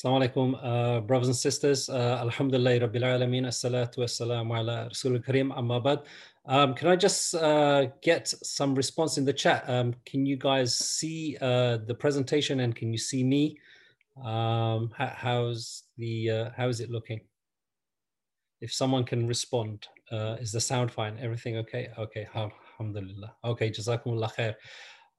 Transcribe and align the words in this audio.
Assalamu 0.00 0.30
alaikum, 0.30 0.58
uh, 0.62 1.00
brothers 1.02 1.28
and 1.28 1.36
sisters. 1.36 1.90
Uh, 1.90 2.16
Alhamdulillah, 2.22 2.88
Rabbil 2.88 3.02
Alameen, 3.02 3.44
Assalatu 3.46 3.98
wassalamu 3.98 4.58
ala 4.58 4.84
Rasul 4.86 5.18
Kareem, 5.18 5.54
Amma 5.54 6.02
um, 6.46 6.72
Can 6.72 6.88
I 6.88 6.96
just 6.96 7.34
uh, 7.34 7.86
get 8.00 8.26
some 8.26 8.74
response 8.74 9.18
in 9.18 9.26
the 9.26 9.32
chat? 9.34 9.62
Um, 9.68 9.94
can 10.06 10.24
you 10.24 10.36
guys 10.36 10.74
see 10.74 11.36
uh, 11.42 11.76
the 11.86 11.94
presentation 11.94 12.60
and 12.60 12.74
can 12.74 12.92
you 12.92 12.98
see 12.98 13.22
me? 13.22 13.58
Um, 14.24 14.90
how, 14.96 15.12
how's 15.14 15.82
the, 15.98 16.30
uh, 16.30 16.50
how 16.56 16.68
is 16.68 16.80
it 16.80 16.90
looking? 16.90 17.20
If 18.62 18.72
someone 18.72 19.04
can 19.04 19.26
respond, 19.26 19.86
uh, 20.10 20.36
is 20.40 20.50
the 20.50 20.62
sound 20.62 20.90
fine? 20.90 21.18
Everything 21.20 21.58
okay? 21.58 21.90
Okay, 21.98 22.26
alhamdulillah. 22.34 23.34
Okay, 23.44 23.68
jazakumullah 23.68 24.34
khair. 24.34 24.54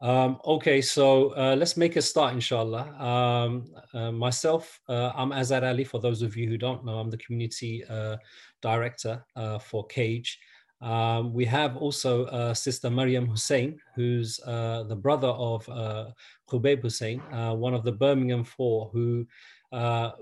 Um, 0.01 0.39
okay, 0.43 0.81
so 0.81 1.29
uh, 1.37 1.55
let's 1.55 1.77
make 1.77 1.95
a 1.95 2.01
start, 2.01 2.33
inshallah. 2.33 2.89
Um, 2.99 3.71
uh, 3.93 4.11
myself, 4.11 4.79
uh, 4.89 5.11
I'm 5.15 5.29
Azad 5.29 5.61
Ali. 5.61 5.83
For 5.83 5.99
those 5.99 6.23
of 6.23 6.35
you 6.35 6.49
who 6.49 6.57
don't 6.57 6.83
know, 6.83 6.97
I'm 6.97 7.11
the 7.11 7.19
community 7.19 7.83
uh, 7.87 8.17
director 8.63 9.23
uh, 9.35 9.59
for 9.59 9.85
CAGE. 9.85 10.39
Um, 10.81 11.33
we 11.33 11.45
have 11.45 11.77
also 11.77 12.25
uh, 12.25 12.55
Sister 12.55 12.89
Mariam 12.89 13.27
Hussein, 13.27 13.79
who's 13.95 14.37
the 14.37 14.97
brother 14.99 15.27
of 15.27 15.69
uh, 15.69 16.05
Khubayb 16.49 16.81
Hussein, 16.81 17.19
one 17.59 17.75
of 17.75 17.83
the 17.83 17.91
Birmingham 17.91 18.43
Four, 18.43 18.89
who 18.91 19.27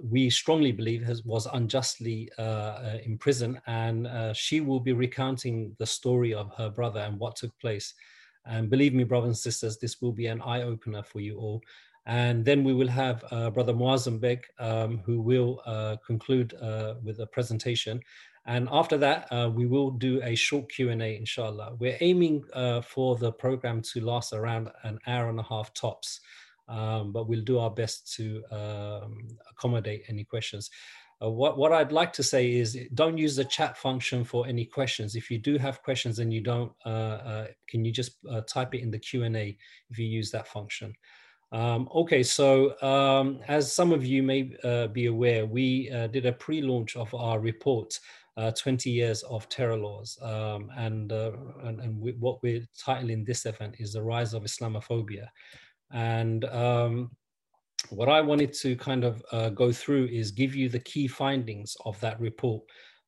we 0.03 0.30
strongly 0.30 0.73
believe 0.73 1.03
has, 1.03 1.23
was 1.23 1.48
unjustly 1.53 2.30
imprisoned. 3.05 3.61
And 3.66 4.09
she 4.36 4.59
will 4.59 4.81
be 4.81 4.91
recounting 4.91 5.73
the 5.80 5.86
story 5.86 6.34
of 6.34 6.52
her 6.58 6.70
brother 6.70 7.00
and 7.00 7.17
what 7.17 7.38
took 7.38 7.58
place. 7.59 7.94
And 8.49 8.70
believe 8.70 8.94
me, 8.94 9.03
brothers 9.03 9.27
and 9.27 9.38
sisters, 9.38 9.77
this 9.77 10.02
will 10.02 10.12
be 10.12 10.26
an 10.26 10.41
eye 10.41 10.63
opener 10.63 11.03
for 11.03 11.20
you 11.20 11.38
all. 11.38 11.62
And 12.05 12.44
then 12.44 12.63
we 12.63 12.73
will 12.73 12.88
have 12.88 13.23
uh, 13.30 13.52
Brother 13.52 13.73
Muazzam 13.73 14.20
Beg, 14.20 14.48
um, 14.58 14.98
who 15.05 15.22
will 15.22 15.62
uh, 15.66 15.98
conclude 16.05 16.55
uh, 16.55 16.95
with 17.03 17.20
a 17.20 17.27
presentation. 17.27 18.02
And 18.47 18.67
after 18.72 18.97
that, 18.97 19.31
uh, 19.31 19.52
we 19.53 19.67
will 19.67 19.92
do 19.92 20.20
a 20.23 20.33
short 20.33 20.72
Q&A, 20.72 21.16
inshallah. 21.16 21.75
We're 21.77 21.97
aiming 22.02 22.45
uh, 22.53 22.81
for 22.81 23.16
the 23.16 23.31
program 23.31 23.83
to 23.94 24.02
last 24.02 24.33
around 24.33 24.72
an 24.83 24.97
hour 25.05 25.30
and 25.30 25.39
a 25.39 25.44
half 25.44 25.72
tops, 25.75 26.22
um, 26.67 27.11
but 27.11 27.27
we'll 27.27 27.44
do 27.44 27.59
our 27.59 27.70
best 27.70 28.11
to 28.16 28.44
um, 28.50 29.27
accommodate 29.52 30.05
any 30.08 30.23
questions. 30.23 30.72
Uh, 31.22 31.30
what, 31.30 31.58
what 31.58 31.73
I'd 31.73 31.92
like 31.92 32.14
to 32.14 32.23
say 32.23 32.53
is 32.53 32.78
don't 32.94 33.17
use 33.17 33.36
the 33.36 33.44
chat 33.44 33.78
function 33.78 34.23
for 34.23 34.48
any 34.48 34.66
questions. 34.66 35.16
If 35.16 35.30
you 35.30 35.38
do 35.38 35.58
have 35.58 35.84
questions 35.84 36.20
and 36.20 36.34
you 36.34 36.42
don't, 36.42 36.72
uh, 36.86 36.89
uh, 36.89 37.48
can 37.67 37.84
you 37.84 37.92
just 37.92 38.14
uh, 38.30 38.42
type 38.42 38.73
it 38.73 38.81
in 38.81 38.92
the 38.92 39.00
Q&A 39.00 39.58
if 39.89 40.00
you 40.00 40.06
use 40.06 40.31
that 40.31 40.48
function. 40.48 40.94
Um, 41.52 41.89
okay, 41.94 42.23
so 42.23 42.80
um, 42.81 43.39
as 43.48 43.73
some 43.73 43.92
of 43.92 44.06
you 44.06 44.23
may 44.23 44.52
uh, 44.64 44.88
be 44.88 45.08
aware, 45.08 45.45
we 45.45 45.89
did 46.11 46.26
a 46.26 46.34
pre-launch 46.34 46.95
of 46.95 47.14
our 47.14 47.39
report, 47.39 48.00
20 48.58 48.89
Years 48.89 49.22
of 49.23 49.50
Terror 49.50 49.76
Laws. 49.76 50.17
Um, 50.22 50.72
and, 50.78 51.11
and, 51.11 51.81
and 51.81 52.00
we, 52.00 52.14
what 52.14 52.42
we're 52.42 52.66
titling 52.81 53.26
this 53.26 53.45
event 53.45 53.76
is 53.80 53.92
The 53.92 54.02
Rise 54.02 54.33
of 54.33 54.44
Islamophobia. 54.44 55.28
And 55.92 56.45
um, 56.45 57.11
what 57.89 58.09
I 58.09 58.22
wanted 58.22 58.53
to 58.53 58.75
kind 58.75 59.03
of 59.03 59.23
uh, 59.31 59.49
go 59.49 59.72
through 59.72 60.05
is 60.05 60.31
give 60.31 60.55
you 60.55 60.69
the 60.69 60.80
key 60.80 61.08
findings 61.08 61.75
of 61.86 61.99
that 62.02 62.19
report. 62.19 62.63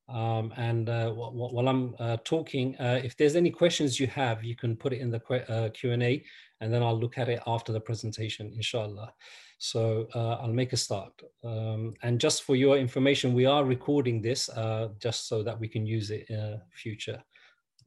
Um, 0.09 0.53
and 0.57 0.89
uh, 0.89 1.11
while 1.11 1.67
I'm 1.69 1.95
uh, 1.99 2.17
talking, 2.25 2.75
uh, 2.77 2.99
if 3.03 3.15
there's 3.15 3.35
any 3.35 3.49
questions 3.49 3.99
you 3.99 4.07
have, 4.07 4.43
you 4.43 4.55
can 4.55 4.75
put 4.75 4.93
it 4.93 4.99
in 4.99 5.09
the 5.09 5.21
uh, 5.49 5.69
Q&A 5.69 6.23
and 6.59 6.73
then 6.73 6.83
I'll 6.83 6.99
look 6.99 7.17
at 7.17 7.29
it 7.29 7.41
after 7.47 7.71
the 7.71 7.79
presentation, 7.79 8.51
inshallah. 8.55 9.13
So 9.57 10.07
uh, 10.13 10.37
I'll 10.41 10.53
make 10.53 10.73
a 10.73 10.77
start. 10.77 11.13
Um, 11.43 11.93
and 12.03 12.19
just 12.19 12.43
for 12.43 12.55
your 12.55 12.77
information, 12.77 13.33
we 13.33 13.45
are 13.45 13.63
recording 13.63 14.21
this 14.21 14.49
just 14.99 15.27
so 15.27 15.43
that 15.43 15.59
we 15.59 15.67
can 15.67 15.85
use 15.85 16.11
it 16.11 16.25
in 16.29 16.59
future. 16.73 17.21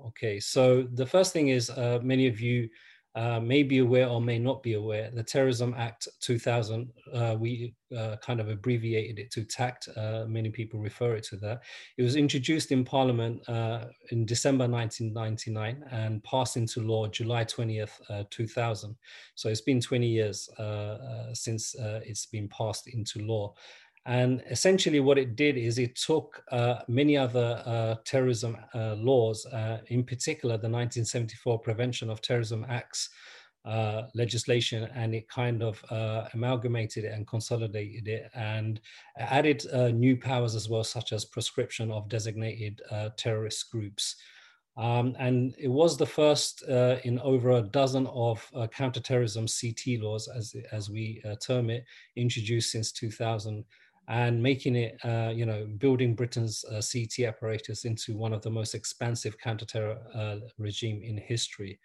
Okay, 0.06 0.41
so 0.41 0.86
the 0.94 1.06
first 1.06 1.32
thing 1.32 1.48
is 1.48 1.70
many 2.03 2.26
of 2.26 2.41
you 2.41 2.69
uh, 3.14 3.38
may 3.38 3.62
be 3.62 3.78
aware 3.78 4.08
or 4.08 4.20
may 4.20 4.38
not 4.38 4.62
be 4.62 4.75
aware, 4.75 5.10
the 5.12 5.22
Terrorism 5.22 5.75
Act 5.76 6.08
2000, 6.20 6.92
uh, 7.12 7.36
we 7.38 7.75
uh, 7.97 8.16
kind 8.16 8.41
of 8.41 8.48
abbreviated 8.48 9.20
it 9.20 9.30
to 9.30 9.44
TACT. 9.44 9.88
Uh, 9.97 10.25
many 10.26 10.50
people 10.50 10.80
refer 10.80 11.14
it 11.14 11.22
to 11.24 11.36
that. 11.36 11.62
It 11.97 12.03
was 12.03 12.16
introduced 12.16 12.72
in 12.72 12.84
Parliament 12.84 13.48
uh, 13.48 13.86
in 14.10 14.26
December 14.26 14.66
1999 14.66 15.84
and 15.92 16.24
passed 16.24 16.56
into 16.56 16.80
law 16.80 17.06
July 17.06 17.44
20th, 17.44 18.00
uh, 18.10 18.24
2000. 18.30 18.97
So 19.36 19.48
it's 19.48 19.60
been 19.60 19.80
20 19.80 20.06
years 20.08 20.48
since 21.34 21.76
it's 21.78 22.26
been 22.26 22.48
passed 22.48 22.88
into 22.88 23.20
law. 23.20 23.54
And 24.06 24.42
essentially, 24.50 25.00
what 25.00 25.16
it 25.16 25.34
did 25.34 25.56
is 25.56 25.78
it 25.78 25.97
took 25.97 26.42
uh, 26.50 26.76
many 26.88 27.16
other 27.16 27.62
uh, 27.65 27.94
terrorism 28.04 28.56
uh, 28.75 28.94
laws, 28.94 29.47
uh, 29.47 29.78
in 29.87 30.04
particular 30.04 30.54
the 30.54 30.69
1974 30.69 31.59
Prevention 31.60 32.10
of 32.10 32.20
Terrorism 32.20 32.66
Acts 32.69 33.09
uh, 33.65 34.03
legislation, 34.15 34.91
and 34.94 35.15
it 35.15 35.26
kind 35.31 35.62
of 35.62 35.82
uh, 35.91 36.28
amalgamated 36.34 37.04
it 37.04 37.15
and 37.15 37.26
consolidated 37.26 38.06
it 38.06 38.31
and 38.34 38.78
added 39.16 39.65
new 39.94 40.19
powers 40.19 40.54
as 40.54 40.69
well, 40.69 40.84
such 40.84 41.15
as 41.15 41.25
proscription 41.25 41.91
of 41.91 42.10
designated 42.10 42.82
terrorist 43.16 43.71
groups. 43.71 44.16
Um, 44.76 45.15
and 45.19 45.54
it 45.56 45.69
was 45.69 45.97
the 45.97 46.04
first 46.04 46.62
in 47.04 47.19
over 47.21 47.53
a 47.53 47.62
dozen 47.62 48.06
of 48.09 48.47
counterterrorism 48.71 49.47
CT 49.47 50.03
laws, 50.03 50.28
as, 50.28 50.54
as 50.72 50.91
we 50.91 51.22
term 51.41 51.71
it, 51.71 51.86
introduced 52.16 52.71
since 52.71 52.92
2000 52.92 53.65
and 54.09 54.42
making 54.42 54.76
it, 54.76 54.98
uh, 55.04 55.32
you 55.34 55.47
know, 55.47 55.66
building 55.78 56.15
Britain's 56.15 56.65
uh, 56.65 56.82
CT 56.82 57.26
apparatus 57.26 57.84
into 57.84 58.16
one 58.16 58.32
of 58.32 58.42
the 58.42 58.50
most 58.50 58.75
expansive 58.75 59.38
counter-terror 59.38 59.98
uh, 60.15 60.37
regime 60.59 61.03
in 61.03 61.16
history. 61.16 61.78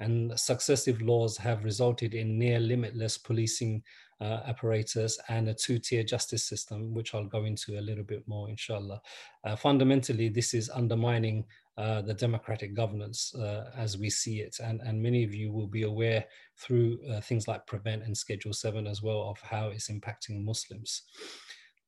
And 0.00 0.38
successive 0.38 1.00
laws 1.02 1.36
have 1.38 1.64
resulted 1.64 2.14
in 2.14 2.38
near 2.38 2.58
limitless 2.60 3.16
policing 3.18 3.82
uh, 4.20 4.40
apparatus 4.46 5.18
and 5.28 5.48
a 5.48 5.54
two-tier 5.54 6.04
justice 6.04 6.44
system, 6.44 6.94
which 6.94 7.14
I'll 7.14 7.24
go 7.24 7.44
into 7.44 7.78
a 7.78 7.82
little 7.82 8.04
bit 8.04 8.26
more, 8.26 8.48
inshallah. 8.48 9.00
Uh, 9.44 9.56
fundamentally, 9.56 10.28
this 10.28 10.54
is 10.54 10.70
undermining 10.70 11.44
uh, 11.76 12.02
the 12.02 12.14
democratic 12.14 12.74
governance 12.74 13.34
uh, 13.34 13.70
as 13.76 13.98
we 13.98 14.08
see 14.08 14.40
it. 14.40 14.58
And, 14.62 14.80
and 14.82 15.02
many 15.02 15.24
of 15.24 15.34
you 15.34 15.50
will 15.50 15.66
be 15.66 15.82
aware 15.82 16.24
through 16.56 17.00
uh, 17.10 17.20
things 17.20 17.48
like 17.48 17.66
Prevent 17.66 18.04
and 18.04 18.16
Schedule 18.16 18.52
7 18.52 18.86
as 18.86 19.02
well 19.02 19.28
of 19.28 19.40
how 19.40 19.68
it's 19.68 19.90
impacting 19.90 20.44
Muslims. 20.44 21.02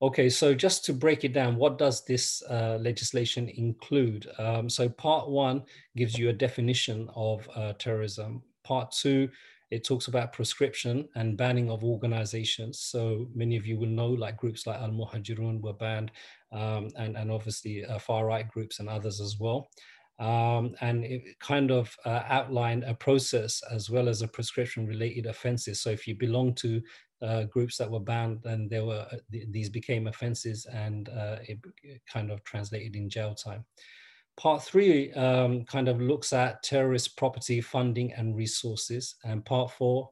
Okay, 0.02 0.28
so 0.28 0.52
just 0.52 0.84
to 0.84 0.92
break 0.92 1.24
it 1.24 1.32
down, 1.32 1.56
what 1.56 1.78
does 1.78 2.04
this 2.04 2.42
uh, 2.50 2.76
legislation 2.78 3.48
include? 3.48 4.26
Um, 4.38 4.68
so 4.68 4.90
part 4.90 5.30
one 5.30 5.62
gives 5.96 6.18
you 6.18 6.28
a 6.28 6.34
definition 6.34 7.08
of 7.16 7.48
uh, 7.54 7.72
terrorism. 7.78 8.42
Part 8.62 8.92
two, 8.92 9.30
it 9.70 9.84
talks 9.84 10.08
about 10.08 10.34
proscription 10.34 11.08
and 11.14 11.38
banning 11.38 11.70
of 11.70 11.82
organizations. 11.82 12.80
So 12.80 13.26
many 13.34 13.56
of 13.56 13.66
you 13.66 13.78
will 13.78 13.88
know 13.88 14.10
like 14.10 14.36
groups 14.36 14.66
like 14.66 14.78
Al-Muhajirun 14.78 15.62
were 15.62 15.72
banned 15.72 16.10
um, 16.52 16.90
and, 16.98 17.16
and 17.16 17.30
obviously 17.30 17.82
uh, 17.86 17.98
far 17.98 18.26
right 18.26 18.46
groups 18.46 18.80
and 18.80 18.90
others 18.90 19.18
as 19.18 19.38
well. 19.40 19.70
Um, 20.18 20.74
and 20.80 21.04
it 21.04 21.38
kind 21.40 21.70
of 21.70 21.94
uh, 22.04 22.22
outlined 22.28 22.84
a 22.84 22.94
process 22.94 23.62
as 23.70 23.90
well 23.90 24.08
as 24.08 24.22
a 24.22 24.28
proscription 24.28 24.86
related 24.86 25.26
offenses. 25.26 25.80
So 25.80 25.90
if 25.90 26.06
you 26.06 26.14
belong 26.14 26.54
to 26.56 26.80
uh, 27.22 27.44
groups 27.44 27.77
that 27.77 27.91
were 27.91 28.00
banned, 28.00 28.44
and 28.44 28.71
there 28.71 28.84
were 28.84 29.06
uh, 29.10 29.16
th 29.31 29.44
these 29.50 29.71
became 29.71 30.06
offenses, 30.06 30.66
and 30.66 31.09
uh, 31.09 31.37
it, 31.49 31.59
kind 32.12 32.31
of 32.31 32.43
translated 32.44 32.97
in 32.97 33.09
jail 33.09 33.34
time. 33.34 33.65
Part 34.37 34.62
three 34.62 35.12
um, 35.15 35.65
kind 35.65 35.88
of 35.88 35.99
looks 36.00 36.32
at 36.32 36.62
terrorist 36.62 37.16
property 37.16 37.62
funding 37.62 38.12
and 38.12 38.37
resources, 38.37 39.16
and 39.25 39.44
part 39.44 39.71
four, 39.71 40.10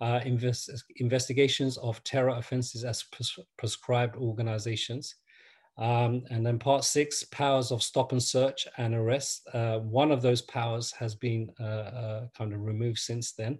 uh, 0.00 0.20
invest 0.24 0.70
investigations 0.96 1.76
of 1.78 2.02
terror 2.02 2.36
offenses 2.36 2.84
as 2.84 3.02
pres 3.12 3.38
proscribed 3.58 4.16
organizations. 4.16 5.14
Um, 5.78 6.24
and 6.30 6.44
then 6.46 6.58
part 6.58 6.84
six, 6.84 7.22
powers 7.24 7.70
of 7.70 7.82
stop 7.82 8.12
and 8.12 8.22
search 8.22 8.66
and 8.78 8.94
arrest. 8.94 9.46
Uh, 9.52 9.80
one 9.80 10.10
of 10.10 10.22
those 10.22 10.40
powers 10.40 10.90
has 10.92 11.14
been 11.14 11.50
uh, 11.60 12.28
kind 12.36 12.54
of 12.54 12.62
removed 12.62 12.98
since 12.98 13.32
then. 13.32 13.58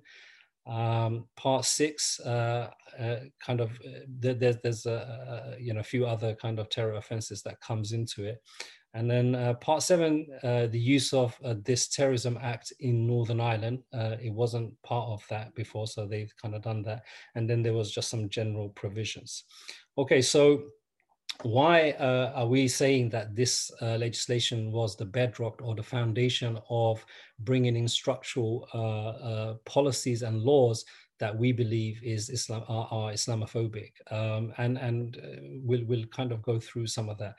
Um, 0.66 1.26
part 1.36 1.64
six, 1.64 2.18
uh, 2.20 2.70
uh, 2.98 3.16
kind 3.44 3.60
of, 3.60 3.70
uh, 3.70 4.00
there, 4.08 4.34
there's 4.34 4.86
a, 4.86 5.54
a, 5.56 5.62
you 5.62 5.72
know 5.72 5.80
a 5.80 5.84
few 5.84 6.06
other 6.06 6.34
kind 6.34 6.58
of 6.58 6.68
terror 6.70 6.94
offenses 6.94 7.42
that 7.42 7.60
comes 7.60 7.92
into 7.92 8.24
it, 8.24 8.42
and 8.92 9.08
then 9.08 9.36
uh, 9.36 9.54
part 9.54 9.82
seven, 9.82 10.26
uh, 10.42 10.66
the 10.66 10.78
use 10.78 11.12
of 11.12 11.38
uh, 11.44 11.54
this 11.64 11.86
terrorism 11.88 12.36
act 12.42 12.72
in 12.80 13.06
Northern 13.06 13.40
Ireland. 13.40 13.84
it 13.92 14.32
wasn't 14.32 14.74
part 14.82 15.08
of 15.08 15.24
that 15.30 15.54
before, 15.54 15.86
so 15.86 16.04
they've 16.04 16.34
kind 16.42 16.54
of 16.54 16.62
done 16.62 16.82
that, 16.82 17.02
and 17.36 17.48
then 17.48 17.62
there 17.62 17.74
was 17.74 17.92
just 17.92 18.10
some 18.10 18.28
general 18.28 18.70
provisions. 18.70 19.44
Okay, 19.98 20.20
so 20.20 20.64
why 21.42 21.90
uh, 21.92 22.32
are 22.34 22.46
we 22.46 22.68
saying 22.68 23.10
that 23.10 23.34
this 23.34 23.70
uh, 23.82 23.96
legislation 23.96 24.72
was 24.72 24.96
the 24.96 25.04
bedrock 25.04 25.60
or 25.62 25.74
the 25.74 25.82
foundation 25.82 26.58
of 26.70 27.04
bringing 27.40 27.76
in 27.76 27.88
structural 27.88 28.68
uh, 28.74 29.08
uh 29.08 29.54
policies 29.64 30.22
and 30.22 30.42
laws 30.42 30.84
that 31.18 31.36
we 31.36 31.52
believe 31.52 32.00
is 32.02 32.28
Islam 32.30 32.62
are, 32.68 32.88
are 32.90 33.12
Islamophobic, 33.12 33.92
um, 34.10 34.52
and 34.58 34.78
and 34.78 35.16
uh, 35.16 35.40
we'll 35.62 35.84
we'll 35.86 36.06
kind 36.06 36.32
of 36.32 36.42
go 36.42 36.60
through 36.60 36.86
some 36.86 37.08
of 37.08 37.18
that. 37.18 37.36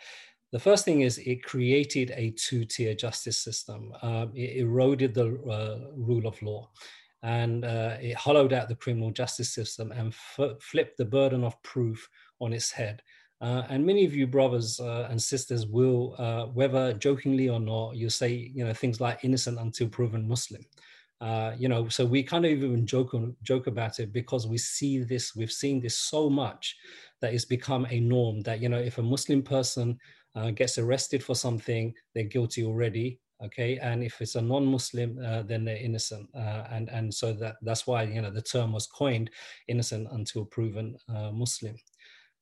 The 0.51 0.59
first 0.59 0.85
thing 0.85 1.01
is 1.01 1.17
it 1.17 1.43
created 1.43 2.11
a 2.15 2.31
two-tier 2.31 2.95
justice 2.95 3.37
system. 3.37 3.91
Um, 4.01 4.31
it 4.33 4.57
eroded 4.57 5.13
the 5.13 5.25
uh, 5.25 5.91
rule 5.95 6.25
of 6.25 6.41
law, 6.41 6.69
and 7.21 7.65
uh, 7.65 7.97
it 8.01 8.15
hollowed 8.15 8.53
out 8.53 8.69
the 8.69 8.75
criminal 8.75 9.11
justice 9.11 9.53
system 9.53 9.91
and 9.91 10.15
flipped 10.61 10.97
the 10.97 11.05
burden 11.05 11.43
of 11.43 11.61
proof 11.63 12.09
on 12.39 12.53
its 12.53 12.71
head. 12.71 13.01
Uh, 13.39 13.63
and 13.69 13.85
many 13.85 14.03
of 14.03 14.15
you 14.15 14.25
brothers 14.25 14.79
uh, 14.79 15.07
and 15.09 15.21
sisters 15.21 15.67
will, 15.67 16.15
uh, 16.17 16.45
whether 16.45 16.93
jokingly 16.93 17.49
or 17.49 17.59
not, 17.59 17.95
you 17.95 18.09
say 18.09 18.51
you 18.53 18.65
know 18.65 18.73
things 18.73 18.99
like 18.99 19.23
innocent 19.23 19.59
until 19.59 19.87
proven 19.87 20.27
Muslim. 20.27 20.63
Uh, 21.21 21.53
you 21.57 21.67
know, 21.67 21.87
so 21.87 22.05
we 22.05 22.23
kind 22.23 22.45
of 22.45 22.51
even 22.51 22.85
joke 22.85 23.15
joke 23.43 23.67
about 23.67 23.99
it 23.99 24.11
because 24.11 24.47
we 24.47 24.57
see 24.57 25.03
this, 25.03 25.35
we've 25.35 25.51
seen 25.51 25.79
this 25.79 25.97
so 25.97 26.29
much 26.29 26.75
that 27.21 27.33
it's 27.33 27.45
become 27.45 27.87
a 27.89 27.99
norm 27.99 28.41
that 28.41 28.59
you 28.59 28.69
know 28.69 28.79
if 28.79 28.97
a 28.97 29.03
Muslim 29.03 29.43
person 29.43 29.97
uh, 30.35 30.49
gets 30.51 30.77
arrested 30.79 31.23
for 31.23 31.35
something, 31.35 31.93
they're 32.15 32.23
guilty 32.23 32.63
already. 32.63 33.19
Okay, 33.43 33.77
and 33.77 34.03
if 34.03 34.19
it's 34.19 34.33
a 34.33 34.41
non-Muslim, 34.41 35.19
uh, 35.23 35.43
then 35.43 35.63
they're 35.63 35.77
innocent, 35.77 36.27
and 36.33 36.89
and 36.89 37.13
so 37.13 37.33
that 37.33 37.57
that's 37.61 37.85
why 37.85 38.01
you 38.01 38.19
know 38.19 38.31
the 38.31 38.41
term 38.41 38.73
was 38.73 38.87
coined, 38.87 39.29
innocent 39.67 40.07
until 40.11 40.43
proven 40.43 40.97
Muslim. 41.31 41.75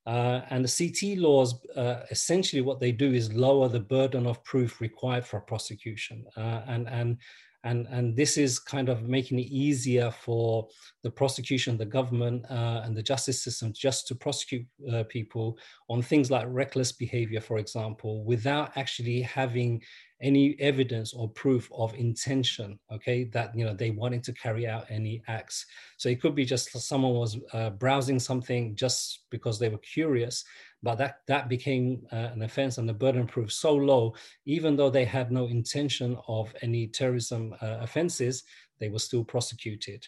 Uh, 0.05 0.41
and 0.51 0.63
the 0.63 0.89
CT 0.89 1.17
laws, 1.17 1.65
uh, 1.75 2.01
essentially 2.11 2.61
what 2.61 2.79
they 2.79 2.91
do 2.91 3.11
is 3.11 3.33
lower 3.33 3.67
the 3.67 3.79
burden 3.79 4.27
of 4.27 4.43
proof 4.43 4.79
required 4.79 5.25
for 5.25 5.39
prosecution. 5.41 6.25
Uh, 6.37 6.61
and, 6.67 6.87
and 6.87 7.17
and 7.65 7.87
and 7.89 8.15
this 8.15 8.37
is 8.37 8.59
kind 8.59 8.89
of 8.89 9.03
making 9.09 9.39
it 9.39 9.47
easier 9.47 10.11
for 10.11 10.67
the 11.03 11.09
prosecution, 11.09 11.77
the 11.77 11.85
government, 11.85 12.45
uh, 12.49 12.81
and 12.85 12.95
the 12.95 13.01
justice 13.01 13.43
system 13.43 13.73
just 13.75 14.07
to 14.07 14.15
prosecute 14.15 14.65
uh, 14.93 15.03
people 15.09 15.57
on 15.89 16.01
things 16.01 16.29
like 16.29 16.45
reckless 16.47 16.91
behavior, 16.91 17.41
for 17.41 17.57
example, 17.57 18.23
without 18.23 18.77
actually 18.77 19.21
having 19.21 19.81
any 20.21 20.55
evidence 20.59 21.13
or 21.13 21.29
proof 21.29 21.69
of 21.75 21.93
intention 21.93 22.79
okay 22.91 23.25
that 23.25 23.55
you 23.55 23.65
know 23.65 23.73
they 23.73 23.91
wanted 23.91 24.23
to 24.23 24.33
carry 24.33 24.67
out 24.67 24.85
any 24.89 25.21
acts. 25.27 25.65
So 25.97 26.09
it 26.09 26.21
could 26.21 26.35
be 26.35 26.45
just 26.45 26.71
someone 26.79 27.13
was 27.13 27.37
uh, 27.53 27.71
browsing 27.71 28.19
something 28.19 28.75
just 28.75 29.25
because 29.29 29.59
they 29.59 29.69
were 29.69 29.79
curious 29.79 30.43
but 30.83 30.95
that 30.95 31.17
that 31.27 31.49
became 31.49 32.05
uh, 32.11 32.29
an 32.33 32.43
offense 32.43 32.77
and 32.77 32.87
the 32.87 32.93
burden 32.93 33.25
proved 33.25 33.51
so 33.51 33.73
low 33.73 34.13
even 34.45 34.75
though 34.75 34.89
they 34.89 35.05
had 35.05 35.31
no 35.31 35.47
intention 35.47 36.17
of 36.27 36.53
any 36.61 36.87
terrorism 36.87 37.53
uh, 37.61 37.77
offenses 37.81 38.43
they 38.79 38.89
were 38.89 38.99
still 38.99 39.23
prosecuted. 39.23 40.07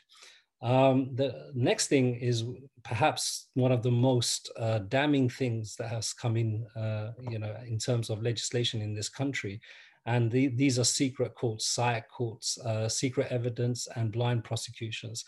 Um, 0.61 1.15
the 1.15 1.51
next 1.53 1.87
thing 1.87 2.15
is 2.15 2.43
perhaps 2.83 3.47
one 3.53 3.71
of 3.71 3.83
the 3.83 3.91
most 3.91 4.51
uh, 4.57 4.79
damning 4.79 5.29
things 5.29 5.75
that 5.75 5.89
has 5.89 6.13
come 6.13 6.35
in, 6.35 6.65
uh, 6.75 7.11
you 7.29 7.37
know, 7.37 7.55
in 7.67 7.77
terms 7.77 8.09
of 8.09 8.23
legislation 8.23 8.81
in 8.81 8.95
this 8.95 9.09
country, 9.09 9.61
and 10.07 10.31
the, 10.31 10.47
these 10.47 10.79
are 10.79 10.85
secret 10.85 11.35
courts, 11.35 11.75
SIAC 11.77 12.03
courts, 12.07 12.57
uh, 12.59 12.87
secret 12.87 13.27
evidence, 13.29 13.89
and 13.95 14.11
blind 14.11 14.45
prosecutions. 14.45 15.25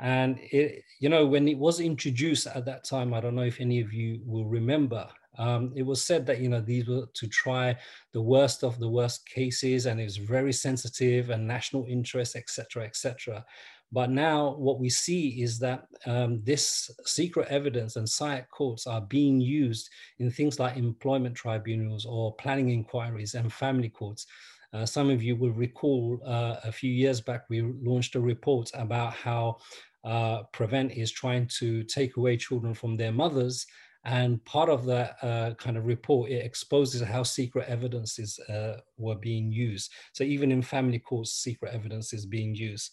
And 0.00 0.38
it, 0.40 0.82
you 0.98 1.10
know, 1.10 1.26
when 1.26 1.46
it 1.46 1.58
was 1.58 1.78
introduced 1.78 2.46
at 2.46 2.64
that 2.64 2.84
time, 2.84 3.12
I 3.12 3.20
don't 3.20 3.36
know 3.36 3.42
if 3.42 3.60
any 3.60 3.80
of 3.80 3.92
you 3.92 4.20
will 4.24 4.46
remember. 4.46 5.06
Um, 5.38 5.72
it 5.76 5.82
was 5.82 6.02
said 6.02 6.24
that 6.26 6.40
you 6.40 6.48
know 6.48 6.60
these 6.60 6.88
were 6.88 7.06
to 7.12 7.26
try 7.28 7.76
the 8.12 8.22
worst 8.22 8.64
of 8.64 8.78
the 8.78 8.88
worst 8.88 9.28
cases, 9.28 9.86
and 9.86 10.00
it 10.00 10.04
was 10.04 10.16
very 10.16 10.52
sensitive 10.52 11.30
and 11.30 11.46
national 11.46 11.86
interest, 11.86 12.34
etc., 12.34 12.84
etc. 12.84 13.44
But 13.92 14.10
now 14.10 14.56
what 14.56 14.80
we 14.80 14.90
see 14.90 15.42
is 15.42 15.58
that 15.60 15.84
um, 16.06 16.42
this 16.42 16.90
secret 17.04 17.48
evidence 17.48 17.96
and 17.96 18.06
SIAC 18.06 18.48
courts 18.48 18.86
are 18.86 19.00
being 19.02 19.40
used 19.40 19.88
in 20.18 20.30
things 20.30 20.58
like 20.58 20.76
employment 20.76 21.36
tribunals 21.36 22.04
or 22.04 22.34
planning 22.34 22.70
inquiries 22.70 23.34
and 23.34 23.52
family 23.52 23.88
courts. 23.88 24.26
Uh, 24.72 24.84
some 24.84 25.08
of 25.08 25.22
you 25.22 25.36
will 25.36 25.52
recall 25.52 26.18
uh, 26.26 26.56
a 26.64 26.72
few 26.72 26.90
years 26.90 27.20
back, 27.20 27.42
we 27.48 27.62
launched 27.62 28.16
a 28.16 28.20
report 28.20 28.68
about 28.74 29.12
how 29.12 29.56
uh, 30.04 30.42
Prevent 30.52 30.92
is 30.92 31.10
trying 31.10 31.48
to 31.58 31.82
take 31.84 32.16
away 32.16 32.36
children 32.36 32.74
from 32.74 32.96
their 32.96 33.12
mothers 33.12 33.66
and 34.04 34.44
part 34.44 34.68
of 34.68 34.84
that 34.86 35.16
uh, 35.22 35.54
kind 35.54 35.76
of 35.78 35.86
report, 35.86 36.30
it 36.30 36.44
exposes 36.44 37.00
how 37.00 37.22
secret 37.22 37.66
evidences 37.68 38.38
uh, 38.50 38.76
were 38.98 39.14
being 39.14 39.50
used. 39.50 39.90
So 40.12 40.24
even 40.24 40.52
in 40.52 40.60
family 40.60 40.98
courts, 40.98 41.32
secret 41.32 41.72
evidence 41.72 42.12
is 42.12 42.26
being 42.26 42.54
used. 42.54 42.90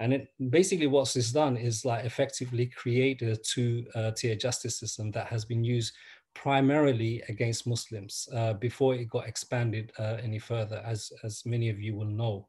And 0.00 0.14
it 0.14 0.28
basically 0.48 0.86
what's 0.86 1.12
this 1.12 1.32
done 1.32 1.58
is 1.58 1.84
like 1.84 2.06
effectively 2.06 2.66
create 2.66 3.20
a 3.20 3.36
two-tier 3.36 4.32
uh, 4.32 4.36
justice 4.36 4.78
system 4.78 5.10
that 5.10 5.26
has 5.26 5.44
been 5.44 5.64
used 5.64 5.92
primarily 6.34 7.22
against 7.28 7.66
Muslims 7.66 8.26
uh, 8.34 8.54
before 8.54 8.94
it 8.94 9.10
got 9.10 9.28
expanded 9.28 9.92
uh, 9.98 10.16
any 10.22 10.38
further, 10.38 10.82
as, 10.84 11.12
as 11.22 11.44
many 11.44 11.68
of 11.68 11.78
you 11.78 11.94
will 11.94 12.06
know. 12.06 12.48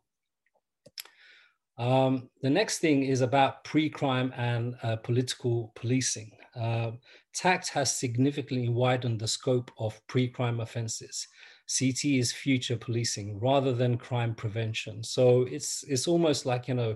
Um, 1.77 2.29
the 2.41 2.49
next 2.49 2.79
thing 2.79 3.03
is 3.03 3.21
about 3.21 3.63
pre-crime 3.63 4.33
and 4.35 4.75
uh, 4.81 4.95
political 4.97 5.71
policing. 5.75 6.31
Uh, 6.55 6.91
TACT 7.33 7.69
has 7.69 7.95
significantly 7.95 8.69
widened 8.69 9.19
the 9.19 9.27
scope 9.27 9.71
of 9.77 9.99
pre-crime 10.07 10.61
offenses. 10.61 11.27
CT 11.67 12.05
is 12.05 12.31
future 12.31 12.77
policing 12.77 13.39
rather 13.39 13.73
than 13.73 13.97
crime 13.97 14.35
prevention. 14.35 15.03
So 15.03 15.41
it's 15.49 15.83
it's 15.87 16.07
almost 16.07 16.45
like 16.45 16.67
you 16.67 16.75
know 16.75 16.95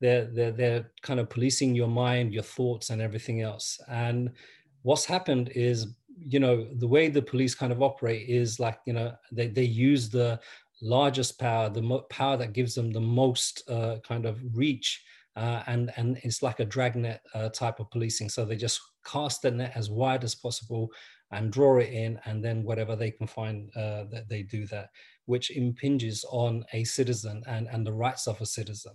they're 0.00 0.26
they're 0.26 0.52
they're 0.52 0.90
kind 1.02 1.18
of 1.18 1.30
policing 1.30 1.74
your 1.74 1.88
mind, 1.88 2.32
your 2.32 2.42
thoughts, 2.42 2.90
and 2.90 3.00
everything 3.00 3.40
else. 3.40 3.80
And 3.88 4.30
what's 4.82 5.06
happened 5.06 5.50
is 5.54 5.88
you 6.18 6.38
know 6.38 6.68
the 6.74 6.86
way 6.86 7.08
the 7.08 7.22
police 7.22 7.54
kind 7.54 7.72
of 7.72 7.82
operate 7.82 8.28
is 8.28 8.60
like 8.60 8.78
you 8.86 8.92
know 8.92 9.12
they 9.32 9.48
they 9.48 9.64
use 9.64 10.10
the 10.10 10.38
largest 10.82 11.38
power, 11.38 11.68
the 11.68 12.02
power 12.10 12.36
that 12.36 12.52
gives 12.52 12.74
them 12.74 12.90
the 12.92 13.00
most 13.00 13.68
uh, 13.68 13.96
kind 14.06 14.26
of 14.26 14.40
reach 14.54 15.02
uh, 15.36 15.62
and 15.66 15.92
and 15.96 16.18
it's 16.22 16.42
like 16.42 16.60
a 16.60 16.64
dragnet 16.64 17.20
uh, 17.34 17.48
type 17.50 17.80
of 17.80 17.90
policing. 17.90 18.28
So 18.28 18.44
they 18.44 18.56
just 18.56 18.80
cast 19.06 19.42
the 19.42 19.50
net 19.50 19.72
as 19.74 19.90
wide 19.90 20.24
as 20.24 20.34
possible 20.34 20.90
and 21.30 21.52
draw 21.52 21.78
it 21.78 21.90
in, 21.90 22.18
and 22.24 22.44
then 22.44 22.64
whatever 22.64 22.96
they 22.96 23.12
can 23.12 23.26
find, 23.28 23.70
uh, 23.76 24.04
that 24.10 24.28
they 24.28 24.42
do 24.42 24.66
that, 24.66 24.88
which 25.26 25.50
impinges 25.52 26.24
on 26.30 26.64
a 26.72 26.84
citizen 26.84 27.42
and 27.46 27.68
and 27.68 27.86
the 27.86 27.92
rights 27.92 28.26
of 28.26 28.40
a 28.40 28.46
citizen. 28.46 28.92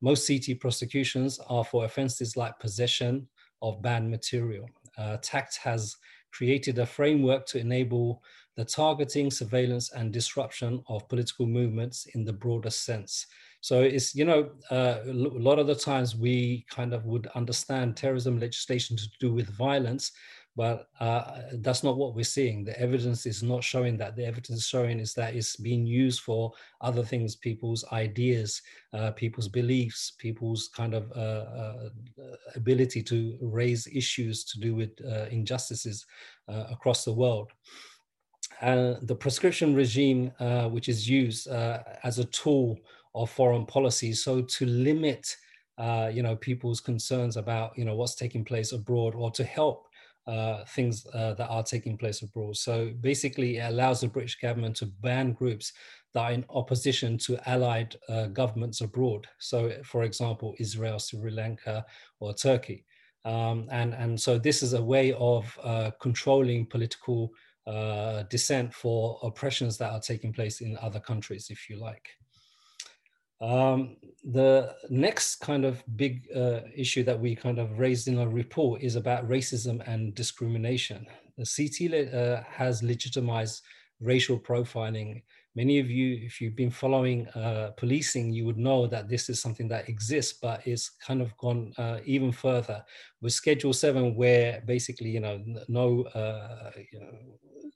Most 0.00 0.26
CT 0.26 0.60
prosecutions 0.60 1.38
are 1.48 1.64
for 1.64 1.84
offences 1.84 2.36
like 2.36 2.58
possession 2.58 3.28
of 3.60 3.82
banned 3.82 4.10
material. 4.10 4.68
Uh, 4.98 5.16
TACT 5.22 5.58
has 5.62 5.96
created 6.32 6.78
a 6.78 6.86
framework 6.86 7.46
to 7.46 7.58
enable 7.58 8.22
the 8.56 8.64
targeting, 8.64 9.30
surveillance, 9.30 9.92
and 9.92 10.12
disruption 10.12 10.82
of 10.88 11.08
political 11.08 11.46
movements 11.46 12.06
in 12.14 12.24
the 12.24 12.32
broader 12.32 12.70
sense. 12.70 13.26
So 13.60 13.82
it's, 13.82 14.14
you 14.14 14.24
know, 14.24 14.50
uh, 14.70 14.98
a 15.06 15.12
lot 15.12 15.58
of 15.58 15.68
the 15.68 15.74
times 15.74 16.16
we 16.16 16.66
kind 16.68 16.92
of 16.92 17.06
would 17.06 17.28
understand 17.36 17.96
terrorism 17.96 18.38
legislation 18.38 18.96
to 18.96 19.08
do 19.20 19.32
with 19.32 19.48
violence, 19.56 20.10
but 20.56 20.88
uh, 21.00 21.42
that's 21.60 21.82
not 21.82 21.96
what 21.96 22.14
we're 22.14 22.24
seeing. 22.24 22.64
The 22.64 22.78
evidence 22.78 23.24
is 23.24 23.42
not 23.42 23.64
showing 23.64 23.96
that. 23.98 24.16
The 24.16 24.26
evidence 24.26 24.58
is 24.58 24.66
showing 24.66 25.00
is 25.00 25.14
that 25.14 25.34
it's 25.34 25.56
being 25.56 25.86
used 25.86 26.20
for 26.20 26.52
other 26.80 27.04
things, 27.04 27.36
people's 27.36 27.84
ideas, 27.92 28.60
uh, 28.92 29.12
people's 29.12 29.48
beliefs, 29.48 30.12
people's 30.18 30.68
kind 30.68 30.92
of 30.92 31.10
uh, 31.12 31.44
uh 31.44 31.88
ability 32.54 33.02
to 33.04 33.38
raise 33.40 33.86
issues 33.86 34.44
to 34.44 34.60
do 34.60 34.74
with 34.74 34.90
uh, 35.06 35.26
injustices 35.30 36.04
uh, 36.48 36.64
across 36.70 37.04
the 37.04 37.14
world. 37.14 37.50
And 38.62 38.96
the 39.08 39.14
proscription 39.14 39.74
regime, 39.74 40.32
which 40.70 40.88
is 40.88 41.08
used 41.08 41.48
as 41.48 42.18
a 42.18 42.24
tool 42.24 42.78
of 43.14 43.30
foreign 43.30 43.66
policy. 43.66 44.12
So 44.12 44.42
to 44.42 44.66
limit, 44.66 45.36
uh, 45.78 46.10
you 46.12 46.22
know, 46.22 46.36
people's 46.36 46.80
concerns 46.80 47.36
about, 47.36 47.76
you 47.76 47.84
know, 47.84 47.96
what's 47.96 48.14
taking 48.14 48.44
place 48.44 48.72
abroad 48.72 49.14
or 49.14 49.30
to 49.32 49.44
help 49.44 49.88
uh, 50.26 50.64
things 50.66 51.04
uh, 51.12 51.34
that 51.34 51.48
are 51.48 51.62
taking 51.62 51.98
place 51.98 52.22
abroad. 52.22 52.56
So 52.56 52.92
basically, 53.00 53.58
it 53.58 53.68
allows 53.68 54.00
the 54.00 54.08
British 54.08 54.38
government 54.38 54.76
to 54.76 54.86
ban 54.86 55.32
groups 55.32 55.72
that 56.14 56.20
are 56.20 56.32
in 56.32 56.44
opposition 56.50 57.18
to 57.18 57.38
allied 57.48 57.96
uh, 58.08 58.26
governments 58.26 58.80
abroad. 58.80 59.26
So, 59.38 59.72
for 59.84 60.04
example, 60.04 60.54
Israel, 60.58 60.98
Sri 60.98 61.30
Lanka, 61.30 61.84
or 62.20 62.34
Turkey. 62.34 62.84
Um, 63.24 63.68
and, 63.70 63.94
and 63.94 64.20
so 64.20 64.38
this 64.38 64.62
is 64.62 64.72
a 64.74 64.82
way 64.82 65.12
of 65.14 65.58
uh, 65.62 65.90
controlling 66.00 66.66
political 66.66 67.30
uh, 67.66 68.24
dissent 68.24 68.74
for 68.74 69.18
oppressions 69.22 69.78
that 69.78 69.92
are 69.92 70.00
taking 70.00 70.32
place 70.32 70.60
in 70.60 70.76
other 70.78 71.00
countries, 71.00 71.48
if 71.50 71.68
you 71.68 71.76
like. 71.78 72.08
Um, 73.40 73.96
the 74.24 74.76
next 74.88 75.36
kind 75.36 75.64
of 75.64 75.82
big 75.96 76.28
uh, 76.34 76.60
issue 76.76 77.02
that 77.04 77.18
we 77.18 77.34
kind 77.34 77.58
of 77.58 77.78
raised 77.78 78.06
in 78.06 78.18
our 78.18 78.28
report 78.28 78.82
is 78.82 78.94
about 78.94 79.28
racism 79.28 79.86
and 79.88 80.14
discrimination. 80.14 81.06
The 81.36 81.44
CT 81.44 82.14
uh, 82.14 82.42
has 82.48 82.82
legitimized 82.82 83.62
racial 84.00 84.38
profiling 84.38 85.22
many 85.54 85.78
of 85.78 85.90
you, 85.90 86.18
if 86.22 86.40
you've 86.40 86.56
been 86.56 86.70
following 86.70 87.28
uh, 87.28 87.72
policing, 87.76 88.32
you 88.32 88.44
would 88.46 88.58
know 88.58 88.86
that 88.86 89.08
this 89.08 89.28
is 89.28 89.40
something 89.40 89.68
that 89.68 89.88
exists, 89.88 90.38
but 90.40 90.66
it's 90.66 90.90
kind 90.90 91.20
of 91.20 91.36
gone 91.36 91.72
uh, 91.78 91.98
even 92.04 92.32
further 92.32 92.82
with 93.20 93.32
Schedule 93.32 93.72
7, 93.72 94.14
where 94.14 94.62
basically, 94.66 95.10
you 95.10 95.20
know, 95.20 95.42
no, 95.68 96.02
uh, 96.14 96.70
you 96.92 97.00
know, 97.00 97.12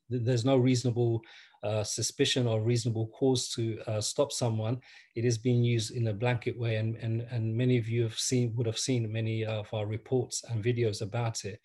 there's 0.09 0.45
no 0.45 0.57
reasonable 0.57 1.23
uh, 1.63 1.83
suspicion 1.83 2.47
or 2.47 2.61
reasonable 2.61 3.09
cause 3.09 3.49
to 3.49 3.79
uh, 3.87 4.01
stop 4.01 4.31
someone, 4.31 4.81
it 5.17 5.25
is 5.25 5.39
being 5.39 5.65
used 5.65 5.91
in 5.91 6.09
a 6.09 6.13
blanket 6.13 6.57
way. 6.59 6.77
And, 6.77 6.97
and, 6.97 7.23
and 7.31 7.57
many 7.57 7.77
of 7.79 7.89
you 7.89 8.03
have 8.03 8.19
seen, 8.19 8.55
would 8.55 8.67
have 8.67 8.79
seen 8.79 9.11
many 9.13 9.45
of 9.45 9.73
our 9.73 9.87
reports 9.87 10.45
and 10.49 10.63
videos 10.63 11.03
about 11.03 11.45
it. 11.45 11.61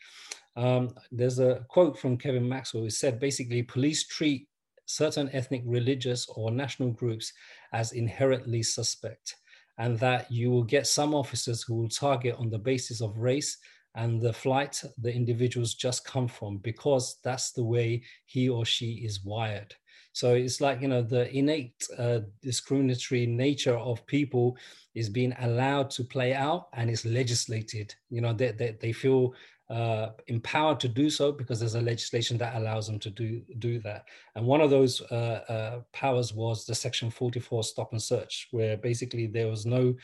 Um, 0.55 0.89
there's 1.11 1.39
a 1.39 1.65
quote 1.69 1.99
from 1.99 2.17
Kevin 2.17 2.47
Maxwell 2.47 2.83
who 2.83 2.89
said 2.89 3.19
basically, 3.19 3.63
police 3.63 4.07
treat 4.07 4.47
certain 4.85 5.29
ethnic, 5.33 5.63
religious, 5.65 6.27
or 6.29 6.51
national 6.51 6.91
groups 6.91 7.31
as 7.73 7.93
inherently 7.93 8.63
suspect, 8.63 9.35
and 9.77 9.97
that 9.99 10.31
you 10.31 10.51
will 10.51 10.63
get 10.63 10.87
some 10.87 11.13
officers 11.13 11.63
who 11.63 11.75
will 11.75 11.89
target 11.89 12.35
on 12.37 12.49
the 12.49 12.59
basis 12.59 13.01
of 13.01 13.17
race 13.17 13.57
and 13.95 14.21
the 14.21 14.33
flight 14.33 14.81
the 14.97 15.13
individuals 15.13 15.73
just 15.73 16.05
come 16.05 16.27
from 16.27 16.57
because 16.57 17.17
that's 17.23 17.51
the 17.51 17.63
way 17.63 18.03
he 18.25 18.49
or 18.49 18.65
she 18.65 19.01
is 19.05 19.23
wired. 19.23 19.75
So 20.13 20.33
it's 20.33 20.59
like, 20.59 20.81
you 20.81 20.89
know, 20.89 21.01
the 21.01 21.33
innate 21.33 21.87
uh, 21.97 22.19
discriminatory 22.41 23.25
nature 23.25 23.77
of 23.77 24.05
people 24.07 24.57
is 24.93 25.07
being 25.07 25.33
allowed 25.39 25.89
to 25.91 26.03
play 26.03 26.33
out 26.33 26.67
and 26.73 26.89
is 26.89 27.05
legislated. 27.05 27.95
You 28.09 28.21
know, 28.21 28.33
they, 28.33 28.51
they, 28.51 28.75
they 28.79 28.91
feel 28.91 29.33
uh, 29.69 30.09
empowered 30.27 30.81
to 30.81 30.89
do 30.89 31.09
so 31.09 31.31
because 31.31 31.59
there's 31.59 31.75
a 31.75 31.81
legislation 31.81 32.37
that 32.37 32.55
allows 32.55 32.87
them 32.87 32.99
to 32.99 33.09
do 33.09 33.41
do 33.59 33.79
that. 33.79 34.03
And 34.35 34.45
one 34.45 34.59
of 34.59 34.69
those 34.69 35.01
uh, 35.03 35.45
uh, 35.47 35.79
powers 35.93 36.33
was 36.33 36.65
the 36.65 36.75
Section 36.75 37.09
44 37.09 37.63
stop 37.63 37.93
and 37.93 38.01
search, 38.01 38.49
where 38.51 38.75
basically 38.75 39.27
there 39.27 39.47
was 39.47 39.65
no 39.65 39.95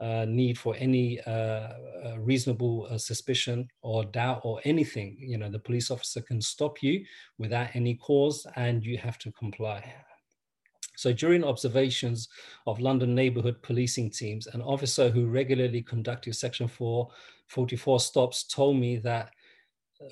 need 0.00 0.58
for 0.58 0.76
any 0.76 1.20
uh, 1.22 1.30
uh, 1.30 2.16
reasonable 2.18 2.86
suspicion 2.98 3.68
or 3.82 4.04
doubt 4.04 4.40
or 4.44 4.60
anything. 4.64 5.16
You 5.18 5.38
know, 5.38 5.50
the 5.50 5.58
police 5.58 5.90
officer 5.90 6.20
can 6.20 6.40
stop 6.40 6.82
you 6.82 7.04
without 7.38 7.68
any 7.74 7.94
cause, 7.94 8.46
and 8.56 8.84
you 8.84 8.98
have 8.98 9.18
to 9.18 9.32
comply. 9.32 9.94
So 10.96 11.12
during 11.12 11.44
observations 11.44 12.28
of 12.66 12.80
London 12.80 13.14
neighbourhood 13.14 13.62
policing 13.62 14.10
teams, 14.10 14.46
an 14.46 14.62
officer 14.62 15.10
who 15.10 15.26
regularly 15.26 15.82
conducted 15.82 16.34
Section 16.34 16.68
444 16.68 18.00
stops 18.00 18.44
told 18.44 18.78
me 18.78 18.96
that 18.98 19.30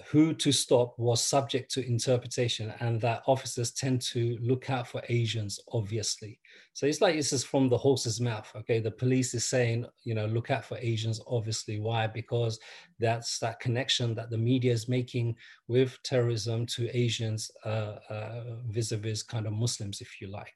who 0.06 0.32
to 0.34 0.50
stop 0.50 0.98
was 0.98 1.22
subject 1.22 1.70
to 1.72 1.86
interpretation 1.86 2.72
and 2.80 3.00
that 3.00 3.22
officers 3.26 3.72
tend 3.72 4.00
to 4.00 4.38
look 4.40 4.70
out 4.70 4.88
for 4.88 5.02
Asians, 5.08 5.60
obviously. 5.72 6.40
So 6.72 6.86
it's 6.86 7.00
like 7.00 7.16
this 7.16 7.32
is 7.32 7.44
from 7.44 7.68
the 7.68 7.78
horse's 7.78 8.20
mouth. 8.20 8.50
Okay, 8.56 8.80
the 8.80 8.90
police 8.90 9.34
is 9.34 9.44
saying, 9.44 9.86
you 10.04 10.14
know, 10.14 10.26
look 10.26 10.50
out 10.50 10.64
for 10.64 10.78
Asians, 10.78 11.20
obviously. 11.26 11.78
Why? 11.80 12.06
Because 12.06 12.58
that's 12.98 13.38
that 13.40 13.60
connection 13.60 14.14
that 14.14 14.30
the 14.30 14.38
media 14.38 14.72
is 14.72 14.88
making 14.88 15.36
with 15.68 15.98
terrorism 16.02 16.66
to 16.66 16.96
Asians 16.96 17.50
uh, 17.64 17.96
uh, 18.08 18.42
vis-a-vis 18.66 19.22
kind 19.22 19.46
of 19.46 19.52
Muslims, 19.52 20.00
if 20.00 20.20
you 20.20 20.28
like 20.28 20.54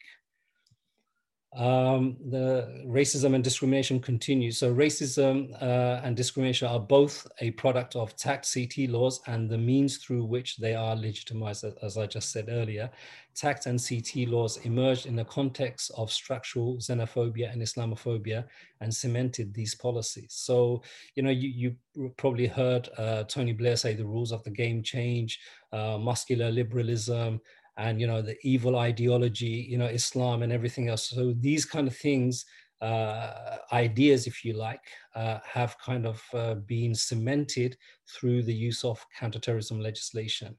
um, 1.57 2.17
the 2.29 2.85
racism 2.87 3.35
and 3.35 3.43
discrimination 3.43 4.01
continue. 4.01 4.53
So 4.53 4.75
racism 4.75 5.51
uh, 5.63 6.01
and 6.05 6.15
discrimination 6.15 6.69
are 6.69 6.79
both 6.79 7.27
a 7.41 7.53
product 7.53 7.97
of 7.97 8.15
TACT 8.17 8.53
CT 8.53 8.91
laws 8.91 9.21
and 9.27 9.49
the 9.49 9.57
means 9.57 9.97
through 9.97 10.25
which 10.25 10.59
they 10.59 10.75
are 10.75 10.95
legitimized, 10.95 11.65
as 11.83 11.97
I 11.97 12.07
just 12.07 12.33
said 12.33 12.47
earlier. 12.51 12.91
TACT 13.35 13.67
and 13.67 13.81
CT 13.83 14.29
laws 14.29 14.59
emerged 14.59 15.07
in 15.07 15.17
the 15.17 15.25
context 15.25 15.91
of 15.97 16.13
structural 16.13 16.77
xenophobia 16.79 17.53
and 17.53 17.63
Islamophobia 17.63 18.45
and 18.81 18.95
cemented 18.95 19.55
these 19.55 19.75
policies. 19.75 20.35
So, 20.35 20.83
you 21.15 21.23
know, 21.23 21.31
you, 21.31 21.77
you 21.95 22.11
probably 22.17 22.49
heard 22.49 22.89
uh, 22.99 23.23
Tony 23.25 23.53
Blair 23.53 23.77
say 23.77 23.95
the 23.95 24.05
rules 24.05 24.33
of 24.33 24.43
the 24.43 24.51
game 24.51 24.83
change, 24.83 25.41
uh, 25.73 25.99
muscular 25.99 26.51
liberalism, 26.51 27.41
and 27.79 28.01
you 28.01 28.07
know 28.07 28.21
the 28.21 28.37
evil 28.43 28.77
ideology 28.77 29.67
you 29.71 29.79
know 29.79 29.87
islam 29.87 30.43
and 30.43 30.53
everything 30.53 30.89
else. 30.89 31.09
So 31.09 31.33
these 31.39 31.65
kind 31.65 31.89
of 31.89 31.97
things 31.97 32.45
uh, 32.81 33.57
ideas 33.73 34.27
if 34.27 34.45
you 34.45 34.53
like 34.53 34.83
uh, 35.15 35.39
have 35.45 35.77
kind 35.79 36.07
of 36.07 36.23
uh, 36.35 36.55
been 36.55 36.95
cemented 36.95 37.77
through 38.09 38.43
the 38.43 38.55
use 38.55 38.85
of 38.85 39.05
counterterrorism 39.19 39.81
legislation. 39.81 40.57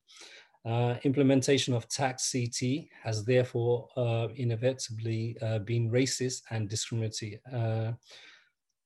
Uh, 0.65 0.95
implementation 1.03 1.73
of 1.73 1.87
TACT 1.87 2.21
CT 2.31 2.87
has 3.01 3.23
therefore 3.23 3.87
uh, 3.95 4.27
inevitably 4.35 5.37
uh, 5.41 5.59
been 5.59 5.89
racist 5.89 6.41
and 6.51 6.67
discriminatory 6.67 7.39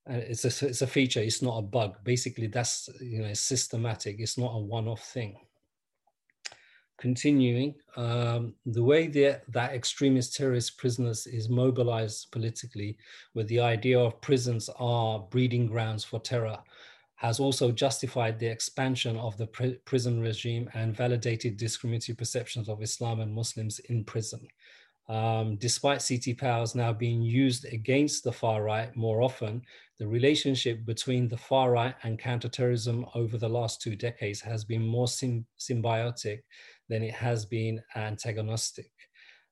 it's 0.06 0.44
a, 0.44 0.68
it's 0.68 0.82
a 0.82 0.88
feature 0.88 1.22
it's 1.22 1.42
not 1.42 1.58
a 1.58 1.62
bug. 1.62 1.96
Basically 2.04 2.48
that's 2.48 2.90
you 3.02 3.22
know 3.22 3.34
systematic 3.34 4.18
it's 4.20 4.38
not 4.38 4.54
a 4.54 4.60
one-off 4.60 5.02
thing 5.06 5.38
continuing, 7.04 7.76
um, 7.98 8.54
the 8.66 8.82
way 8.92 9.08
that, 9.08 9.44
that 9.52 9.74
extremist 9.74 10.38
terrorist 10.38 10.78
prisoners 10.78 11.28
is 11.28 11.50
mobilized 11.50 12.32
politically 12.32 12.96
with 13.34 13.46
the 13.50 13.60
idea 13.60 14.00
of 14.00 14.22
prisons 14.22 14.70
are 14.80 15.20
breeding 15.30 15.68
grounds 15.68 16.06
for 16.06 16.22
terror 16.22 16.58
has 17.16 17.42
also 17.42 17.72
justified 17.72 18.40
the 18.40 18.48
expansion 18.56 19.16
of 19.18 19.38
the 19.38 19.48
pr 19.48 19.68
prison 19.90 20.16
regime 20.30 20.70
and 20.74 20.96
validated 21.04 21.58
discriminatory 21.58 22.16
perceptions 22.16 22.68
of 22.70 22.82
Islam 22.82 23.20
and 23.20 23.34
Muslims 23.42 23.80
in 23.92 24.06
prison. 24.14 24.44
Um, 25.10 25.58
despite 25.58 26.06
CT 26.08 26.38
powers 26.38 26.76
now 26.76 26.94
being 26.94 27.22
used 27.22 27.66
against 27.66 28.24
the 28.24 28.32
far 28.42 28.64
right 28.64 28.96
more 28.96 29.22
often, 29.22 29.62
the 30.00 30.08
relationship 30.08 30.86
between 30.86 31.28
the 31.28 31.42
far 31.50 31.72
right 31.72 31.96
and 32.04 32.18
counterterrorism 32.18 33.06
over 33.14 33.38
the 33.38 33.54
last 33.60 33.82
two 33.82 33.96
decades 33.96 34.42
has 34.42 34.64
been 34.64 34.86
more 34.86 35.08
symbiotic 35.08 36.40
than 36.90 37.04
it 37.04 37.14
has 37.14 37.46
been 37.46 37.82
antagonistic. 37.96 38.92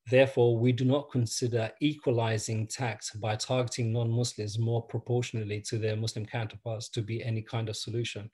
Therefore, 0.10 0.58
we 0.58 0.72
do 0.72 0.84
not 0.84 1.12
consider 1.12 1.72
equalizing 1.80 2.68
TACT 2.68 3.20
by 3.22 3.36
targeting 3.36 3.94
non-Muslims 3.94 4.58
more 4.58 4.82
proportionally 4.84 5.62
to 5.62 5.78
their 5.78 5.96
Muslim 5.96 6.26
counterparts 6.26 6.90
to 6.90 7.02
be 7.02 7.24
any 7.24 7.42
kind 7.42 7.70
of 7.70 7.78
solution. 7.78 8.30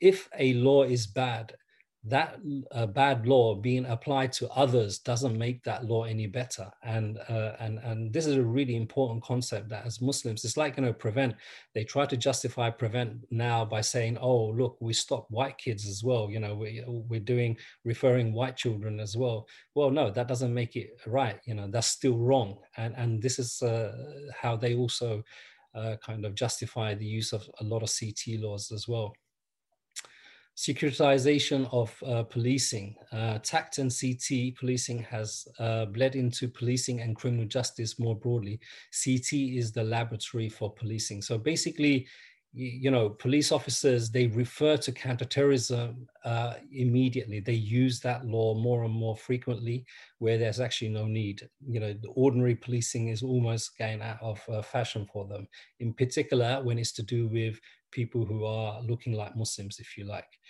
If 0.00 0.28
a 0.38 0.54
law 0.54 0.84
is 0.84 1.06
bad 1.06 1.54
that 2.04 2.38
uh, 2.72 2.86
bad 2.86 3.26
law 3.26 3.54
being 3.56 3.84
applied 3.86 4.32
to 4.32 4.48
others 4.50 5.00
doesn't 5.00 5.36
make 5.36 5.62
that 5.64 5.84
law 5.84 6.04
any 6.04 6.26
better. 6.26 6.70
And 6.84 7.18
uh, 7.28 7.56
and 7.58 7.78
and 7.78 8.12
this 8.12 8.26
is 8.26 8.36
a 8.36 8.42
really 8.42 8.76
important 8.76 9.22
concept 9.22 9.68
that 9.70 9.84
as 9.84 10.00
muslims 10.00 10.44
it's 10.44 10.56
like 10.56 10.76
you 10.76 10.84
know 10.84 10.92
prevent 10.92 11.34
they 11.74 11.84
try 11.84 12.06
to 12.06 12.16
justify 12.16 12.70
prevent 12.70 13.18
now 13.30 13.64
by 13.64 13.80
saying 13.80 14.16
oh 14.18 14.50
look 14.50 14.76
we 14.80 14.92
stop 14.92 15.26
white 15.30 15.58
kids 15.58 15.88
as 15.88 16.04
well. 16.04 16.30
You 16.30 16.40
know 16.40 16.54
we, 16.54 16.84
we're 16.86 17.20
doing 17.20 17.56
referring 17.84 18.32
white 18.32 18.56
children 18.56 19.00
as 19.00 19.16
well. 19.16 19.48
Well 19.74 19.90
no 19.90 20.10
that 20.10 20.28
doesn't 20.28 20.54
make 20.54 20.76
it 20.76 20.90
right 21.06 21.40
you 21.46 21.54
know 21.54 21.68
that's 21.68 21.88
still 21.88 22.16
wrong. 22.16 22.58
And 22.76 22.94
and 22.96 23.20
this 23.20 23.38
is 23.40 23.60
uh, 23.60 23.92
how 24.40 24.56
they 24.56 24.74
also 24.74 25.24
uh, 25.74 25.96
kind 26.04 26.24
of 26.24 26.34
justify 26.34 26.94
the 26.94 27.04
use 27.06 27.32
of 27.32 27.48
a 27.60 27.64
lot 27.64 27.82
of 27.82 27.90
ct 27.90 28.40
laws 28.40 28.72
as 28.72 28.88
well 28.88 29.12
securitization 30.58 31.68
of 31.72 31.94
uh, 32.04 32.24
policing. 32.24 32.96
Uh, 33.12 33.38
TACT 33.44 33.78
and 33.78 33.92
CT 33.92 34.56
policing 34.58 34.98
has 34.98 35.46
uh, 35.60 35.84
bled 35.84 36.16
into 36.16 36.48
policing 36.48 37.00
and 37.00 37.14
criminal 37.14 37.46
justice 37.46 38.00
more 38.00 38.16
broadly. 38.16 38.58
CT 39.04 39.34
is 39.34 39.70
the 39.70 39.84
laboratory 39.84 40.48
for 40.48 40.72
policing. 40.74 41.22
So 41.22 41.38
basically, 41.38 42.08
you 42.60 42.90
know, 42.90 43.08
police 43.08 43.52
officers, 43.52 44.10
they 44.10 44.26
refer 44.26 44.76
to 44.78 44.90
counterterrorism 44.90 46.08
uh, 46.24 46.54
immediately. 46.72 47.38
They 47.38 47.52
use 47.52 48.00
that 48.00 48.24
law 48.24 48.54
more 48.54 48.82
and 48.82 48.92
more 48.92 49.16
frequently 49.16 49.86
where 50.18 50.38
there's 50.38 50.58
actually 50.58 50.88
no 50.88 51.06
need. 51.06 51.48
You 51.64 51.78
know, 51.78 51.92
the 51.92 52.08
ordinary 52.08 52.56
policing 52.56 53.08
is 53.08 53.22
almost 53.22 53.78
going 53.78 54.02
out 54.02 54.18
of 54.20 54.42
uh, 54.48 54.62
fashion 54.62 55.06
for 55.12 55.24
them, 55.28 55.46
in 55.78 55.94
particular 55.94 56.60
when 56.60 56.80
it's 56.80 56.90
to 56.92 57.02
do 57.04 57.28
with 57.28 57.60
people 57.92 58.24
who 58.24 58.44
are 58.44 58.82
looking 58.82 59.12
like 59.12 59.36
Muslims, 59.36 59.78
if 59.78 59.96
you 59.96 60.04
like. 60.04 60.40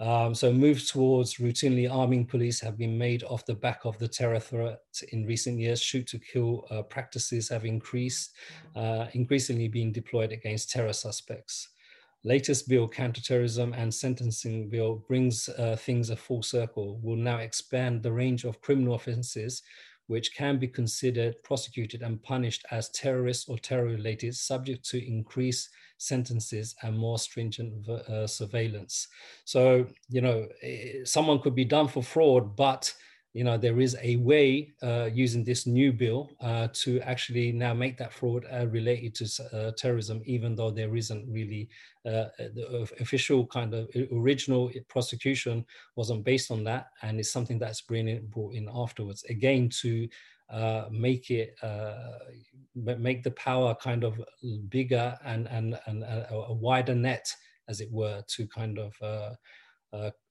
Um, 0.00 0.34
so 0.34 0.50
moves 0.50 0.90
towards 0.90 1.34
routinely 1.34 1.90
arming 1.90 2.24
police 2.24 2.58
have 2.60 2.78
been 2.78 2.96
made 2.96 3.22
off 3.24 3.44
the 3.44 3.54
back 3.54 3.80
of 3.84 3.98
the 3.98 4.08
terror 4.08 4.40
threat 4.40 4.80
in 5.12 5.26
recent 5.26 5.58
years. 5.58 5.82
Shoot 5.82 6.06
to 6.08 6.18
kill 6.18 6.64
uh, 6.70 6.82
practices 6.82 7.50
have 7.50 7.66
increased, 7.66 8.34
uh, 8.74 9.06
increasingly 9.12 9.68
being 9.68 9.92
deployed 9.92 10.32
against 10.32 10.70
terror 10.70 10.94
suspects. 10.94 11.68
Latest 12.24 12.66
bill, 12.66 12.88
counterterrorism 12.88 13.74
and 13.74 13.92
sentencing 13.92 14.70
bill, 14.70 15.04
brings 15.06 15.50
uh, 15.50 15.76
things 15.76 16.08
a 16.08 16.16
full 16.16 16.42
circle. 16.42 16.98
Will 17.02 17.16
now 17.16 17.36
expand 17.36 18.02
the 18.02 18.12
range 18.12 18.44
of 18.44 18.60
criminal 18.62 18.94
offences 18.94 19.62
which 20.10 20.34
can 20.34 20.58
be 20.58 20.66
considered, 20.66 21.40
prosecuted, 21.44 22.02
and 22.02 22.20
punished 22.24 22.66
as 22.72 22.90
terrorist 22.90 23.48
or 23.48 23.56
terror 23.56 23.84
related, 23.84 24.34
subject 24.34 24.84
to 24.84 24.98
increased 25.06 25.68
sentences 25.98 26.74
and 26.82 26.98
more 26.98 27.16
stringent 27.16 27.88
uh, 27.88 28.26
surveillance. 28.26 29.06
So, 29.44 29.86
you 30.08 30.20
know, 30.20 30.48
eh, 30.64 31.04
someone 31.04 31.38
could 31.38 31.54
be 31.54 31.64
done 31.64 31.86
for 31.86 32.02
fraud, 32.02 32.56
but 32.56 32.92
you 33.32 33.44
know, 33.44 33.56
there 33.56 33.78
is 33.78 33.96
a 34.02 34.16
way 34.16 34.72
uh, 34.82 35.08
using 35.12 35.44
this 35.44 35.64
new 35.66 35.92
bill 35.92 36.30
uh, 36.40 36.66
to 36.72 37.00
actually 37.02 37.52
now 37.52 37.72
make 37.72 37.96
that 37.98 38.12
fraud 38.12 38.44
uh, 38.52 38.66
related 38.66 39.14
to 39.14 39.44
uh, 39.52 39.70
terrorism, 39.76 40.20
even 40.24 40.56
though 40.56 40.70
there 40.70 40.96
isn't 40.96 41.30
really 41.30 41.68
uh, 42.04 42.26
the 42.38 42.88
official 42.98 43.46
kind 43.46 43.72
of 43.72 43.88
original 44.12 44.68
prosecution 44.88 45.64
wasn't 45.94 46.24
based 46.24 46.50
on 46.50 46.64
that, 46.64 46.86
and 47.02 47.20
it's 47.20 47.30
something 47.30 47.58
that's 47.58 47.82
been 47.82 48.26
brought 48.30 48.54
in 48.54 48.68
afterwards. 48.74 49.22
Again 49.24 49.68
to 49.80 50.08
uh, 50.50 50.86
make 50.90 51.30
it 51.30 51.54
make 52.74 53.22
the 53.22 53.30
power 53.32 53.76
kind 53.76 54.02
of 54.02 54.20
bigger 54.68 55.16
and 55.24 55.46
and 55.48 55.78
and 55.86 56.02
a, 56.02 56.34
a 56.34 56.52
wider 56.52 56.96
net, 56.96 57.32
as 57.68 57.80
it 57.80 57.92
were, 57.92 58.24
to 58.26 58.48
kind 58.48 58.78
of 58.80 59.36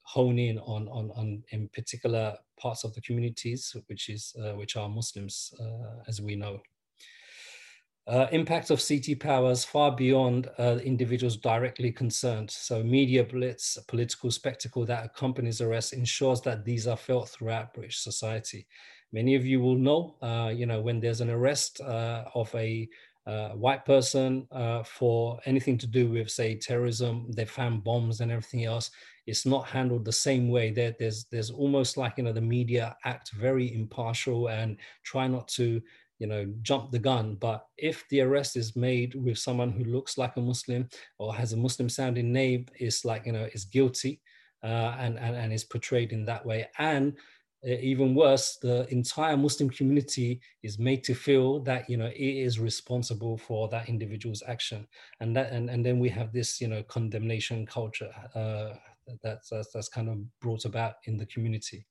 hone 0.09 0.39
in 0.39 0.57
on, 0.59 0.87
on, 0.87 1.11
on 1.15 1.43
in 1.51 1.69
particular 1.69 2.35
parts 2.59 2.83
of 2.83 2.93
the 2.95 3.01
communities, 3.01 3.75
which 3.87 4.09
is 4.09 4.33
uh, 4.43 4.53
which 4.53 4.75
are 4.75 4.89
Muslims, 4.89 5.53
uh, 5.59 6.01
as 6.07 6.19
we 6.19 6.35
know. 6.35 6.59
Uh, 8.07 8.25
impact 8.31 8.71
of 8.71 8.83
CT 8.83 9.19
powers 9.19 9.63
far 9.63 9.95
beyond 9.95 10.49
uh, 10.57 10.79
individuals 10.83 11.37
directly 11.37 11.91
concerned. 11.91 12.49
So 12.49 12.81
media 12.81 13.23
blitz, 13.23 13.77
political 13.87 14.31
spectacle 14.31 14.83
that 14.87 15.05
accompanies 15.05 15.61
arrest 15.61 15.93
ensures 15.93 16.41
that 16.41 16.65
these 16.65 16.87
are 16.87 16.97
felt 16.97 17.29
throughout 17.29 17.75
British 17.75 17.99
society. 17.99 18.65
Many 19.13 19.35
of 19.35 19.45
you 19.45 19.59
will 19.59 19.75
know, 19.75 20.15
uh, 20.23 20.51
you 20.55 20.65
know, 20.65 20.81
when 20.81 20.99
there's 20.99 21.21
an 21.21 21.29
arrest 21.29 21.81
uh, 21.81 22.23
of 22.33 22.53
a 22.55 22.89
white 23.49 23.85
person 23.85 24.47
uh, 24.51 24.83
for 24.83 25.39
anything 25.45 25.77
to 25.77 25.87
do 25.87 26.09
with, 26.09 26.29
say, 26.29 26.55
terrorism. 26.55 27.31
They 27.35 27.45
found 27.45 27.83
bombs 27.83 28.21
and 28.21 28.31
everything 28.31 28.65
else. 28.65 28.91
It's 29.27 29.45
not 29.45 29.67
handled 29.67 30.05
the 30.05 30.11
same 30.11 30.49
way. 30.49 30.71
There, 30.71 30.95
there's 30.99 31.25
there's 31.25 31.51
almost 31.51 31.97
like 31.97 32.13
you 32.17 32.23
know 32.23 32.33
the 32.33 32.41
media 32.41 32.95
act 33.05 33.31
very 33.31 33.73
impartial 33.73 34.47
and 34.47 34.77
try 35.03 35.27
not 35.27 35.47
to 35.49 35.81
you 36.17 36.27
know 36.27 36.51
jump 36.61 36.91
the 36.91 36.99
gun. 36.99 37.35
But 37.35 37.65
if 37.77 38.07
the 38.09 38.21
arrest 38.21 38.55
is 38.55 38.75
made 38.75 39.15
with 39.15 39.37
someone 39.37 39.71
who 39.71 39.83
looks 39.83 40.17
like 40.17 40.35
a 40.37 40.41
Muslim 40.41 40.89
or 41.19 41.35
has 41.35 41.53
a 41.53 41.57
Muslim 41.57 41.89
sounding 41.89 42.31
name, 42.33 42.65
it's 42.79 43.05
like 43.05 43.25
you 43.25 43.33
know 43.33 43.47
is 43.53 43.65
guilty 43.65 44.21
uh, 44.63 44.95
and, 44.99 45.17
and 45.19 45.35
and 45.35 45.53
is 45.53 45.63
portrayed 45.63 46.11
in 46.11 46.25
that 46.25 46.45
way 46.45 46.67
and 46.77 47.13
even 47.63 48.15
worse, 48.15 48.57
the 48.61 48.87
entire 48.89 49.35
Muslim 49.35 49.69
community 49.69 50.39
is 50.63 50.79
made 50.79 51.03
to 51.03 51.13
feel 51.13 51.59
that 51.61 51.89
you 51.89 51.97
know 51.97 52.07
it 52.07 52.15
is 52.17 52.59
responsible 52.59 53.37
for 53.37 53.67
that 53.69 53.89
individual's 53.89 54.43
action, 54.47 54.87
and 55.19 55.35
that 55.35 55.51
and, 55.51 55.69
and 55.69 55.85
then 55.85 55.99
we 55.99 56.09
have 56.09 56.31
this 56.31 56.61
you 56.61 56.67
know 56.67 56.83
condemnation 56.83 57.65
culture 57.65 58.11
uh, 58.35 58.75
that's, 59.23 59.49
that's 59.49 59.71
that's 59.71 59.89
kind 59.89 60.09
of 60.09 60.39
brought 60.39 60.65
about 60.65 60.95
in 61.05 61.17
the 61.17 61.25
community. 61.25 61.85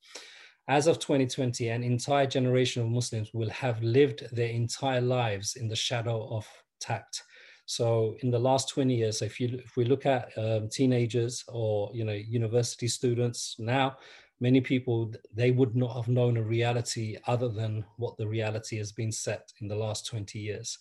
As 0.69 0.87
of 0.87 0.99
2020, 0.99 1.69
an 1.69 1.83
entire 1.83 2.27
generation 2.27 2.83
of 2.83 2.89
Muslims 2.89 3.33
will 3.33 3.49
have 3.51 3.83
lived 3.83 4.27
their 4.33 4.51
entire 4.51 5.01
lives 5.01 5.57
in 5.57 5.69
the 5.69 5.77
shadow 5.77 6.29
of 6.31 6.47
TACT. 6.81 7.23
So 7.65 8.17
in 8.21 8.31
the 8.31 8.39
last 8.39 8.71
20 8.71 8.95
years, 8.95 9.21
if 9.21 9.41
you 9.41 9.61
if 9.63 9.77
we 9.77 9.85
look 9.85 10.07
at 10.07 10.31
um, 10.39 10.69
teenagers 10.71 11.45
or 11.49 11.91
you 11.93 12.05
know 12.05 12.13
university 12.13 12.89
students 12.89 13.57
now, 13.59 13.97
many 14.41 14.61
people 14.61 15.13
they 15.35 15.51
would 15.51 15.75
not 15.75 15.95
have 15.95 16.09
known 16.09 16.37
a 16.37 16.43
reality 16.43 17.17
other 17.27 17.49
than 17.49 17.85
what 17.97 18.17
the 18.17 18.27
reality 18.27 18.77
has 18.79 18.93
been 18.93 19.13
set 19.13 19.53
in 19.61 19.69
the 19.69 19.77
last 19.77 20.07
20 20.07 20.39
years 20.39 20.79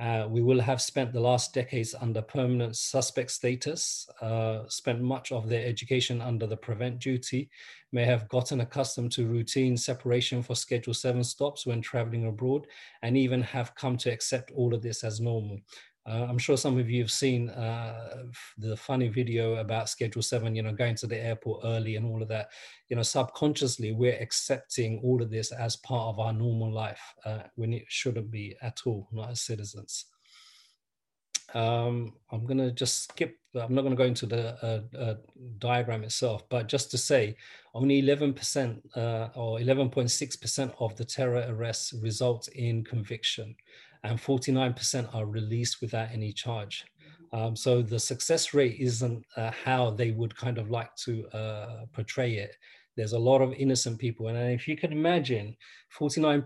uh, 0.00 0.26
we 0.30 0.40
will 0.40 0.60
have 0.60 0.80
spent 0.80 1.12
the 1.12 1.20
last 1.20 1.52
decades 1.52 1.94
under 2.00 2.22
permanent 2.22 2.74
suspect 2.74 3.30
status, 3.30 4.08
uh, 4.22 4.60
spent 4.66 5.02
much 5.02 5.30
of 5.30 5.46
their 5.46 5.66
education 5.66 6.22
under 6.22 6.46
the 6.46 6.56
prevent 6.56 6.98
duty, 6.98 7.50
may 7.92 8.06
have 8.06 8.26
gotten 8.30 8.62
accustomed 8.62 9.12
to 9.12 9.26
routine 9.26 9.76
separation 9.76 10.42
for 10.42 10.54
Schedule 10.54 10.94
7 10.94 11.22
stops 11.22 11.66
when 11.66 11.82
traveling 11.82 12.26
abroad, 12.26 12.66
and 13.02 13.14
even 13.14 13.42
have 13.42 13.74
come 13.74 13.98
to 13.98 14.10
accept 14.10 14.50
all 14.52 14.72
of 14.72 14.80
this 14.80 15.04
as 15.04 15.20
normal. 15.20 15.58
Uh, 16.10 16.26
I'm 16.28 16.38
sure 16.38 16.56
some 16.56 16.76
of 16.76 16.90
you 16.90 17.02
have 17.02 17.10
seen 17.10 17.50
uh, 17.50 18.24
the 18.58 18.76
funny 18.76 19.06
video 19.06 19.56
about 19.56 19.88
Schedule 19.88 20.22
7, 20.22 20.56
you 20.56 20.62
know, 20.62 20.72
going 20.72 20.96
to 20.96 21.06
the 21.06 21.16
airport 21.16 21.60
early 21.64 21.94
and 21.94 22.04
all 22.04 22.20
of 22.20 22.26
that. 22.28 22.48
You 22.88 22.96
know, 22.96 23.02
subconsciously, 23.02 23.92
we're 23.92 24.18
accepting 24.20 25.00
all 25.04 25.22
of 25.22 25.30
this 25.30 25.52
as 25.52 25.76
part 25.76 26.08
of 26.08 26.18
our 26.18 26.32
normal 26.32 26.72
life 26.72 27.00
uh, 27.24 27.42
when 27.54 27.72
it 27.72 27.84
shouldn't 27.86 28.28
be 28.28 28.56
at 28.60 28.80
all, 28.86 29.08
not 29.12 29.30
as 29.30 29.42
citizens. 29.42 30.06
Um, 31.54 32.14
I'm 32.32 32.44
going 32.44 32.58
to 32.58 32.72
just 32.72 33.04
skip, 33.04 33.36
I'm 33.54 33.74
not 33.74 33.82
going 33.82 33.92
to 33.92 33.96
go 33.96 34.04
into 34.04 34.26
the 34.26 34.54
uh, 34.64 34.98
uh, 34.98 35.14
diagram 35.58 36.02
itself, 36.02 36.48
but 36.48 36.66
just 36.66 36.90
to 36.90 36.98
say 36.98 37.36
only 37.72 38.02
11% 38.02 38.80
uh, 38.96 39.28
or 39.36 39.60
11.6% 39.60 40.74
of 40.80 40.96
the 40.96 41.04
terror 41.04 41.44
arrests 41.48 41.92
result 41.92 42.48
in 42.48 42.82
conviction 42.82 43.54
and 44.04 44.18
49% 44.18 45.14
are 45.14 45.26
released 45.26 45.80
without 45.80 46.08
any 46.12 46.32
charge. 46.32 46.84
Um, 47.32 47.54
so 47.54 47.82
the 47.82 48.00
success 48.00 48.54
rate 48.54 48.76
isn't 48.80 49.24
uh, 49.36 49.50
how 49.64 49.90
they 49.90 50.10
would 50.10 50.36
kind 50.36 50.58
of 50.58 50.70
like 50.70 50.94
to 51.04 51.28
uh, 51.28 51.84
portray 51.92 52.34
it. 52.34 52.56
There's 52.96 53.12
a 53.12 53.18
lot 53.18 53.40
of 53.40 53.52
innocent 53.52 53.98
people. 53.98 54.28
And 54.28 54.52
if 54.52 54.66
you 54.66 54.76
can 54.76 54.92
imagine 54.92 55.56
49 55.90 56.44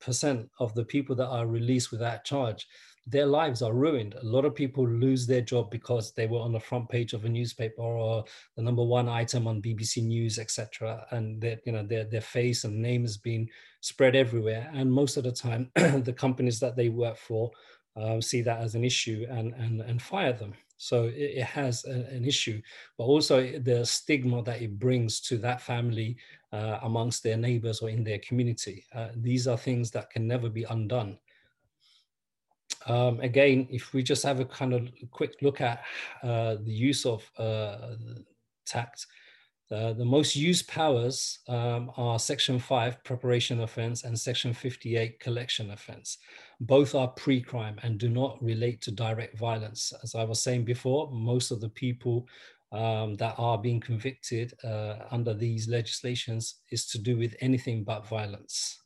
percent 0.00 0.48
of 0.60 0.74
the 0.74 0.84
people 0.84 1.16
that 1.16 1.26
are 1.26 1.46
released 1.46 1.90
without 1.90 2.24
charge, 2.24 2.66
their 3.06 3.26
lives 3.26 3.62
are 3.62 3.72
ruined. 3.72 4.14
A 4.14 4.24
lot 4.24 4.44
of 4.44 4.54
people 4.54 4.86
lose 4.86 5.26
their 5.26 5.40
job 5.40 5.70
because 5.70 6.12
they 6.12 6.26
were 6.26 6.40
on 6.40 6.52
the 6.52 6.60
front 6.60 6.88
page 6.88 7.12
of 7.12 7.24
a 7.24 7.28
newspaper 7.28 7.82
or 7.82 8.24
the 8.56 8.62
number 8.62 8.82
one 8.82 9.08
item 9.08 9.46
on 9.46 9.62
BBC 9.62 10.02
News, 10.04 10.38
etc. 10.38 11.06
And 11.10 11.40
their, 11.40 11.58
you 11.64 11.72
know, 11.72 11.84
their, 11.84 12.04
their 12.04 12.20
face 12.20 12.64
and 12.64 12.82
name 12.82 13.02
has 13.02 13.16
been 13.16 13.48
spread 13.80 14.16
everywhere. 14.16 14.70
And 14.74 14.90
most 14.90 15.16
of 15.16 15.24
the 15.24 15.32
time, 15.32 15.70
the 15.74 16.14
companies 16.16 16.58
that 16.60 16.74
they 16.74 16.88
work 16.88 17.16
for 17.16 17.50
uh, 17.96 18.20
see 18.20 18.42
that 18.42 18.60
as 18.60 18.74
an 18.74 18.84
issue 18.84 19.24
and, 19.30 19.54
and, 19.54 19.80
and 19.80 20.02
fire 20.02 20.32
them. 20.32 20.54
So 20.76 21.04
it, 21.04 21.14
it 21.14 21.44
has 21.44 21.84
a, 21.86 22.14
an 22.14 22.24
issue, 22.24 22.60
but 22.98 23.04
also 23.04 23.58
the 23.60 23.86
stigma 23.86 24.42
that 24.42 24.60
it 24.60 24.78
brings 24.78 25.20
to 25.22 25.38
that 25.38 25.60
family 25.60 26.16
uh, 26.52 26.80
amongst 26.82 27.22
their 27.22 27.36
neighbors 27.36 27.80
or 27.80 27.88
in 27.88 28.04
their 28.04 28.18
community. 28.18 28.84
Uh, 28.94 29.08
these 29.16 29.46
are 29.46 29.56
things 29.56 29.90
that 29.92 30.10
can 30.10 30.26
never 30.26 30.48
be 30.48 30.64
undone. 30.64 31.18
Um, 32.86 33.20
again, 33.20 33.66
if 33.70 33.92
we 33.92 34.02
just 34.02 34.22
have 34.22 34.40
a 34.40 34.44
kind 34.44 34.72
of 34.72 34.88
quick 35.10 35.34
look 35.42 35.60
at 35.60 35.82
uh, 36.22 36.56
the 36.62 36.72
use 36.72 37.04
of 37.04 37.28
uh, 37.38 37.96
TACT, 38.66 39.06
uh, 39.70 39.92
the 39.94 40.04
most 40.04 40.36
used 40.36 40.68
powers 40.68 41.40
um, 41.48 41.90
are 41.96 42.20
Section 42.20 42.58
5, 42.60 43.02
preparation 43.02 43.62
offense, 43.62 44.04
and 44.04 44.18
Section 44.18 44.52
58, 44.52 45.18
collection 45.18 45.72
offense. 45.72 46.18
Both 46.60 46.94
are 46.94 47.08
pre 47.08 47.42
crime 47.42 47.76
and 47.82 47.98
do 47.98 48.08
not 48.08 48.40
relate 48.40 48.80
to 48.82 48.92
direct 48.92 49.36
violence. 49.36 49.92
As 50.04 50.14
I 50.14 50.22
was 50.22 50.40
saying 50.40 50.64
before, 50.64 51.10
most 51.10 51.50
of 51.50 51.60
the 51.60 51.70
people 51.70 52.28
um, 52.70 53.14
that 53.16 53.34
are 53.38 53.58
being 53.58 53.80
convicted 53.80 54.52
uh, 54.62 54.98
under 55.10 55.34
these 55.34 55.68
legislations 55.68 56.60
is 56.70 56.86
to 56.86 56.98
do 56.98 57.16
with 57.16 57.34
anything 57.40 57.82
but 57.82 58.06
violence. 58.06 58.80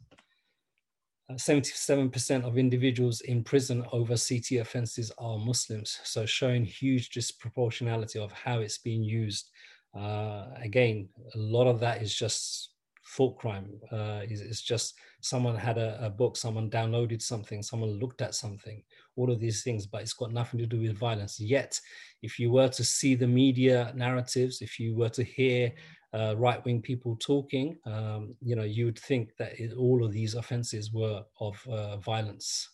77% 1.34 2.44
of 2.44 2.58
individuals 2.58 3.20
in 3.22 3.42
prison 3.42 3.84
over 3.92 4.14
CT 4.16 4.60
offenses 4.60 5.12
are 5.18 5.38
Muslims, 5.38 6.00
so 6.04 6.26
showing 6.26 6.64
huge 6.64 7.10
disproportionality 7.10 8.16
of 8.16 8.32
how 8.32 8.60
it's 8.60 8.78
being 8.78 9.02
used. 9.02 9.50
Uh, 9.98 10.46
again, 10.62 11.08
a 11.34 11.38
lot 11.38 11.66
of 11.66 11.80
that 11.80 12.02
is 12.02 12.14
just 12.14 12.70
thought 13.16 13.36
crime. 13.38 13.68
Uh, 13.90 14.20
it's, 14.22 14.40
it's, 14.40 14.62
just 14.62 14.94
someone 15.20 15.56
had 15.56 15.78
a, 15.78 15.98
a, 16.04 16.10
book, 16.10 16.36
someone 16.36 16.70
downloaded 16.70 17.20
something, 17.20 17.62
someone 17.62 17.98
looked 17.98 18.22
at 18.22 18.34
something, 18.34 18.82
all 19.16 19.30
of 19.30 19.40
these 19.40 19.62
things, 19.62 19.86
but 19.86 20.02
it's 20.02 20.12
got 20.12 20.32
nothing 20.32 20.60
to 20.60 20.66
do 20.66 20.80
with 20.80 20.96
violence. 20.96 21.40
Yet, 21.40 21.80
if 22.22 22.38
you 22.38 22.52
were 22.52 22.68
to 22.68 22.84
see 22.84 23.14
the 23.14 23.26
media 23.26 23.92
narratives, 23.96 24.62
if 24.62 24.78
you 24.78 24.94
were 24.94 25.08
to 25.10 25.24
hear 25.24 25.72
uh, 26.12 26.34
right 26.36 26.64
wing 26.64 26.82
people 26.82 27.16
talking, 27.20 27.78
um, 27.86 28.34
you 28.40 28.56
know, 28.56 28.64
you 28.64 28.86
would 28.86 28.98
think 28.98 29.36
that 29.38 29.58
it, 29.60 29.72
all 29.76 30.04
of 30.04 30.12
these 30.12 30.34
offenses 30.34 30.92
were 30.92 31.22
of 31.40 31.64
uh, 31.68 31.96
violence. 31.98 32.68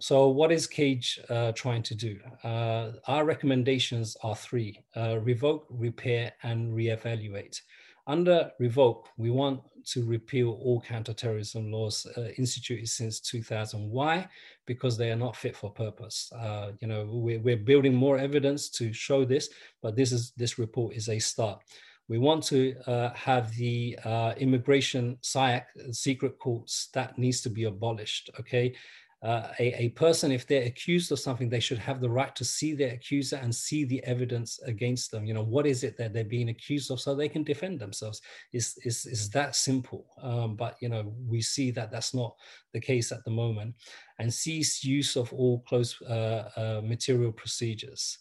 So, 0.00 0.28
what 0.28 0.52
is 0.52 0.66
CAGE 0.66 1.20
uh, 1.28 1.52
trying 1.52 1.82
to 1.82 1.94
do? 1.94 2.18
Uh, 2.44 2.92
our 3.08 3.24
recommendations 3.24 4.16
are 4.22 4.36
three 4.36 4.84
uh, 4.96 5.18
revoke, 5.18 5.66
repair, 5.70 6.32
and 6.42 6.72
reevaluate. 6.72 7.60
Under 8.06 8.50
revoke, 8.58 9.08
we 9.18 9.30
want 9.30 9.60
to 9.86 10.04
repeal 10.06 10.58
all 10.62 10.80
counterterrorism 10.80 11.70
laws 11.70 12.06
uh, 12.16 12.28
instituted 12.38 12.88
since 12.88 13.20
2000. 13.20 13.90
Why? 13.90 14.26
Because 14.66 14.96
they 14.96 15.10
are 15.10 15.16
not 15.16 15.36
fit 15.36 15.56
for 15.56 15.70
purpose. 15.70 16.32
you 16.80 16.88
know, 16.88 17.06
we're, 17.10 17.40
we're 17.40 17.56
building 17.56 17.94
more 17.94 18.18
evidence 18.18 18.70
to 18.70 18.92
show 18.92 19.24
this, 19.24 19.50
but 19.82 19.96
this 19.96 20.12
is 20.12 20.32
this 20.36 20.58
report 20.58 20.94
is 20.94 21.08
a 21.08 21.18
start 21.18 21.60
we 22.08 22.18
want 22.18 22.42
to 22.44 22.74
uh, 22.86 23.10
have 23.14 23.54
the 23.56 23.98
uh, 24.04 24.34
immigration 24.38 25.18
SIAC, 25.22 25.64
secret 25.92 26.38
courts, 26.38 26.88
that 26.94 27.18
needs 27.18 27.40
to 27.42 27.50
be 27.50 27.64
abolished, 27.64 28.30
okay? 28.40 28.74
uh, 29.22 29.48
a, 29.58 29.74
a 29.82 29.88
person, 29.90 30.30
if 30.30 30.46
they're 30.46 30.66
accused 30.66 31.10
of 31.10 31.18
something, 31.18 31.48
they 31.48 31.58
should 31.58 31.78
have 31.78 32.00
the 32.00 32.08
right 32.08 32.36
to 32.36 32.44
see 32.44 32.72
their 32.72 32.92
accuser 32.92 33.36
and 33.36 33.52
see 33.52 33.84
the 33.84 34.02
evidence 34.04 34.60
against 34.60 35.10
them. 35.10 35.24
You 35.24 35.34
know, 35.34 35.42
what 35.42 35.66
is 35.66 35.82
it 35.82 35.96
that 35.96 36.12
they're 36.12 36.24
being 36.24 36.50
accused 36.50 36.90
of 36.92 37.00
so 37.00 37.14
they 37.14 37.28
can 37.28 37.42
defend 37.42 37.80
themselves? 37.80 38.20
Is 38.52 38.78
is 38.84 39.06
is 39.06 39.28
that 39.30 39.56
simple? 39.56 40.06
Um, 40.22 40.54
but 40.54 40.76
you 40.80 40.88
know, 40.88 41.12
we 41.26 41.42
see 41.42 41.72
that 41.72 41.90
that's 41.90 42.14
not 42.14 42.36
the 42.72 42.80
case 42.80 43.10
at 43.10 43.24
the 43.24 43.32
moment. 43.32 43.74
And 44.20 44.32
cease 44.32 44.84
use 44.84 45.16
of 45.16 45.32
all 45.32 45.64
closed 45.68 45.96
uh, 46.08 46.44
uh, 46.56 46.80
material 46.84 47.32
procedures 47.32 48.18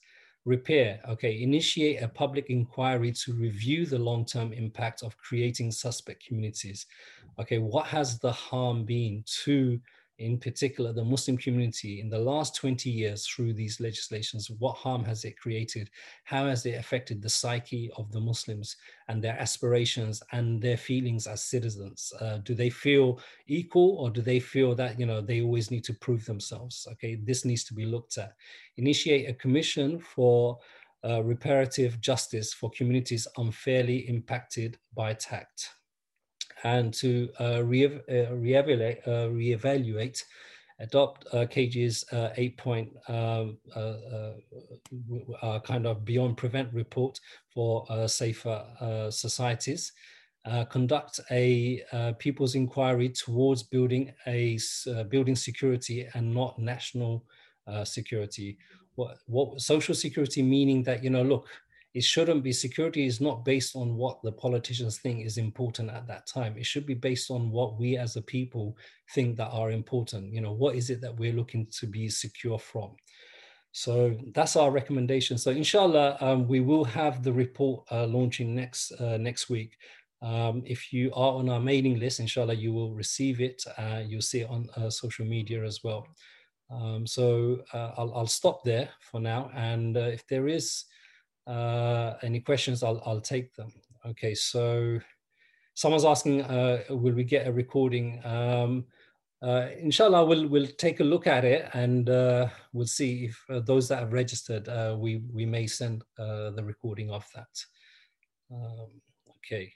repair. 0.47 0.99
Okay 1.09 1.41
initiate 1.41 2.01
a 2.01 2.07
public 2.07 2.49
inquiry 2.49 3.11
to 3.11 3.33
review 3.33 3.85
the 3.85 3.99
long-term 3.99 4.53
impact 4.53 5.03
of 5.03 5.17
creating 5.17 5.71
suspect 5.71 6.25
communities. 6.25 6.85
Okay 7.37 7.59
what 7.59 7.85
has 7.87 8.19
the 8.19 8.31
harm 8.31 8.85
been 8.85 9.23
to 9.43 9.79
in 10.19 10.37
particular 10.37 10.91
the 10.91 11.03
Muslim 11.03 11.37
community 11.37 11.99
in 11.99 12.09
the 12.09 12.19
last 12.19 12.55
20 12.55 12.89
years 12.89 13.25
through 13.27 13.53
these 13.53 13.79
legislations? 13.79 14.49
What 14.49 14.75
harm 14.75 15.03
has 15.05 15.25
it 15.25 15.37
created? 15.37 15.89
How 16.23 16.47
has 16.47 16.65
it 16.65 16.75
affected 16.75 17.21
the 17.21 17.29
psyche 17.29 17.91
of 17.97 18.11
the 18.11 18.19
Muslims 18.19 18.77
and 19.07 19.23
their 19.23 19.39
aspirations 19.39 20.21
and 20.31 20.61
their 20.61 20.77
feelings 20.77 21.27
as 21.27 21.43
citizens? 21.43 22.11
Uh, 22.19 22.37
do 22.39 22.55
they 22.55 22.69
feel 22.69 23.19
equal 23.47 23.97
or 23.99 24.09
do 24.09 24.21
they 24.21 24.39
feel 24.39 24.75
that, 24.75 24.99
you 24.99 25.05
know, 25.05 25.21
they 25.21 25.41
always 25.41 25.71
need 25.71 25.83
to 25.85 25.93
prove 25.93 26.25
themselves? 26.25 26.87
Okay, 26.93 27.15
this 27.15 27.45
needs 27.45 27.63
to 27.65 27.73
be 27.73 27.85
looked 27.85 28.17
at. 28.17 28.33
Initiate 28.77 29.29
a 29.29 29.33
commission 29.33 29.99
for 29.99 30.57
uh, 31.03 31.23
reparative 31.23 32.01
justice 32.01 32.53
for 32.53 32.71
communities 32.71 33.27
unfairly 33.37 34.09
impacted 34.09 34.77
by 34.95 35.13
tact 35.13 35.69
and 36.67 36.93
to 36.93 37.29
uh, 37.39 37.63
re 37.63 37.85
uh, 37.85 38.31
reevaluate, 38.43 38.99
uh, 39.07 39.27
reevaluate 39.39 40.21
adopt 40.79 41.25
uh, 41.33 41.45
CAGE's 41.47 42.05
uh, 42.11 42.29
eight 42.37 42.57
point 42.57 42.89
uh, 43.07 43.45
kind 45.63 45.87
of 45.87 46.05
beyond 46.05 46.37
prevent 46.37 46.71
report 46.73 47.19
for 47.53 47.85
safer 48.07 48.59
societies. 49.09 49.93
conduct 50.69 51.19
a 51.31 51.81
people's 52.19 52.55
inquiry 52.55 53.09
towards 53.09 53.63
building 53.63 54.13
a 54.27 54.57
building 55.09 55.35
security 55.35 56.07
and 56.13 56.33
not 56.33 56.59
national 56.59 57.25
security. 57.83 58.57
What, 58.95 59.17
what 59.27 59.61
social 59.61 59.95
security 59.95 60.41
meaning 60.41 60.83
that 60.83 61.03
you 61.03 61.11
know 61.11 61.23
look 61.23 61.47
it 61.97 62.03
shouldn't 62.03 62.43
be. 62.43 62.53
Security 62.53 63.07
is 63.07 63.19
not 63.19 63.43
based 63.43 63.75
on 63.75 63.95
what 63.95 64.21
the 64.21 64.31
politicians 64.31 64.99
think 64.99 65.25
is 65.25 65.39
important 65.39 65.89
at 65.89 66.05
that 66.05 66.27
time. 66.27 66.55
It 66.55 66.65
should 66.67 66.85
be 66.85 66.93
based 66.93 67.31
on 67.31 67.49
what 67.49 67.79
we 67.79 67.97
as 67.97 68.15
a 68.15 68.21
people 68.21 68.77
think 69.15 69.35
that 69.37 69.49
are 69.49 69.71
important. 69.71 70.31
You 70.31 70.41
know 70.41 70.51
what 70.51 70.75
is 70.75 70.91
it 70.91 71.01
that 71.01 71.17
we're 71.17 71.33
looking 71.33 71.65
to 71.79 71.87
be 71.87 72.07
secure 72.09 72.59
from? 72.59 72.91
So 73.71 74.15
that's 74.35 74.55
our 74.55 74.69
recommendation. 74.69 75.39
So 75.39 75.49
inshallah 75.49 76.17
um, 76.21 76.47
we 76.47 76.59
will 76.59 76.85
have 76.85 77.23
the 77.23 77.33
report 77.33 77.83
uh, 77.91 78.05
launching 78.05 78.53
next 78.53 78.91
uh, 78.99 79.17
next 79.17 79.49
week. 79.49 79.71
Um, 80.21 80.61
if 80.65 80.93
you 80.93 81.11
are 81.13 81.33
on 81.39 81.49
our 81.49 81.59
mailing 81.59 81.99
list 81.99 82.19
inshallah 82.19 82.55
you 82.55 82.73
will 82.73 82.93
receive 82.93 83.39
it 83.39 83.63
uh, 83.77 84.01
you'll 84.03 84.29
see 84.31 84.41
it 84.41 84.49
on 84.49 84.67
uh, 84.75 84.91
social 84.91 85.25
media 85.25 85.63
as 85.63 85.83
well. 85.83 86.07
Um, 86.69 87.07
so 87.07 87.63
uh, 87.73 87.91
I'll, 87.97 88.13
I'll, 88.13 88.35
stop 88.41 88.63
there 88.63 88.89
for 88.99 89.21
now. 89.21 89.49
And 89.55 89.95
uh, 89.95 90.11
if 90.17 90.27
there 90.27 90.47
is 90.47 90.83
uh, 91.47 92.15
any 92.21 92.39
questions, 92.39 92.83
I'll, 92.83 93.01
I'll 93.05 93.21
take 93.21 93.55
them. 93.55 93.71
Okay, 94.05 94.35
so 94.35 94.99
someone's 95.73 96.05
asking, 96.05 96.41
uh, 96.43 96.83
will 96.89 97.13
we 97.13 97.23
get 97.23 97.47
a 97.47 97.51
recording? 97.51 98.21
Um, 98.25 98.85
uh, 99.41 99.67
inshallah, 99.79 100.25
we'll, 100.25 100.47
we'll 100.47 100.67
take 100.67 100.99
a 100.99 101.03
look 101.03 101.27
at 101.27 101.45
it 101.45 101.69
and 101.73 102.09
uh, 102.09 102.47
we'll 102.73 102.87
see 102.87 103.25
if 103.25 103.45
uh, 103.49 103.59
those 103.59 103.87
that 103.87 103.99
have 103.99 104.13
registered, 104.13 104.67
uh, 104.67 104.95
we, 104.97 105.21
we 105.31 105.45
may 105.45 105.67
send 105.67 106.03
uh, 106.17 106.51
the 106.51 106.63
recording 106.63 107.11
of 107.11 107.25
that. 107.35 107.65
Um, 108.51 109.01
okay. 109.37 109.71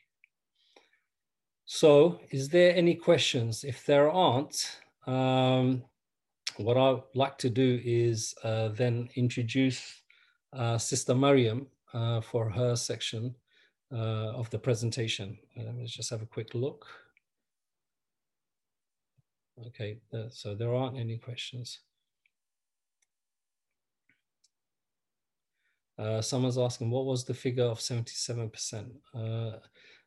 So 1.65 2.19
is 2.31 2.49
there 2.49 2.75
any 2.75 2.95
questions? 2.95 3.63
If 3.63 3.85
there 3.85 4.11
aren't, 4.11 4.79
um, 5.07 5.83
what 6.57 6.77
I'd 6.77 7.01
like 7.15 7.37
to 7.39 7.49
do 7.49 7.79
is 7.83 8.33
uh, 8.43 8.69
then 8.69 9.09
introduce 9.15 10.00
Sister 10.77 11.15
Mariam 11.15 11.67
uh, 11.93 12.21
for 12.21 12.49
her 12.49 12.75
section 12.75 13.35
uh, 13.91 14.31
of 14.31 14.49
the 14.49 14.59
presentation. 14.59 15.37
let's 15.77 15.91
just 15.91 16.09
have 16.09 16.21
a 16.21 16.25
quick 16.25 16.53
look. 16.53 16.85
Okay, 19.67 19.99
so 20.31 20.55
there 20.55 20.73
aren't 20.73 20.97
any 20.97 21.17
questions. 21.17 21.79
Uh, 25.99 26.21
someone's 26.21 26.57
asking, 26.57 26.89
what 26.89 27.05
was 27.05 27.25
the 27.25 27.33
figure 27.33 27.65
of 27.65 27.79
77%? 27.79 28.89
Uh, 29.13 29.57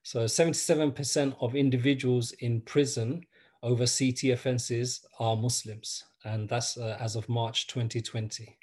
so 0.02 0.24
77% 0.24 1.36
of 1.40 1.54
individuals 1.54 2.32
in 2.40 2.60
prison 2.62 3.24
over 3.62 3.86
CT 3.86 4.24
offenses 4.32 5.06
are 5.20 5.36
Muslims, 5.36 6.04
and 6.24 6.48
that's 6.48 6.76
uh, 6.76 6.96
as 7.00 7.14
of 7.14 7.28
March 7.28 7.68
2020. 7.68 8.58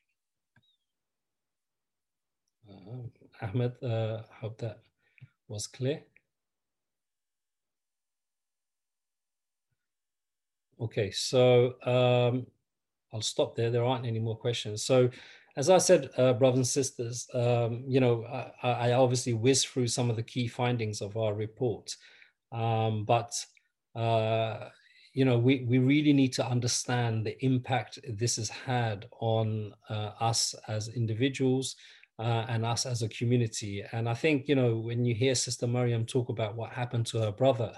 Uh, 2.70 3.46
Ahmed, 3.46 3.84
uh, 3.84 4.22
hope 4.40 4.58
that 4.60 4.80
was 5.48 5.68
clear. 5.68 6.02
Okay, 10.80 11.12
so 11.12 11.76
um, 11.86 12.48
I'll 13.14 13.22
stop 13.22 13.56
there. 13.56 13.70
There 13.70 13.84
aren't 13.84 14.06
any 14.06 14.20
more 14.20 14.36
questions. 14.36 14.84
So 14.84 15.10
as 15.58 15.70
I 15.70 15.78
said, 15.78 16.10
uh, 16.18 16.34
brothers 16.34 16.58
and 16.58 16.68
sisters, 16.68 17.28
um, 17.34 17.84
you 17.86 18.00
know, 18.00 18.26
I, 18.64 18.70
I, 18.70 18.92
obviously 18.94 19.34
whizzed 19.34 19.68
through 19.68 19.88
some 19.88 20.10
of 20.10 20.16
the 20.16 20.24
key 20.24 20.48
findings 20.48 21.02
of 21.02 21.18
our 21.18 21.34
report, 21.34 21.96
um, 22.52 23.04
but 23.04 23.34
uh, 23.96 24.70
you 25.14 25.26
know, 25.26 25.38
we, 25.38 25.66
we 25.68 25.78
really 25.78 26.14
need 26.14 26.32
to 26.34 26.48
understand 26.48 27.26
the 27.26 27.44
impact 27.44 28.00
this 28.08 28.38
has 28.38 28.50
had 28.50 29.08
on 29.20 29.74
uh, 29.90 30.12
us 30.22 30.56
as 30.70 30.88
individuals, 30.88 31.76
uh, 32.22 32.46
and 32.50 32.64
us 32.66 32.86
as 32.86 33.02
a 33.02 33.10
community. 33.10 33.84
And 33.92 34.08
I 34.08 34.14
think, 34.14 34.48
you 34.48 34.56
know, 34.56 34.78
when 34.78 35.04
you 35.06 35.16
hear 35.16 35.34
Sister 35.34 35.66
Mariam 35.66 36.06
talk 36.06 36.30
about 36.30 36.56
what 36.56 36.70
happened 36.70 37.08
to 37.08 37.20
her 37.20 37.32
brother, 37.32 37.74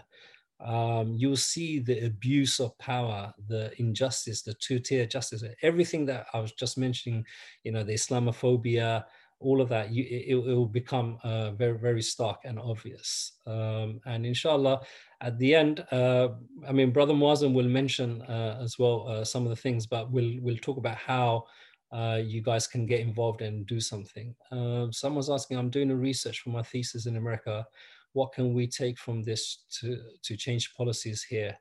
um, 0.59 1.15
you'll 1.17 1.37
see 1.37 1.79
the 1.79 2.05
abuse 2.05 2.59
of 2.59 2.77
power, 2.77 3.33
the 3.47 3.71
injustice, 3.79 4.41
the 4.41 4.53
two-tier 4.55 5.05
justice, 5.05 5.43
everything 5.61 6.05
that 6.07 6.25
I 6.33 6.39
was 6.39 6.51
just 6.51 6.77
mentioning, 6.77 7.25
you 7.63 7.71
know, 7.71 7.83
the 7.83 7.93
Islamophobia, 7.93 9.05
all 9.39 9.61
of 9.61 9.69
that, 9.69 9.91
you, 9.91 10.03
it, 10.03 10.25
it, 10.27 10.35
will 10.35 10.65
become 10.65 11.19
uh, 11.23 11.51
very, 11.51 11.77
very 11.77 12.01
stark 12.01 12.39
and 12.43 12.59
obvious. 12.59 13.33
Um, 13.47 14.01
and 14.05 14.25
inshallah, 14.25 14.81
at 15.21 15.37
the 15.39 15.55
end, 15.55 15.85
uh, 15.91 16.29
I 16.67 16.73
mean, 16.73 16.91
Brother 16.91 17.13
Muazzam 17.13 17.53
will 17.53 17.67
mention 17.67 18.21
uh, 18.23 18.59
as 18.61 18.77
well 18.77 19.07
uh, 19.07 19.23
some 19.23 19.43
of 19.43 19.49
the 19.49 19.55
things, 19.55 19.85
but 19.85 20.11
we'll, 20.11 20.37
we'll 20.41 20.57
talk 20.57 20.77
about 20.77 20.97
how 20.97 21.45
uh, 21.93 22.19
you 22.23 22.41
guys 22.41 22.65
can 22.65 22.85
get 22.85 22.99
involved 22.99 23.41
and 23.41 23.67
do 23.67 23.79
something. 23.79 24.35
Uh, 24.51 24.87
someone's 24.91 25.29
asking, 25.29 25.57
I'm 25.57 25.69
doing 25.69 25.91
a 25.91 25.95
research 25.95 26.39
for 26.39 26.49
my 26.49 26.63
thesis 26.63 27.05
in 27.05 27.17
America. 27.17 27.65
What 28.13 28.33
can 28.33 28.53
we 28.53 28.67
take 28.67 28.97
from 28.97 29.21
this 29.21 29.63
to, 29.79 29.99
to 30.23 30.35
change 30.35 30.73
policies 30.73 31.23
here? 31.23 31.55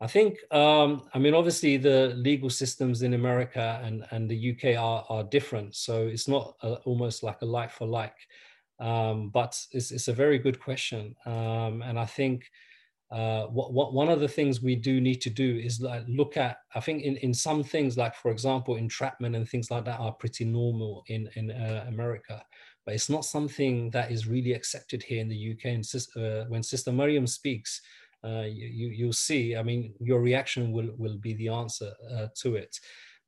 I 0.00 0.06
think, 0.06 0.38
um, 0.52 1.08
I 1.14 1.18
mean, 1.18 1.34
obviously 1.34 1.78
the 1.78 2.12
legal 2.16 2.50
systems 2.50 3.02
in 3.02 3.14
America 3.14 3.80
and, 3.82 4.04
and 4.10 4.28
the 4.28 4.52
UK 4.52 4.78
are, 4.78 5.04
are 5.08 5.24
different. 5.24 5.74
So 5.76 6.06
it's 6.08 6.28
not 6.28 6.54
a, 6.62 6.74
almost 6.84 7.22
like 7.22 7.40
a 7.40 7.46
like 7.46 7.70
for 7.70 7.86
like, 7.86 8.16
um, 8.80 9.30
but 9.30 9.58
it's, 9.72 9.92
it's 9.92 10.08
a 10.08 10.12
very 10.12 10.38
good 10.38 10.60
question. 10.60 11.14
Um, 11.24 11.80
and 11.82 11.98
I 11.98 12.04
think 12.04 12.50
uh, 13.14 13.46
what, 13.46 13.72
what, 13.72 13.94
one 13.94 14.08
of 14.08 14.18
the 14.18 14.26
things 14.26 14.60
we 14.60 14.74
do 14.74 15.00
need 15.00 15.20
to 15.20 15.30
do 15.30 15.56
is 15.56 15.80
like 15.80 16.02
look 16.08 16.36
at 16.36 16.56
i 16.74 16.80
think 16.80 17.04
in, 17.04 17.16
in 17.18 17.32
some 17.32 17.62
things 17.62 17.96
like 17.96 18.12
for 18.16 18.32
example 18.32 18.74
entrapment 18.74 19.36
and 19.36 19.48
things 19.48 19.70
like 19.70 19.84
that 19.84 20.00
are 20.00 20.12
pretty 20.12 20.44
normal 20.44 21.04
in, 21.06 21.30
in 21.36 21.52
uh, 21.52 21.84
america. 21.86 22.42
But 22.84 22.94
it's 22.96 23.08
not 23.08 23.24
something 23.24 23.90
that 23.92 24.10
is 24.10 24.26
really 24.26 24.52
accepted 24.52 25.02
here 25.02 25.20
in 25.20 25.28
the 25.28 25.52
uk 25.52 25.64
and 25.64 25.84
uh, 26.16 26.44
when 26.48 26.62
sister 26.64 26.90
miriam 26.90 27.26
speaks 27.26 27.80
uh, 28.24 28.46
you, 28.48 28.88
you'll 28.88 29.12
see 29.12 29.54
i 29.54 29.62
mean 29.62 29.94
your 30.00 30.20
reaction 30.20 30.72
will, 30.72 30.90
will 30.98 31.18
be 31.18 31.34
the 31.34 31.48
answer 31.48 31.92
uh, 32.12 32.26
to 32.42 32.56
it. 32.56 32.80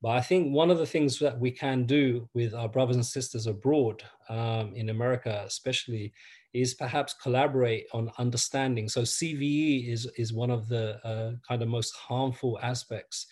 But 0.02 0.10
I 0.10 0.20
think 0.20 0.54
one 0.54 0.70
of 0.70 0.78
the 0.78 0.86
things 0.86 1.18
that 1.20 1.38
we 1.38 1.50
can 1.50 1.86
do 1.86 2.28
with 2.34 2.54
our 2.54 2.68
brothers 2.68 2.96
and 2.96 3.06
sisters 3.06 3.46
abroad 3.46 4.02
um, 4.28 4.74
in 4.74 4.90
America, 4.90 5.42
especially, 5.46 6.12
is 6.52 6.74
perhaps 6.74 7.14
collaborate 7.22 7.86
on 7.92 8.10
understanding. 8.18 8.88
So 8.88 9.02
CVE 9.02 9.92
is, 9.92 10.10
is 10.16 10.32
one 10.32 10.50
of 10.50 10.68
the 10.68 10.98
uh, 11.06 11.32
kind 11.46 11.62
of 11.62 11.68
most 11.68 11.94
harmful 11.94 12.58
aspects 12.62 13.26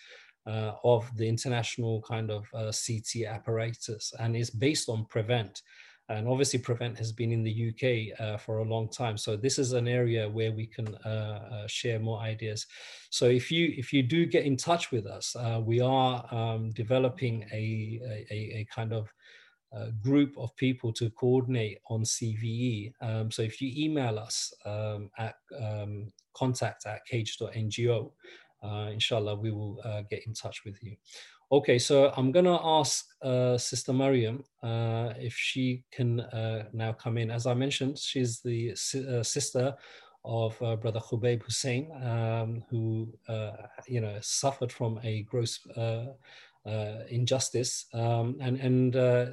uh, 0.46 0.72
of 0.84 1.10
the 1.16 1.26
international 1.26 2.02
kind 2.02 2.30
of 2.30 2.46
uh, 2.54 2.70
CT 2.70 3.26
apparatus 3.26 4.12
and 4.18 4.36
is 4.36 4.50
based 4.50 4.88
on 4.88 5.06
prevent. 5.06 5.62
and 6.10 6.28
obviously 6.28 6.58
prevent 6.58 6.98
has 6.98 7.12
been 7.12 7.32
in 7.32 7.42
the 7.42 7.68
uk 7.68 8.20
uh, 8.20 8.36
for 8.36 8.58
a 8.58 8.64
long 8.64 8.90
time 8.90 9.16
so 9.16 9.36
this 9.36 9.58
is 9.58 9.72
an 9.72 9.88
area 9.88 10.28
where 10.28 10.52
we 10.52 10.66
can 10.66 10.94
uh, 11.06 11.08
uh, 11.08 11.66
share 11.66 11.98
more 11.98 12.20
ideas 12.20 12.66
so 13.10 13.24
if 13.26 13.50
you 13.50 13.72
if 13.76 13.92
you 13.92 14.02
do 14.02 14.26
get 14.26 14.44
in 14.44 14.56
touch 14.56 14.92
with 14.92 15.06
us 15.06 15.34
we 15.64 15.80
are 15.80 16.26
um, 16.30 16.70
developing 16.72 17.44
a, 17.52 18.00
a, 18.30 18.38
a 18.60 18.66
kind 18.74 18.92
of 18.92 19.12
uh, 19.76 19.86
group 20.02 20.36
of 20.38 20.54
people 20.56 20.92
to 20.92 21.10
coordinate 21.10 21.78
on 21.88 22.02
CVE. 22.02 22.92
Um, 23.00 23.30
so 23.30 23.42
if 23.42 23.60
you 23.60 23.72
email 23.76 24.18
us 24.18 24.52
um, 24.64 25.10
at 25.18 25.34
um, 25.60 26.12
contact 26.34 26.86
at 26.86 27.04
cage.ngo, 27.06 28.10
uh, 28.62 28.90
inshallah, 28.92 29.34
we 29.34 29.50
will 29.50 29.80
uh, 29.84 30.02
get 30.08 30.26
in 30.26 30.32
touch 30.32 30.64
with 30.64 30.82
you. 30.82 30.96
Okay, 31.52 31.78
so 31.78 32.12
I'm 32.16 32.32
going 32.32 32.46
to 32.46 32.58
ask 32.62 33.04
uh, 33.22 33.58
Sister 33.58 33.92
Mariam 33.92 34.42
uh, 34.62 35.12
if 35.18 35.34
she 35.34 35.84
can 35.92 36.20
uh, 36.20 36.64
now 36.72 36.92
come 36.92 37.18
in. 37.18 37.30
As 37.30 37.46
I 37.46 37.54
mentioned, 37.54 37.98
she's 37.98 38.40
the 38.40 38.74
si 38.74 39.22
sister 39.22 39.74
of 40.24 40.58
Brother 40.58 41.00
Khubayb 41.00 41.42
Hussein, 41.42 41.90
um, 42.02 42.64
who, 42.70 43.12
you 43.86 44.00
know, 44.00 44.16
suffered 44.22 44.72
from 44.72 44.98
a 45.04 45.22
gross 45.24 45.60
uh, 45.76 46.06
injustice. 47.10 47.86
Um, 47.92 48.36
and 48.40 48.58
and 48.58 48.96
uh, 48.96 49.26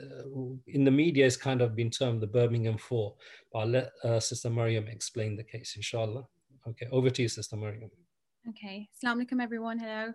in 0.68 0.84
the 0.84 0.92
media, 0.92 1.26
it's 1.26 1.38
kind 1.38 1.62
of 1.62 1.76
been 1.76 1.90
termed 1.90 2.22
the 2.22 2.28
Birmingham 2.28 2.78
Four. 2.78 3.16
But 3.52 3.60
I'll 3.60 3.68
let 3.68 3.92
uh, 4.04 4.20
Sister 4.20 4.50
Mariam 4.50 4.88
explain 4.88 5.36
the 5.36 5.44
case, 5.44 5.74
inshallah. 5.76 6.26
Okay, 6.68 6.88
over 6.92 7.10
to 7.10 7.22
you, 7.22 7.28
Sister 7.28 7.56
Mariam. 7.56 7.90
Okay, 8.50 8.88
Assalamu 8.94 9.26
alaikum, 9.26 9.42
everyone. 9.42 9.80
Hello. 9.80 10.14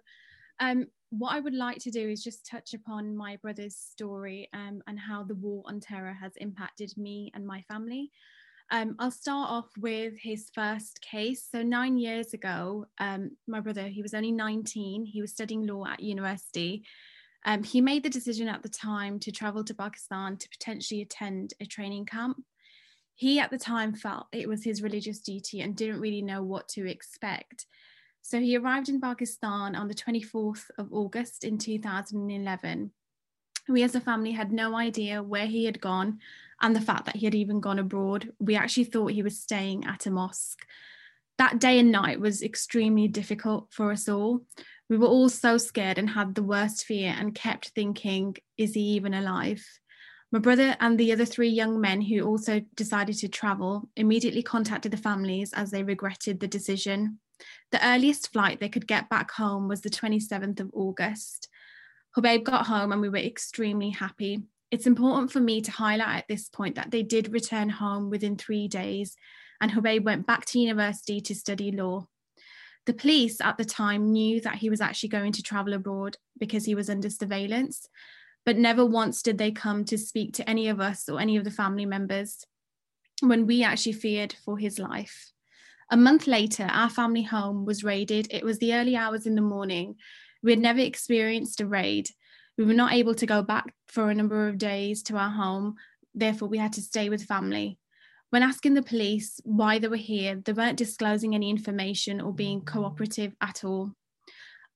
Um, 0.59 0.87
what 1.11 1.35
I 1.35 1.40
would 1.40 1.55
like 1.55 1.79
to 1.79 1.90
do 1.90 2.09
is 2.09 2.22
just 2.22 2.46
touch 2.46 2.74
upon 2.74 3.16
my 3.16 3.37
brother's 3.37 3.76
story 3.76 4.48
um, 4.52 4.83
and 4.87 4.98
how 4.98 5.22
the 5.22 5.35
war 5.35 5.62
on 5.66 5.81
terror 5.81 6.16
has 6.20 6.33
impacted 6.38 6.92
me 6.96 7.31
and 7.35 7.46
my 7.46 7.62
family. 7.62 8.11
Um, 8.70 8.96
I'll 8.98 9.12
start 9.12 9.48
off 9.48 9.68
with 9.79 10.18
his 10.18 10.50
first 10.52 11.00
case. 11.00 11.46
So, 11.50 11.62
nine 11.62 11.96
years 11.96 12.35
ago, 12.35 12.87
um, 12.98 13.31
my 13.46 13.61
brother, 13.61 13.87
he 13.87 14.02
was 14.02 14.14
only 14.14 14.33
19, 14.33 15.07
he 15.07 15.20
was 15.20 15.33
studying 15.33 15.66
law 15.66 15.87
at 15.87 16.00
university. 16.00 16.85
Um, 17.44 17.62
he 17.62 17.81
made 17.81 18.02
the 18.02 18.11
decision 18.11 18.48
at 18.48 18.62
the 18.62 18.68
time 18.68 19.20
to 19.20 19.31
travel 19.31 19.62
to 19.64 19.74
Pakistan 19.74 20.37
to 20.37 20.48
potentially 20.48 21.02
attend 21.02 21.55
a 21.61 21.64
training 21.64 22.07
camp. 22.07 22.42
He 23.14 23.38
at 23.38 23.50
the 23.50 23.59
time 23.59 23.94
felt 23.94 24.26
it 24.33 24.48
was 24.48 24.64
his 24.64 24.83
religious 24.83 25.20
duty 25.20 25.61
and 25.61 25.76
didn't 25.76 26.00
really 26.00 26.22
know 26.22 26.42
what 26.42 26.68
to 26.70 26.88
expect. 26.88 27.66
So 28.20 28.40
he 28.40 28.57
arrived 28.57 28.88
in 28.88 29.00
Pakistan 29.00 29.76
on 29.76 29.87
the 29.87 29.94
24th 29.94 30.64
of 30.76 30.92
August 30.92 31.44
in 31.44 31.57
2011. 31.57 32.90
We 33.68 33.83
as 33.85 33.94
a 33.94 34.00
family 34.00 34.33
had 34.33 34.50
no 34.50 34.76
idea 34.76 35.22
where 35.22 35.46
he 35.46 35.64
had 35.64 35.81
gone 35.81 36.18
and 36.61 36.75
the 36.75 36.81
fact 36.81 37.07
that 37.07 37.16
he 37.16 37.27
had 37.27 37.35
even 37.35 37.61
gone 37.61 37.79
abroad. 37.79 38.33
We 38.38 38.57
actually 38.57 38.85
thought 38.85 39.12
he 39.12 39.23
was 39.23 39.40
staying 39.40 39.85
at 39.85 40.07
a 40.07 40.11
mosque. 40.11 40.64
That 41.38 41.59
day 41.59 41.79
and 41.79 41.92
night 41.92 42.19
was 42.19 42.42
extremely 42.42 43.09
difficult 43.09 43.69
for 43.71 43.90
us 43.90 44.09
all. 44.09 44.40
We 44.88 44.97
were 44.97 45.07
all 45.07 45.29
so 45.29 45.59
scared 45.59 45.99
and 45.99 46.09
had 46.09 46.35
the 46.35 46.42
worst 46.42 46.85
fear 46.85 47.14
and 47.19 47.35
kept 47.35 47.69
thinking, 47.71 48.37
is 48.57 48.75
he 48.75 48.81
even 48.81 49.12
alive? 49.12 49.64
My 50.33 50.38
brother 50.38 50.77
and 50.81 50.99
the 50.99 51.12
other 51.12 51.25
three 51.25 51.49
young 51.49 51.81
men 51.81 52.01
who 52.01 52.23
also 52.23 52.61
decided 52.75 53.16
to 53.19 53.29
travel 53.29 53.88
immediately 53.97 54.42
contacted 54.42 54.92
the 54.92 54.99
families 54.99 55.53
as 55.53 55.71
they 55.71 55.83
regretted 55.83 56.40
the 56.40 56.49
decision. 56.49 57.19
The 57.71 57.87
earliest 57.87 58.33
flight 58.33 58.61
they 58.61 58.69
could 58.69 58.87
get 58.87 59.11
back 59.11 59.31
home 59.31 59.69
was 59.69 59.83
the 59.83 59.90
27th 59.90 60.61
of 60.61 60.71
August. 60.73 61.49
Hubayb 62.16 62.45
got 62.45 62.66
home 62.66 62.92
and 62.92 63.01
we 63.01 63.11
were 63.11 63.19
extremely 63.19 63.90
happy 63.90 64.42
it's 64.70 64.87
important 64.87 65.31
for 65.31 65.40
me 65.40 65.61
to 65.62 65.70
highlight 65.70 66.18
at 66.18 66.29
this 66.29 66.48
point 66.48 66.74
that 66.74 66.90
they 66.90 67.02
did 67.02 67.33
return 67.33 67.68
home 67.68 68.11
within 68.11 68.37
three 68.37 68.68
days, 68.68 69.16
and 69.61 69.70
Hubayb 69.70 70.05
went 70.05 70.26
back 70.26 70.44
to 70.46 70.59
university 70.59 71.20
to 71.20 71.35
study 71.35 71.70
law. 71.70 72.07
The 72.87 72.94
police 72.94 73.40
at 73.40 73.59
the 73.59 73.64
time 73.64 74.12
knew 74.12 74.40
that 74.42 74.57
he 74.57 74.70
was 74.70 74.81
actually 74.81 75.09
going 75.09 75.33
to 75.33 75.42
travel 75.42 75.72
abroad 75.72 76.16
because 76.38 76.64
he 76.64 76.74
was 76.74 76.88
under 76.88 77.11
surveillance, 77.11 77.88
but 78.44 78.57
never 78.57 78.85
once 78.85 79.22
did 79.22 79.38
they 79.38 79.50
come 79.50 79.85
to 79.87 79.98
speak 79.98 80.35
to 80.35 80.48
any 80.48 80.68
of 80.68 80.81
us 80.81 81.09
or 81.09 81.20
any 81.20 81.37
of 81.37 81.44
the 81.44 81.50
family 81.50 81.87
members 81.87 82.44
when 83.20 83.46
we 83.46 83.64
actually 83.64 83.92
feared 83.92 84.37
for 84.44 84.59
his 84.59 84.79
life. 84.79 85.33
A 85.90 85.96
month 85.96 86.26
later, 86.26 86.68
our 86.70 86.90
family 86.90 87.22
home 87.22 87.64
was 87.64 87.85
raided. 87.85 88.29
It 88.31 88.44
was 88.44 88.59
the 88.59 88.74
early 88.74 88.96
hours 88.96 89.26
in 89.26 89.37
the 89.37 89.40
morning. 89.40 89.96
We 90.42 90.50
had 90.50 90.61
never 90.61 90.81
experienced 90.81 91.61
a 91.61 91.66
raid, 91.66 92.11
we 92.59 92.64
were 92.64 92.75
not 92.75 92.92
able 92.92 93.14
to 93.14 93.27
go 93.27 93.42
back 93.42 93.75
for 93.87 94.11
a 94.11 94.14
number 94.14 94.49
of 94.49 94.59
days 94.59 95.03
to 95.05 95.16
our 95.16 95.31
home, 95.31 95.77
therefore, 96.14 96.49
we 96.49 96.59
had 96.59 96.73
to 96.75 96.83
stay 96.83 97.09
with 97.09 97.25
family. 97.25 97.79
When 98.31 98.42
asking 98.42 98.75
the 98.75 98.83
police 98.83 99.40
why 99.45 99.79
they 99.79 99.88
were 99.88 99.97
here, 99.97 100.40
they 100.45 100.53
weren't 100.53 100.79
disclosing 100.79 101.35
any 101.35 101.49
information 101.49 102.21
or 102.21 102.33
being 102.33 102.62
cooperative 102.62 103.35
at 103.40 103.64
all. 103.64 103.92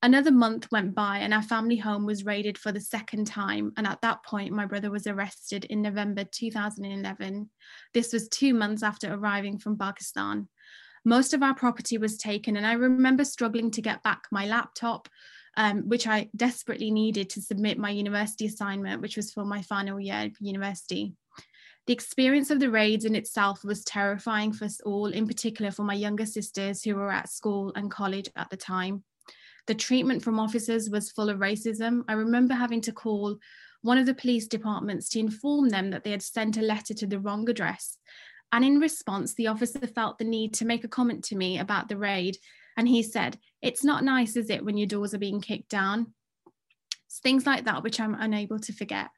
Another 0.03 0.31
month 0.31 0.73
went 0.73 0.95
by, 0.95 1.19
and 1.19 1.35
our 1.35 1.43
family 1.43 1.77
home 1.77 2.07
was 2.07 2.25
raided 2.25 2.57
for 2.57 2.73
the 2.73 2.81
second 2.81 3.27
time. 3.27 3.73
And 3.77 3.87
at 3.87 4.01
that 4.01 4.25
point, 4.25 4.53
my 4.53 4.64
brother 4.64 4.90
was 4.90 5.07
arrested 5.07 5.66
in 5.66 5.83
November 5.83 6.25
2011. 6.25 7.51
This 7.93 8.12
was 8.12 8.29
two 8.29 8.55
months 8.55 8.83
after 8.83 9.12
arriving 9.12 9.59
from 9.59 9.77
Pakistan. 9.77 10.49
Most 11.05 11.35
of 11.35 11.43
our 11.43 11.55
property 11.55 11.99
was 11.99 12.16
taken, 12.16 12.57
and 12.57 12.66
I 12.66 12.75
remember 12.75 13.25
struggling 13.25 13.71
to 13.73 13.83
get 13.83 14.03
back 14.03 14.23
my 14.31 14.47
laptop, 14.47 15.09
um, 15.57 15.89
which 15.89 16.07
I 16.07 16.29
desperately 16.37 16.91
needed 16.91 17.31
to 17.31 17.43
submit 17.43 17.79
my 17.79 17.91
university 17.91 18.47
assignment, 18.47 19.03
which 19.03 19.17
was 19.17 19.33
for 19.33 19.45
my 19.45 19.63
final 19.63 20.01
year 20.01 20.27
of 20.27 20.37
university. 20.41 21.15
The 21.87 21.93
experience 21.93 22.51
of 22.51 22.61
the 22.61 22.71
raids 22.71 23.05
in 23.05 23.17
itself 23.17 23.65
was 23.65 23.85
terrifying 23.85 24.53
for 24.53 24.67
us 24.67 24.81
all, 24.83 25.07
in 25.07 25.27
particular 25.27 25.71
for 25.71 25.83
my 25.83 25.95
younger 25.95 26.27
sisters 26.27 26.83
who 26.83 26.95
were 26.95 27.11
at 27.11 27.31
school 27.31 27.73
and 27.75 27.91
college 27.91 28.29
at 28.37 28.51
the 28.51 28.57
time. 28.57 29.03
The 29.67 29.75
treatment 29.75 30.23
from 30.23 30.39
officers 30.39 30.91
was 30.91 31.11
full 31.11 31.29
of 31.29 31.39
racism. 31.39 32.03
I 32.09 32.13
remember 32.13 32.55
having 32.55 32.81
to 32.83 32.93
call 32.93 33.39
one 33.83 33.99
of 33.99 34.07
the 34.07 34.15
police 34.15 34.47
departments 34.47 35.09
to 35.11 35.21
inform 35.21 35.69
them 35.69 35.91
that 35.91 36.05
they 36.05 36.11
had 36.11 36.23
sent 36.23 36.59
a 36.59 36.63
letter 36.63 36.95
to 36.95 37.07
the 37.07 37.19
wrong 37.19 37.49
address. 37.49 37.97
And 38.53 38.65
in 38.65 38.79
response, 38.79 39.35
the 39.35 39.47
officer 39.47 39.87
felt 39.87 40.19
the 40.19 40.25
need 40.25 40.55
to 40.55 40.65
make 40.65 40.85
a 40.85 40.89
comment 40.89 41.25
to 41.25 41.37
me 41.37 41.59
about 41.59 41.89
the 41.89 41.97
raid 41.97 42.37
and 42.77 42.89
he 42.89 43.03
said, 43.03 43.39
It's 43.62 43.85
not 43.85 44.05
nice, 44.05 44.37
is 44.37 44.51
it, 44.51 44.64
when 44.64 44.77
your 44.77 44.87
doors 44.87 45.12
are 45.14 45.18
being 45.18 45.40
kicked 45.40 45.68
down? 45.68 46.14
It's 47.07 47.18
things 47.20 47.46
like 47.46 47.64
that, 47.64 47.83
which 47.83 48.01
I'm 48.01 48.14
unable 48.14 48.59
to 48.59 48.73
forget. 48.73 49.09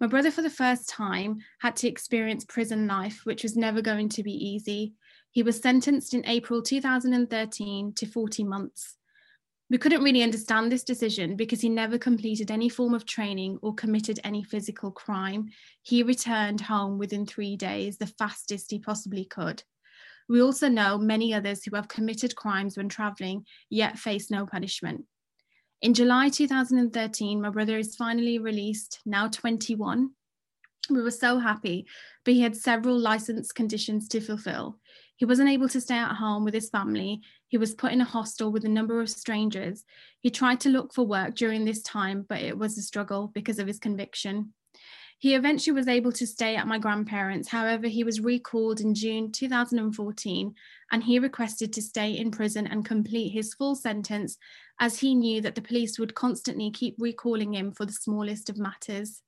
My 0.00 0.06
brother, 0.06 0.30
for 0.30 0.42
the 0.42 0.50
first 0.50 0.88
time, 0.88 1.38
had 1.60 1.76
to 1.76 1.88
experience 1.88 2.44
prison 2.44 2.86
life, 2.86 3.20
which 3.24 3.42
was 3.42 3.56
never 3.56 3.80
going 3.80 4.08
to 4.10 4.22
be 4.22 4.32
easy. 4.32 4.94
He 5.30 5.42
was 5.42 5.60
sentenced 5.60 6.14
in 6.14 6.26
April 6.26 6.62
2013 6.62 7.92
to 7.94 8.06
40 8.06 8.44
months. 8.44 8.96
We 9.68 9.78
couldn't 9.78 10.02
really 10.04 10.22
understand 10.22 10.70
this 10.70 10.84
decision 10.84 11.34
because 11.34 11.60
he 11.60 11.68
never 11.68 11.98
completed 11.98 12.50
any 12.50 12.68
form 12.68 12.94
of 12.94 13.04
training 13.04 13.58
or 13.62 13.74
committed 13.74 14.20
any 14.22 14.44
physical 14.44 14.90
crime. 14.90 15.48
He 15.82 16.02
returned 16.02 16.60
home 16.60 16.98
within 16.98 17.26
three 17.26 17.56
days, 17.56 17.98
the 17.98 18.06
fastest 18.06 18.70
he 18.70 18.78
possibly 18.78 19.24
could. 19.24 19.64
We 20.28 20.42
also 20.42 20.68
know 20.68 20.98
many 20.98 21.32
others 21.32 21.64
who 21.64 21.76
have 21.76 21.88
committed 21.88 22.34
crimes 22.34 22.76
when 22.76 22.88
travelling, 22.88 23.46
yet 23.70 23.98
face 23.98 24.30
no 24.30 24.46
punishment. 24.46 25.04
In 25.82 25.94
July 25.94 26.30
2013, 26.30 27.40
my 27.40 27.50
brother 27.50 27.78
is 27.78 27.96
finally 27.96 28.38
released, 28.38 29.00
now 29.04 29.28
21. 29.28 30.10
We 30.88 31.02
were 31.02 31.10
so 31.10 31.38
happy, 31.38 31.86
but 32.24 32.34
he 32.34 32.40
had 32.40 32.56
several 32.56 32.98
license 32.98 33.52
conditions 33.52 34.08
to 34.08 34.20
fulfill. 34.20 34.78
He 35.16 35.24
wasn't 35.24 35.50
able 35.50 35.68
to 35.70 35.80
stay 35.80 35.96
at 35.96 36.14
home 36.14 36.44
with 36.44 36.54
his 36.54 36.70
family. 36.70 37.22
He 37.48 37.58
was 37.58 37.74
put 37.74 37.92
in 37.92 38.00
a 38.00 38.04
hostel 38.04 38.52
with 38.52 38.64
a 38.64 38.68
number 38.68 39.00
of 39.00 39.10
strangers. 39.10 39.84
He 40.20 40.30
tried 40.30 40.60
to 40.60 40.68
look 40.68 40.92
for 40.92 41.06
work 41.06 41.34
during 41.34 41.64
this 41.64 41.82
time, 41.82 42.24
but 42.28 42.40
it 42.40 42.56
was 42.56 42.76
a 42.78 42.82
struggle 42.82 43.30
because 43.34 43.58
of 43.58 43.66
his 43.66 43.78
conviction. 43.78 44.52
He 45.18 45.34
eventually 45.34 45.74
was 45.74 45.88
able 45.88 46.12
to 46.12 46.26
stay 46.26 46.56
at 46.56 46.66
my 46.66 46.78
grandparents'. 46.78 47.48
However, 47.48 47.88
he 47.88 48.04
was 48.04 48.20
recalled 48.20 48.80
in 48.80 48.94
June 48.94 49.32
2014 49.32 50.54
and 50.92 51.04
he 51.04 51.18
requested 51.18 51.72
to 51.72 51.82
stay 51.82 52.12
in 52.12 52.30
prison 52.30 52.66
and 52.66 52.84
complete 52.84 53.30
his 53.30 53.54
full 53.54 53.74
sentence 53.74 54.36
as 54.78 54.98
he 54.98 55.14
knew 55.14 55.40
that 55.40 55.54
the 55.54 55.62
police 55.62 55.98
would 55.98 56.14
constantly 56.14 56.70
keep 56.70 56.96
recalling 56.98 57.54
him 57.54 57.72
for 57.72 57.86
the 57.86 57.92
smallest 57.92 58.50
of 58.50 58.58
matters. 58.58 59.22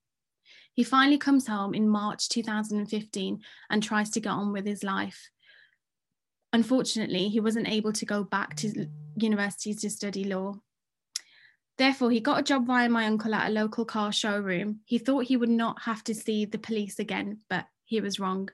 He 0.74 0.84
finally 0.84 1.18
comes 1.18 1.48
home 1.48 1.74
in 1.74 1.88
March 1.88 2.28
2015 2.28 3.42
and 3.70 3.82
tries 3.82 4.10
to 4.10 4.20
get 4.20 4.30
on 4.30 4.52
with 4.52 4.66
his 4.66 4.84
life. 4.84 5.30
Unfortunately, 6.52 7.28
he 7.28 7.40
wasn't 7.40 7.68
able 7.68 7.92
to 7.94 8.06
go 8.06 8.24
back 8.24 8.56
to 8.56 8.86
university 9.16 9.74
to 9.74 9.90
study 9.90 10.24
law. 10.24 10.60
Therefore, 11.78 12.10
he 12.10 12.20
got 12.20 12.40
a 12.40 12.42
job 12.42 12.66
via 12.66 12.88
my 12.88 13.06
uncle 13.06 13.34
at 13.34 13.48
a 13.48 13.52
local 13.52 13.84
car 13.84 14.12
showroom. 14.12 14.80
He 14.84 14.98
thought 14.98 15.24
he 15.24 15.36
would 15.36 15.48
not 15.48 15.82
have 15.82 16.02
to 16.04 16.14
see 16.14 16.44
the 16.44 16.58
police 16.58 16.98
again, 16.98 17.38
but 17.48 17.66
he 17.84 18.00
was 18.00 18.18
wrong. 18.18 18.48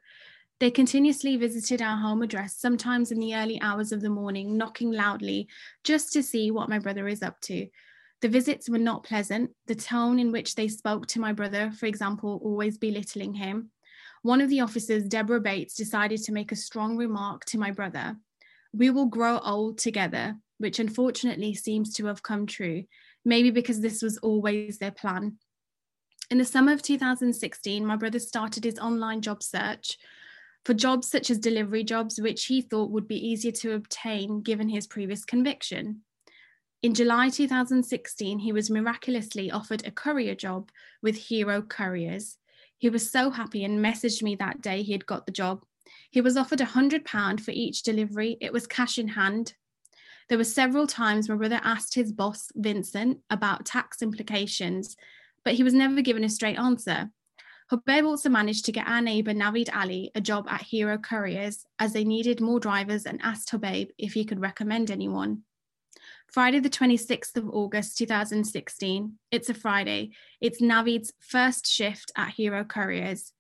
They 0.61 0.71
continuously 0.71 1.37
visited 1.37 1.83
our 1.83 1.97
home 1.97 2.23
address, 2.23 2.57
sometimes 2.57 3.11
in 3.11 3.19
the 3.19 3.35
early 3.35 3.61
hours 3.61 3.93
of 3.93 4.03
the 4.03 4.11
morning, 4.11 4.57
knocking 4.57 4.93
loudly 4.93 5.49
just 5.83 6.13
to 6.13 6.23
see 6.23 6.51
what 6.51 6.69
my 6.69 6.79
brother 6.79 7.09
is 7.09 7.23
up 7.23 7.41
to. 7.43 7.67
The 8.21 8.29
visits 8.29 8.69
were 8.69 8.79
not 8.79 9.05
pleasant. 9.05 9.51
The 9.67 9.75
tone 9.75 10.19
in 10.19 10.31
which 10.31 10.55
they 10.55 10.69
spoke 10.69 11.07
to 11.09 11.21
my 11.21 11.33
brother, 11.33 11.73
for 11.73 11.87
example, 11.87 12.41
always 12.45 12.79
belittling 12.79 13.35
him, 13.35 13.71
one 14.23 14.41
of 14.41 14.49
the 14.49 14.61
officers, 14.61 15.05
Deborah 15.05 15.41
Bates, 15.41 15.75
decided 15.75 16.23
to 16.23 16.33
make 16.33 16.53
a 16.53 16.57
strong 16.57 16.97
remark 16.97 17.45
to 17.47 17.59
my 17.59 17.71
brother. 17.71 18.17
We 18.73 18.89
will 18.89 19.07
grow 19.07 19.39
old 19.41 19.77
together, 19.77 20.37
which 20.57 20.79
unfortunately 20.79 21.55
seems 21.55 21.93
to 21.95 22.07
have 22.07 22.23
come 22.23 22.47
true, 22.47 22.85
maybe 23.25 23.51
because 23.51 23.81
this 23.81 24.03
was 24.03 24.19
always 24.19 24.79
their 24.79 24.91
plan. 24.91 25.39
In 26.31 26.39
the 26.39 26.45
summer 26.45 26.73
of 26.73 26.83
2016, 26.83 27.85
my 27.85 27.97
brother 27.97 28.19
started 28.19 28.65
his 28.65 28.79
online 28.79 29.21
job 29.21 29.43
search 29.43 29.99
for 30.65 30.75
jobs 30.75 31.09
such 31.11 31.31
as 31.31 31.39
delivery 31.39 31.85
jobs, 31.85 32.21
which 32.21 32.47
he 32.47 32.63
thought 32.63 32.91
would 32.91 33.07
be 33.07 33.29
easier 33.29 33.53
to 33.53 33.75
obtain 33.75 34.41
given 34.41 34.69
his 34.69 34.87
previous 34.87 35.25
conviction. 35.25 36.01
In 36.83 36.95
July 36.95 37.29
2016, 37.29 38.39
he 38.39 38.53
was 38.53 38.71
miraculously 38.71 39.51
offered 39.51 39.87
a 39.87 39.91
courier 39.91 40.35
job 40.35 40.71
with 41.03 41.17
Hero 41.17 41.63
Couriers. 41.63 42.37
He 42.79 42.91
was 42.91 43.11
so 43.11 43.31
happy 43.31 43.65
and 43.65 43.85
messaged 43.85 44.23
me 44.23 44.37
that 44.37 44.61
day 44.61 44.83
he 44.83 44.93
had 44.93 45.07
got 45.07 45.27
the 45.27 45.33
job. 45.33 45.65
He 46.11 46.21
was 46.21 46.37
offered 46.37 46.59
£100 46.59 47.41
for 47.41 47.51
each 47.51 47.83
delivery. 47.83 48.37
It 48.41 48.53
was 48.53 48.67
cash 48.67 48.99
in 48.99 49.09
hand. 49.09 49.55
There 50.29 50.39
were 50.39 50.45
several 50.45 50.87
times 50.87 51.29
my 51.29 51.35
brother 51.35 51.61
asked 51.63 51.95
his 51.95 52.13
boss, 52.13 52.49
Vincent, 52.55 53.19
about 53.31 53.67
tax 53.67 54.01
implications, 54.03 54.97
but 55.45 55.55
he 55.55 55.63
was 55.63 55.75
never 55.75 56.01
given 56.01 56.25
a 56.25 56.29
straight 56.29 56.59
answer. 56.59 57.11
Hubaib 57.71 58.05
also 58.05 58.29
managed 58.29 58.65
to 58.67 58.73
get 58.73 58.87
our 58.87 59.01
neighbour 59.01 59.33
Navid 59.33 59.75
Ali 59.75 60.11
a 60.15 60.21
job 60.21 60.47
at 60.49 60.63
Hero 60.63 60.99
Couriers 60.99 61.67
as 61.79 61.93
they 61.93 62.05
needed 62.05 62.41
more 62.41 62.61
drivers 62.61 63.07
and 63.07 63.21
asked 63.23 63.51
Hubaib 63.51 63.89
if 63.99 64.15
he 64.15 64.25
could 64.25 64.41
recommend 64.41 64.91
anyone. 64.91 65.43
Friday, 66.27 66.59
the 66.59 66.71
26th 66.71 67.37
of 67.37 67.49
August 67.49 67.97
2016, 67.99 69.19
it's 69.31 69.51
a 69.51 69.55
Friday. 69.55 70.13
It's 70.41 70.61
Navid's 70.61 71.13
first 71.21 71.67
shift 71.67 72.11
at 72.17 72.31
Hero 72.31 72.65
Couriers. 72.65 73.33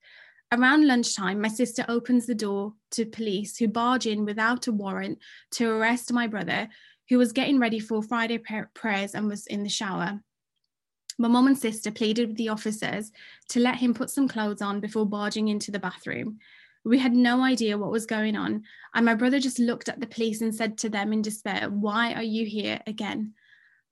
Around 0.55 0.87
lunchtime, 0.87 1.40
my 1.40 1.49
sister 1.49 1.85
opens 1.88 2.27
the 2.27 2.35
door 2.35 2.75
to 2.93 3.05
police 3.05 3.57
who 3.57 3.67
barge 3.67 4.07
in 4.07 4.25
without 4.25 4.69
a 4.69 4.73
warrant 4.73 5.19
to 5.53 5.69
arrest 5.69 6.12
my 6.12 6.29
brother, 6.29 6.69
who 7.09 7.19
was 7.19 7.33
getting 7.33 7.59
ready 7.59 7.81
for 7.81 8.05
Friday 8.05 8.38
prayers 8.38 9.17
and 9.17 9.27
was 9.27 9.49
in 9.49 9.64
the 9.64 9.69
shower. 9.69 10.21
My 11.19 11.27
mom 11.27 11.49
and 11.49 11.59
sister 11.59 11.90
pleaded 11.90 12.29
with 12.29 12.37
the 12.37 12.51
officers 12.51 13.11
to 13.49 13.59
let 13.59 13.79
him 13.79 13.95
put 13.95 14.11
some 14.11 14.29
clothes 14.29 14.62
on 14.62 14.79
before 14.79 15.05
barging 15.05 15.49
into 15.49 15.73
the 15.73 15.81
bathroom. 15.81 16.38
We 16.85 17.01
had 17.01 17.14
no 17.14 17.43
idea 17.43 17.77
what 17.77 17.90
was 17.90 18.07
going 18.07 18.37
on, 18.37 18.62
and 18.95 19.05
my 19.05 19.17
brother 19.17 19.40
just 19.40 19.59
looked 19.59 19.88
at 19.88 19.99
the 19.99 20.07
police 20.07 20.40
and 20.40 20.55
said 20.55 20.79
to 20.79 20.88
them 20.88 21.12
in 21.12 21.21
despair, 21.21 21.69
Why 21.69 22.14
are 22.14 22.23
you 22.23 22.47
here 22.47 22.81
again? 22.87 23.35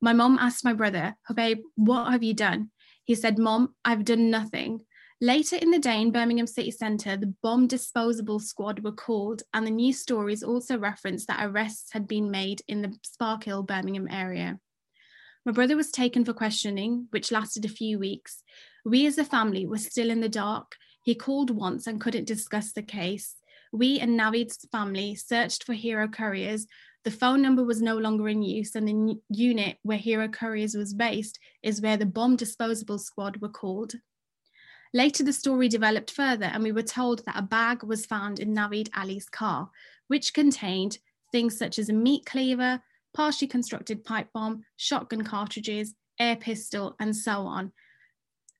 My 0.00 0.12
mom 0.12 0.38
asked 0.38 0.64
my 0.64 0.74
brother, 0.74 1.16
Hubaib, 1.28 1.58
what 1.74 2.12
have 2.12 2.22
you 2.22 2.34
done? 2.34 2.70
He 3.02 3.16
said, 3.16 3.36
Mom, 3.36 3.74
I've 3.84 4.04
done 4.04 4.30
nothing. 4.30 4.84
Later 5.22 5.54
in 5.54 5.70
the 5.70 5.78
day 5.78 6.00
in 6.00 6.10
Birmingham 6.10 6.48
City 6.48 6.72
Centre, 6.72 7.16
the 7.16 7.32
bomb 7.44 7.68
disposable 7.68 8.40
squad 8.40 8.80
were 8.80 8.90
called, 8.90 9.44
and 9.54 9.64
the 9.64 9.70
news 9.70 10.00
stories 10.00 10.42
also 10.42 10.76
referenced 10.76 11.28
that 11.28 11.46
arrests 11.46 11.92
had 11.92 12.08
been 12.08 12.28
made 12.28 12.60
in 12.66 12.82
the 12.82 12.92
Sparkhill, 13.06 13.64
Birmingham 13.64 14.08
area. 14.10 14.58
My 15.46 15.52
brother 15.52 15.76
was 15.76 15.92
taken 15.92 16.24
for 16.24 16.32
questioning, 16.32 17.06
which 17.10 17.30
lasted 17.30 17.64
a 17.64 17.68
few 17.68 18.00
weeks. 18.00 18.42
We 18.84 19.06
as 19.06 19.16
a 19.16 19.22
family 19.22 19.64
were 19.64 19.78
still 19.78 20.10
in 20.10 20.20
the 20.20 20.28
dark. 20.28 20.74
He 21.04 21.14
called 21.14 21.50
once 21.50 21.86
and 21.86 22.00
couldn't 22.00 22.26
discuss 22.26 22.72
the 22.72 22.82
case. 22.82 23.36
We 23.72 24.00
and 24.00 24.16
Navid's 24.16 24.66
family 24.72 25.14
searched 25.14 25.62
for 25.62 25.72
Hero 25.72 26.08
Couriers. 26.08 26.66
The 27.04 27.12
phone 27.12 27.42
number 27.42 27.62
was 27.62 27.80
no 27.80 27.96
longer 27.96 28.28
in 28.28 28.42
use, 28.42 28.74
and 28.74 28.88
the 28.88 29.20
unit 29.28 29.76
where 29.84 29.98
Hero 29.98 30.26
Couriers 30.26 30.74
was 30.74 30.92
based 30.92 31.38
is 31.62 31.80
where 31.80 31.96
the 31.96 32.06
bomb 32.06 32.34
disposable 32.34 32.98
squad 32.98 33.36
were 33.36 33.48
called. 33.48 33.94
Later, 34.94 35.24
the 35.24 35.32
story 35.32 35.68
developed 35.68 36.10
further, 36.10 36.46
and 36.46 36.62
we 36.62 36.72
were 36.72 36.82
told 36.82 37.24
that 37.24 37.38
a 37.38 37.42
bag 37.42 37.82
was 37.82 38.04
found 38.04 38.38
in 38.38 38.54
Navid 38.54 38.90
Ali's 38.94 39.28
car, 39.28 39.70
which 40.08 40.34
contained 40.34 40.98
things 41.30 41.56
such 41.56 41.78
as 41.78 41.88
a 41.88 41.94
meat 41.94 42.26
cleaver, 42.26 42.82
partially 43.14 43.48
constructed 43.48 44.04
pipe 44.04 44.28
bomb, 44.34 44.64
shotgun 44.76 45.24
cartridges, 45.24 45.94
air 46.18 46.36
pistol, 46.36 46.94
and 47.00 47.16
so 47.16 47.46
on, 47.46 47.72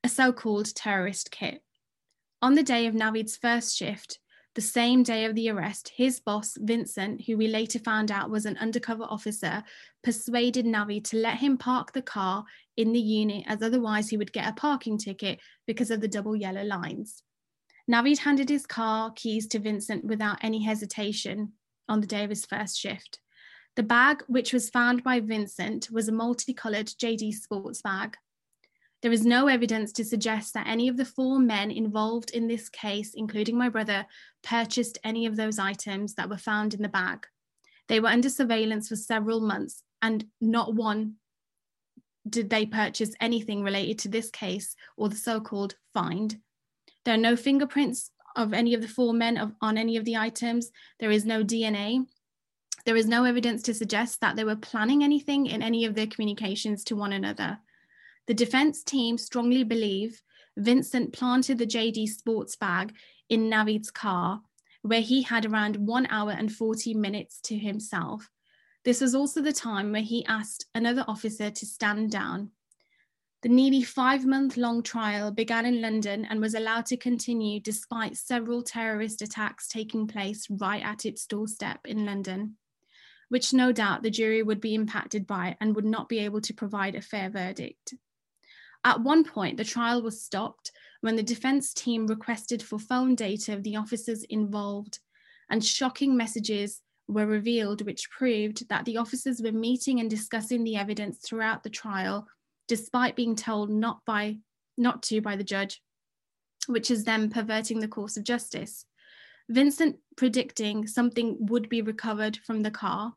a 0.03 0.09
so 0.09 0.33
called 0.33 0.75
terrorist 0.75 1.31
kit. 1.31 1.63
On 2.41 2.55
the 2.55 2.63
day 2.63 2.87
of 2.87 2.95
Navid's 2.95 3.37
first 3.37 3.77
shift, 3.77 4.19
the 4.55 4.61
same 4.61 5.03
day 5.03 5.25
of 5.25 5.35
the 5.35 5.49
arrest, 5.49 5.93
his 5.97 6.21
boss, 6.21 6.57
Vincent, 6.61 7.23
who 7.23 7.37
we 7.37 7.49
later 7.49 7.79
found 7.79 8.11
out 8.11 8.31
was 8.31 8.45
an 8.45 8.59
undercover 8.59 9.05
officer, 9.05 9.63
persuaded 10.05 10.67
Navi 10.67 11.03
to 11.05 11.17
let 11.17 11.39
him 11.39 11.57
park 11.57 11.93
the 11.93 12.03
car 12.03 12.45
in 12.77 12.93
the 12.93 13.01
unit, 13.01 13.45
as 13.47 13.63
otherwise 13.63 14.11
he 14.11 14.17
would 14.17 14.33
get 14.33 14.49
a 14.49 14.53
parking 14.53 14.99
ticket 14.99 15.41
because 15.67 15.91
of 15.91 16.01
the 16.01 16.09
double 16.09 16.37
yellow 16.37 16.65
lines. 16.65 17.23
Navid 17.91 18.19
handed 18.19 18.49
his 18.49 18.67
car 18.67 19.11
keys 19.13 19.47
to 19.49 19.59
Vincent 19.59 20.05
without 20.05 20.39
any 20.43 20.63
hesitation 20.63 21.53
on 21.89 22.01
the 22.01 22.07
day 22.07 22.23
of 22.23 22.31
his 22.31 22.47
first 22.47 22.79
shift. 22.79 23.21
The 23.75 23.83
bag, 23.83 24.23
which 24.27 24.53
was 24.53 24.69
found 24.69 25.03
by 25.03 25.21
Vincent, 25.21 25.91
was 25.91 26.09
a 26.09 26.13
multicolored 26.13 26.89
JD 26.89 27.33
Sports 27.33 27.81
bag. 27.81 28.17
There 29.03 29.13
is 29.13 29.27
no 29.27 29.49
evidence 29.49 29.91
to 29.93 30.05
suggest 30.05 30.55
that 30.55 30.69
any 30.69 30.87
of 30.87 30.97
the 30.97 31.05
four 31.05 31.41
men 31.41 31.73
involved 31.73 32.31
in 32.31 32.47
this 32.47 32.69
case, 32.69 33.15
including 33.15 33.59
my 33.59 33.69
brother, 33.69 34.07
purchased 34.43 34.99
any 35.03 35.27
of 35.27 35.37
those 35.37 35.59
items 35.59 36.15
that 36.15 36.31
were 36.31 36.37
found 36.37 36.73
in 36.73 36.83
the 36.83 36.89
bag. 36.89 37.27
They 37.89 37.99
were 37.99 38.09
under 38.09 38.31
surveillance 38.31 38.89
for 38.89 38.97
several 38.97 39.41
months, 39.41 39.83
and 40.01 40.25
not 40.41 40.75
one 40.75 41.17
did 42.29 42.49
they 42.49 42.65
purchase 42.65 43.15
anything 43.21 43.65
related 43.65 43.99
to 43.99 44.09
this 44.09 44.31
case 44.31 44.77
or 44.97 45.09
the 45.09 45.17
so 45.17 45.41
called 45.41 45.75
find. 45.93 46.39
There 47.05 47.15
are 47.15 47.19
no 47.19 47.35
fingerprints 47.35 48.13
of 48.37 48.53
any 48.53 48.73
of 48.73 48.83
the 48.83 48.89
four 48.89 49.13
men 49.13 49.37
of, 49.37 49.53
on 49.61 49.77
any 49.77 49.97
of 49.97 50.05
the 50.05 50.17
items. 50.17 50.71
There 51.01 51.11
is 51.11 51.25
no 51.25 51.43
DNA. 51.43 52.07
There 52.87 52.97
is 52.97 53.07
no 53.07 53.25
evidence 53.25 53.63
to 53.65 53.75
suggest 53.75 54.21
that 54.21 54.37
they 54.37 54.45
were 54.45 54.57
planning 54.57 55.03
anything 55.03 55.47
in 55.47 55.61
any 55.61 55.85
of 55.85 55.97
their 55.97 56.07
communications 56.07 56.85
to 56.85 56.97
one 56.97 57.13
another. 57.13 57.59
The 58.27 58.35
defense 58.35 58.83
team 58.83 59.19
strongly 59.19 59.65
believe 59.65 60.23
Vincent 60.57 61.13
planted 61.13 61.59
the 61.59 61.67
JD 61.67 62.09
sports 62.09 62.57
bag 62.57 62.95
in 63.29 63.49
Navid's 63.49 63.91
car, 63.91 64.43
where 64.83 65.01
he 65.01 65.23
had 65.23 65.47
around 65.47 65.77
one 65.77 66.07
hour 66.07 66.31
and 66.31 66.53
40 66.53 66.95
minutes 66.95 67.41
to 67.43 67.59
himself. 67.59 68.31
This 68.85 69.01
was 69.01 69.15
also 69.15 69.41
the 69.41 69.53
time 69.53 69.93
where 69.93 70.03
he 70.03 70.25
asked 70.27 70.67
another 70.75 71.05
officer 71.09 71.51
to 71.51 71.67
stand 71.67 72.11
down. 72.11 72.51
The 73.43 73.49
nearly 73.49 73.83
five 73.83 74.25
month 74.25 74.57
long 74.57 74.83
trial 74.83 75.33
began 75.33 75.67
in 75.67 75.81
London 75.81 76.25
and 76.25 76.41
was 76.41 76.55
allowed 76.55 76.87
to 76.87 76.97
continue 76.97 77.59
despite 77.59 78.17
several 78.17 78.63
terrorist 78.63 79.21
attacks 79.21 79.67
taking 79.67 80.07
place 80.07 80.47
right 80.49 80.83
at 80.85 81.05
its 81.05 81.27
doorstep 81.27 81.81
in 81.87 82.05
London 82.05 82.57
which 83.33 83.55
no 83.55 83.73
doubt 83.73 84.03
the 84.03 84.11
jury 84.11 84.43
would 84.43 84.61
be 84.61 84.75
impacted 84.75 85.27
by 85.27 85.57
and 85.59 85.75
would 85.75 85.87
not 85.87 86.07
be 86.07 86.19
able 86.19 86.43
to 86.43 86.53
provide 86.53 86.95
a 86.95 87.01
fair 87.01 87.31
verdict. 87.31 87.95
At 88.85 89.01
one 89.01 89.25
point, 89.25 89.57
the 89.57 89.65
trial 89.65 90.03
was 90.03 90.23
stopped 90.23 90.73
when 91.01 91.17
the 91.17 91.23
defense 91.23 91.73
team 91.73 92.07
requested 92.07 92.63
for 92.63 92.79
phone 92.79 93.15
data 93.15 93.53
of 93.53 93.63
the 93.63 93.77
officers 93.77 94.25
involved, 94.25 94.99
and 95.51 95.65
shocking 95.65 96.17
messages 96.17 96.81
were 97.09 97.27
revealed 97.27 97.85
which 97.85 98.11
proved 98.11 98.69
that 98.69 98.85
the 98.85 98.97
officers 98.97 99.41
were 99.41 99.53
meeting 99.53 100.01
and 100.01 100.09
discussing 100.11 100.65
the 100.65 100.77
evidence 100.77 101.19
throughout 101.19 101.63
the 101.63 101.71
trial, 101.71 102.27
despite 102.69 103.17
being 103.17 103.37
told 103.37 103.71
not 103.71 104.05
by 104.05 104.39
not 104.77 105.03
to 105.03 105.21
by 105.21 105.37
the 105.37 105.45
judge, 105.45 105.83
which 106.67 106.91
is 106.91 107.05
then 107.05 107.31
perverting 107.31 107.81
the 107.81 107.89
course 107.89 108.17
of 108.17 108.25
justice. 108.25 108.87
Vincent 109.49 109.97
predicting 110.17 110.87
something 110.87 111.37
would 111.41 111.69
be 111.69 111.83
recovered 111.83 112.39
from 112.39 112.63
the 112.63 112.71
car, 112.71 113.13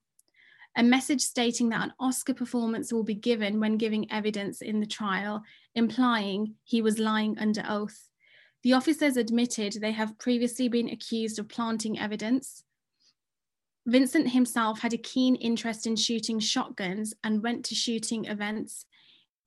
a 0.75 0.83
message 0.83 1.21
stating 1.21 1.69
that 1.69 1.83
an 1.83 1.93
Oscar 1.99 2.33
performance 2.33 2.91
will 2.91 3.03
be 3.03 3.15
given 3.15 3.59
when 3.59 3.77
giving 3.77 4.11
evidence 4.11 4.61
in 4.61 4.79
the 4.79 4.85
trial, 4.85 5.43
implying 5.73 6.55
he 6.63 6.81
was 6.81 6.99
lying 6.99 7.37
under 7.39 7.63
oath. 7.67 8.09
The 8.63 8.73
officers 8.73 9.15
admitted 9.15 9.73
they 9.73 9.93
have 9.93 10.17
previously 10.17 10.67
been 10.67 10.89
accused 10.89 11.39
of 11.39 11.47
planting 11.47 11.97
evidence. 11.97 12.63
Vincent 13.85 14.31
himself 14.31 14.79
had 14.81 14.93
a 14.93 14.97
keen 14.97 15.35
interest 15.35 15.85
in 15.85 15.95
shooting 15.95 16.39
shotguns 16.39 17.13
and 17.23 17.43
went 17.43 17.63
to 17.65 17.75
shooting 17.75 18.25
events. 18.25 18.85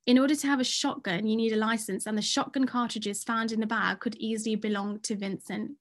In 0.06 0.18
order 0.18 0.36
to 0.36 0.46
have 0.46 0.60
a 0.60 0.64
shotgun, 0.64 1.26
you 1.26 1.36
need 1.36 1.52
a 1.52 1.56
license, 1.56 2.06
and 2.06 2.16
the 2.16 2.22
shotgun 2.22 2.64
cartridges 2.64 3.24
found 3.24 3.52
in 3.52 3.60
the 3.60 3.66
bag 3.66 3.98
could 4.00 4.16
easily 4.16 4.54
belong 4.54 5.00
to 5.00 5.16
Vincent. 5.16 5.72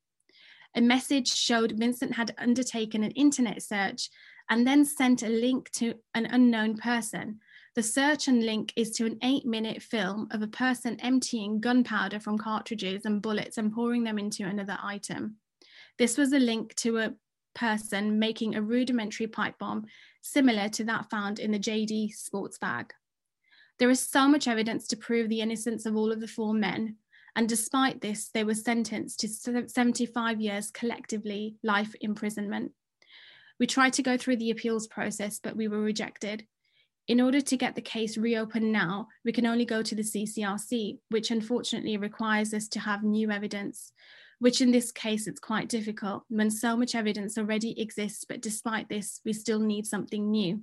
A 0.76 0.82
message 0.82 1.34
showed 1.34 1.78
Vincent 1.78 2.16
had 2.16 2.36
undertaken 2.38 3.04
an 3.04 3.12
internet 3.12 3.62
search 3.62 4.10
and 4.50 4.66
then 4.66 4.86
sent 4.86 5.24
a 5.24 5.30
link 5.30 5.70
to 5.72 5.96
an 6.14 6.26
unknown 6.26 6.78
person. 6.78 7.40
The 7.76 7.84
search 7.84 8.28
and 8.28 8.44
link 8.44 8.74
is 8.76 8.92
to 8.92 9.06
an 9.06 9.20
eight 9.22 9.46
minute 9.46 9.82
film 9.82 10.28
of 10.32 10.42
a 10.42 10.48
person 10.48 11.00
emptying 11.00 11.60
gunpowder 11.60 12.20
from 12.20 12.38
cartridges 12.38 13.06
and 13.06 13.22
bullets 13.22 13.58
and 13.58 13.72
pouring 13.72 14.04
them 14.04 14.18
into 14.18 14.46
another 14.46 14.78
item. 14.82 15.36
This 15.98 16.18
was 16.18 16.34
a 16.34 16.40
link 16.40 16.74
to 16.76 16.98
a 16.98 17.14
person 17.54 18.20
making 18.20 18.56
a 18.56 18.62
rudimentary 18.62 19.28
pipe 19.28 19.58
bomb 19.60 19.86
similar 20.22 20.70
to 20.70 20.84
that 20.86 21.10
found 21.10 21.40
in 21.40 21.52
the 21.52 21.60
JD 21.60 22.14
sports 22.14 22.58
bag. 22.58 22.94
There 23.80 23.90
is 23.90 24.00
so 24.00 24.28
much 24.28 24.48
evidence 24.48 24.88
to 24.88 24.98
prove 24.98 25.30
the 25.30 25.42
innocence 25.42 25.86
of 25.86 25.96
all 25.96 26.12
of 26.12 26.20
the 26.20 26.28
four 26.28 26.54
men, 26.54 26.98
And 27.36 27.48
despite 27.48 28.02
this, 28.02 28.30
they 28.34 28.44
were 28.44 28.56
sentenced 28.56 29.20
to 29.20 29.28
75 29.70 30.42
years 30.42 30.72
collectively 30.72 31.58
life 31.62 31.94
imprisonment. 32.02 32.72
We 33.60 33.68
tried 33.68 33.94
to 33.94 34.04
go 34.04 34.18
through 34.18 34.38
the 34.38 34.52
appeals 34.52 34.88
process, 34.88 35.40
but 35.42 35.56
we 35.56 35.68
were 35.68 35.80
rejected. 35.80 36.46
In 37.08 37.22
order 37.22 37.40
to 37.40 37.58
get 37.58 37.76
the 37.76 37.82
case 37.82 38.18
reopened 38.18 38.72
now, 38.72 39.08
we 39.24 39.32
can 39.32 39.46
only 39.46 39.66
go 39.66 39.82
to 39.82 39.96
the 39.96 40.04
CCRC, 40.04 41.00
which 41.10 41.32
unfortunately 41.32 41.98
requires 41.98 42.54
us 42.54 42.68
to 42.70 42.80
have 42.82 43.04
new 43.04 43.32
evidence, 43.32 43.94
which 44.40 44.60
in 44.62 44.72
this 44.72 44.92
case 44.92 45.26
it's 45.26 45.40
quite 45.40 45.70
difficult 45.70 46.24
when 46.28 46.52
so 46.52 46.76
much 46.76 46.96
evidence 46.96 47.38
already 47.38 47.80
exists, 47.80 48.26
but 48.28 48.42
despite 48.42 48.90
this, 48.90 49.22
we 49.24 49.34
still 49.34 49.60
need 49.60 49.88
something 49.88 50.30
new. 50.30 50.62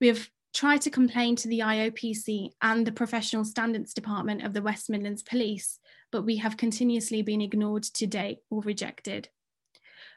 We 0.00 0.08
have 0.08 0.30
tried 0.54 0.80
to 0.82 0.90
complain 0.90 1.36
to 1.36 1.48
the 1.48 1.60
IOPC 1.60 2.50
and 2.62 2.86
the 2.86 2.92
Professional 2.92 3.44
Standards 3.44 3.92
Department 3.92 4.42
of 4.42 4.54
the 4.54 4.62
West 4.62 4.88
Midlands 4.88 5.22
Police, 5.22 5.78
but 6.10 6.22
we 6.22 6.36
have 6.36 6.56
continuously 6.56 7.22
been 7.22 7.42
ignored 7.42 7.82
to 7.82 8.06
date 8.06 8.38
or 8.50 8.62
rejected. 8.62 9.28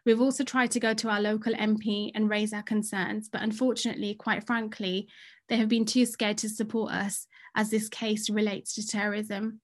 We've 0.05 0.21
also 0.21 0.43
tried 0.43 0.71
to 0.71 0.79
go 0.79 0.93
to 0.95 1.09
our 1.09 1.21
local 1.21 1.53
MP 1.53 2.11
and 2.15 2.29
raise 2.29 2.53
our 2.53 2.63
concerns, 2.63 3.29
but 3.29 3.43
unfortunately, 3.43 4.15
quite 4.15 4.45
frankly, 4.47 5.07
they 5.47 5.57
have 5.57 5.69
been 5.69 5.85
too 5.85 6.05
scared 6.05 6.39
to 6.39 6.49
support 6.49 6.91
us 6.91 7.27
as 7.55 7.69
this 7.69 7.87
case 7.87 8.29
relates 8.29 8.73
to 8.75 8.87
terrorism. 8.87 9.61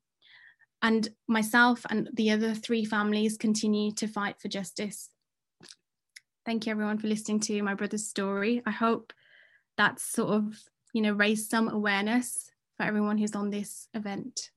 And 0.82 1.10
myself 1.28 1.86
and 1.90 2.10
the 2.14 2.32
other 2.32 2.54
three 2.54 2.86
families 2.86 3.38
continue 3.38 3.92
to 3.94 4.08
fight 4.08 4.40
for 4.40 4.48
justice. 4.48 5.10
Thank 6.46 6.66
you 6.66 6.72
everyone 6.72 7.00
for 7.00 7.08
listening 7.08 7.40
to 7.42 7.62
my 7.64 7.74
brother's 7.74 8.08
story. 8.08 8.62
I 8.66 8.72
hope 8.72 9.14
that's 9.76 10.04
sort 10.04 10.30
of, 10.30 10.56
you 10.94 11.02
know, 11.02 11.14
raised 11.14 11.50
some 11.50 11.68
awareness 11.68 12.52
for 12.78 12.84
everyone 12.84 13.18
who's 13.18 13.36
on 13.36 13.50
this 13.50 13.88
event. 13.94 14.52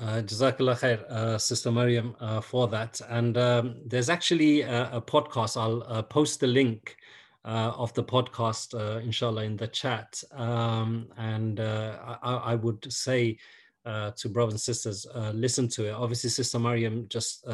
Uh, 0.00 0.22
Jazakallah 0.22 0.80
khair, 0.80 1.10
uh, 1.10 1.36
Sister 1.36 1.70
Mariam, 1.70 2.16
uh, 2.20 2.40
for 2.40 2.66
that. 2.68 2.98
And 3.10 3.36
um, 3.36 3.76
there's 3.84 4.08
actually 4.08 4.62
a, 4.62 4.90
a 4.92 5.02
podcast. 5.02 5.60
I'll 5.60 5.82
uh, 5.86 6.00
post 6.00 6.40
the 6.40 6.46
link 6.46 6.96
uh, 7.44 7.72
of 7.76 7.92
the 7.92 8.02
podcast, 8.02 8.74
uh, 8.74 9.00
inshallah, 9.00 9.44
in 9.44 9.58
the 9.58 9.68
chat. 9.68 10.24
Um, 10.32 11.08
and 11.18 11.60
I, 11.60 12.16
I, 12.22 12.54
would 12.54 12.90
say 12.90 13.36
to 13.84 14.28
brothers 14.30 14.54
and 14.54 14.60
sisters, 14.60 15.06
listen 15.34 15.68
to 15.68 15.88
it. 15.88 15.92
Obviously, 15.92 16.30
Sister 16.30 16.58
Mariam 16.58 17.06
just 17.08 17.46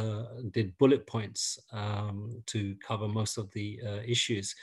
did 0.52 0.78
bullet 0.78 1.04
points 1.04 1.58
um, 1.72 2.42
to 2.46 2.76
cover 2.76 3.08
most 3.08 3.38
of 3.38 3.50
the 3.50 3.80
issues. 4.06 4.54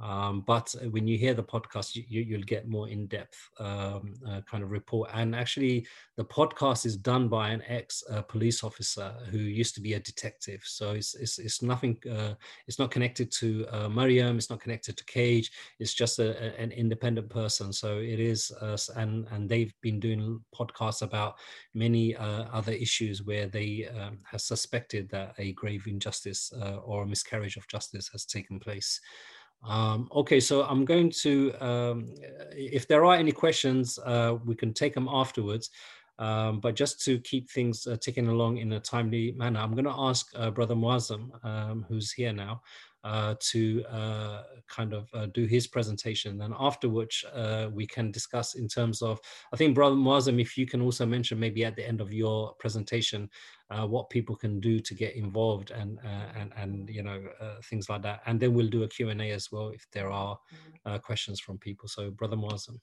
Um, 0.00 0.42
but 0.46 0.74
when 0.90 1.08
you 1.08 1.18
hear 1.18 1.34
the 1.34 1.42
podcast, 1.42 1.94
you, 1.94 2.36
will 2.36 2.44
get 2.44 2.68
more 2.68 2.88
in-depth 2.88 3.50
um, 3.58 4.14
uh, 4.26 4.40
kind 4.48 4.62
of 4.62 4.70
report. 4.70 5.10
And 5.12 5.34
actually, 5.34 5.86
the 6.16 6.24
podcast 6.24 6.86
is 6.86 6.96
done 6.96 7.28
by 7.28 7.50
an 7.50 7.62
ex-police 7.66 8.62
uh, 8.62 8.66
officer 8.66 9.12
who 9.30 9.38
used 9.38 9.74
to 9.74 9.80
be 9.80 9.94
a 9.94 10.00
detective. 10.00 10.62
So 10.64 10.92
it's 10.92 11.14
it's, 11.14 11.38
it's 11.38 11.62
nothing. 11.62 11.98
Uh, 12.10 12.34
it's 12.66 12.78
not 12.78 12.90
connected 12.90 13.32
to 13.32 13.66
uh, 13.70 13.88
Mariam. 13.88 14.36
It's 14.36 14.50
not 14.50 14.60
connected 14.60 14.96
to 14.96 15.04
Cage. 15.04 15.50
It's 15.78 15.94
just 15.94 16.18
a, 16.18 16.56
an 16.60 16.72
independent 16.72 17.28
person. 17.28 17.72
So 17.72 17.98
it 17.98 18.20
is, 18.20 18.52
and 18.96 19.26
and 19.30 19.48
they've 19.48 19.74
been 19.80 20.00
doing 20.00 20.40
podcasts 20.54 21.02
about 21.02 21.36
many 21.74 22.16
uh, 22.16 22.44
other 22.52 22.72
issues 22.72 23.22
where 23.22 23.46
they 23.46 23.88
um, 23.98 24.18
have 24.30 24.40
suspected 24.40 25.08
that 25.10 25.34
a 25.38 25.52
grave 25.52 25.86
injustice 25.86 26.52
uh, 26.60 26.76
or 26.76 27.02
a 27.02 27.06
miscarriage 27.06 27.56
of 27.56 27.66
justice 27.68 28.08
has 28.08 28.24
taken 28.24 28.58
place. 28.60 29.00
Um, 29.66 30.08
okay, 30.14 30.40
so 30.40 30.62
I'm 30.64 30.84
going 30.84 31.10
to, 31.22 31.52
um, 31.60 32.14
if 32.52 32.86
there 32.86 33.04
are 33.04 33.14
any 33.14 33.32
questions, 33.32 33.98
uh, 34.04 34.36
we 34.44 34.54
can 34.54 34.72
take 34.72 34.94
them 34.94 35.08
afterwards. 35.10 35.70
Um, 36.18 36.58
but 36.58 36.74
just 36.74 37.00
to 37.04 37.20
keep 37.20 37.48
things 37.48 37.86
uh, 37.86 37.96
ticking 38.00 38.26
along 38.26 38.58
in 38.58 38.72
a 38.72 38.80
timely 38.80 39.32
manner, 39.32 39.60
I'm 39.60 39.72
going 39.72 39.84
to 39.84 39.94
ask 39.96 40.28
uh, 40.34 40.50
Brother 40.50 40.74
Muazzam, 40.74 41.44
um, 41.44 41.86
who's 41.88 42.10
here 42.12 42.32
now, 42.32 42.62
uh, 43.04 43.34
to 43.40 43.84
uh, 43.84 44.42
kind 44.68 44.92
of 44.92 45.08
uh, 45.14 45.26
do 45.26 45.44
his 45.46 45.66
presentation. 45.66 46.40
And 46.42 46.54
after 46.58 46.88
which 46.88 47.24
uh, 47.32 47.68
we 47.72 47.86
can 47.86 48.10
discuss 48.10 48.54
in 48.54 48.68
terms 48.68 49.02
of, 49.02 49.20
I 49.52 49.56
think 49.56 49.74
Brother 49.74 49.96
Muazzam, 49.96 50.40
if 50.40 50.58
you 50.58 50.66
can 50.66 50.80
also 50.80 51.06
mention 51.06 51.38
maybe 51.38 51.64
at 51.64 51.76
the 51.76 51.86
end 51.86 52.00
of 52.00 52.12
your 52.12 52.54
presentation, 52.54 53.30
uh, 53.70 53.86
what 53.86 54.10
people 54.10 54.34
can 54.34 54.60
do 54.60 54.80
to 54.80 54.94
get 54.94 55.14
involved 55.14 55.70
and, 55.70 55.98
uh, 56.04 56.38
and, 56.38 56.52
and 56.56 56.90
you 56.90 57.02
know, 57.02 57.22
things 57.64 57.88
like 57.88 58.02
that. 58.02 58.20
And 58.26 58.40
then 58.40 58.54
we'll 58.54 58.68
do 58.68 58.82
a 58.82 58.88
Q&A 58.88 59.30
as 59.30 59.52
well 59.52 59.68
if 59.68 59.86
there 59.92 60.10
are 60.10 60.38
questions 61.02 61.40
from 61.40 61.58
people. 61.58 61.88
So 61.88 62.10
Brother 62.10 62.36
Muazzam. 62.36 62.78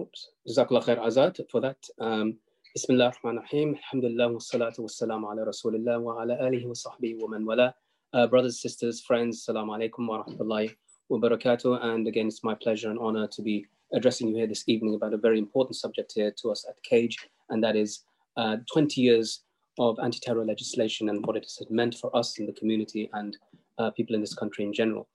Oops. 0.00 0.30
Jazakallah 0.48 0.84
khair 0.84 0.98
Azad 0.98 1.40
for 1.50 1.60
that. 1.60 1.78
Um, 2.00 2.38
بسم 2.79 2.93
الله 2.93 3.07
الرحمن 3.07 3.37
الرحيم 3.37 3.69
الحمد 3.73 4.05
لله 4.05 4.27
والصلاة 4.27 4.73
والسلام 4.79 5.25
على 5.25 5.43
رسول 5.43 5.75
الله 5.75 5.97
وعلى 5.97 6.47
آله 6.47 6.67
وصحبه 6.67 7.17
ومن 7.23 7.43
والاه 7.47 7.73
uh, 8.15 8.27
brothers 8.27 8.61
sisters 8.61 9.01
friends 9.01 9.41
assalamu 9.41 9.75
alaikum 9.75 10.07
wa 10.07 10.23
rahmatullahi 10.23 10.75
wa 11.09 11.19
barakatuh 11.19 11.83
and 11.83 12.07
again 12.07 12.27
it's 12.27 12.41
my 12.41 12.55
pleasure 12.55 12.89
and 12.89 12.97
honor 12.99 13.27
to 13.27 13.41
be 13.41 13.65
addressing 13.93 14.29
you 14.29 14.35
here 14.35 14.47
this 14.47 14.63
evening 14.67 14.95
about 14.95 15.13
a 15.13 15.17
very 15.17 15.39
important 15.39 15.75
subject 15.75 16.13
here 16.15 16.31
to 16.41 16.51
us 16.51 16.65
at 16.69 16.75
cage 16.83 17.17
and 17.49 17.61
that 17.61 17.75
is 17.75 18.05
uh, 18.37 18.55
20 18.71 19.01
years 19.01 19.43
of 19.77 19.99
anti-terror 20.01 20.45
legislation 20.45 21.09
and 21.09 21.25
what 21.25 21.35
it 21.35 21.43
has 21.43 21.59
meant 21.69 21.95
for 21.95 22.15
us 22.15 22.39
in 22.39 22.45
the 22.45 22.53
community 22.53 23.09
and 23.13 23.35
uh, 23.79 23.91
people 23.91 24.15
in 24.15 24.21
this 24.21 24.35
country 24.35 24.63
in 24.63 24.71
general 24.71 25.09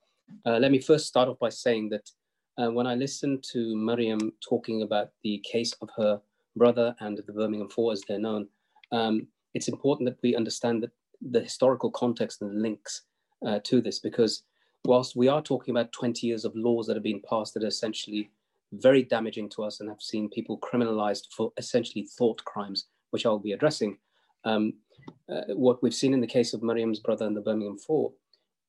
uh, 0.44 0.58
let 0.58 0.70
me 0.70 0.80
first 0.80 1.06
start 1.06 1.30
off 1.30 1.38
by 1.38 1.48
saying 1.48 1.88
that 1.88 2.10
uh, 2.58 2.70
when 2.70 2.86
I 2.86 2.94
listened 2.94 3.42
to 3.52 3.74
Mariam 3.74 4.32
talking 4.46 4.82
about 4.82 5.12
the 5.22 5.42
case 5.50 5.72
of 5.80 5.88
her 5.96 6.20
brother 6.59 6.95
and 6.99 7.17
the 7.17 7.33
Birmingham 7.33 7.69
Four, 7.69 7.93
as 7.93 8.03
they're 8.07 8.19
known, 8.19 8.47
um, 8.91 9.27
it's 9.55 9.67
important 9.67 10.07
that 10.07 10.19
we 10.21 10.35
understand 10.35 10.83
that 10.83 10.91
the 11.21 11.41
historical 11.41 11.89
context 11.89 12.41
and 12.41 12.51
the 12.51 12.61
links 12.61 13.03
uh, 13.45 13.59
to 13.63 13.81
this, 13.81 13.99
because 13.99 14.43
whilst 14.85 15.15
we 15.15 15.27
are 15.27 15.41
talking 15.41 15.71
about 15.71 15.91
20 15.91 16.27
years 16.27 16.45
of 16.45 16.55
laws 16.55 16.85
that 16.85 16.95
have 16.95 17.03
been 17.03 17.21
passed 17.27 17.53
that 17.53 17.63
are 17.63 17.67
essentially 17.67 18.29
very 18.73 19.03
damaging 19.03 19.49
to 19.49 19.63
us 19.63 19.79
and 19.79 19.89
have 19.89 20.01
seen 20.01 20.29
people 20.29 20.59
criminalized 20.59 21.27
for 21.35 21.51
essentially 21.57 22.07
thought 22.17 22.43
crimes, 22.45 22.85
which 23.09 23.25
I'll 23.25 23.39
be 23.39 23.53
addressing, 23.53 23.97
um, 24.45 24.73
uh, 25.27 25.53
what 25.55 25.81
we've 25.81 25.93
seen 25.93 26.13
in 26.13 26.21
the 26.21 26.27
case 26.27 26.53
of 26.53 26.61
Mariam's 26.61 26.99
brother 26.99 27.25
and 27.25 27.35
the 27.35 27.41
Birmingham 27.41 27.77
Four 27.77 28.13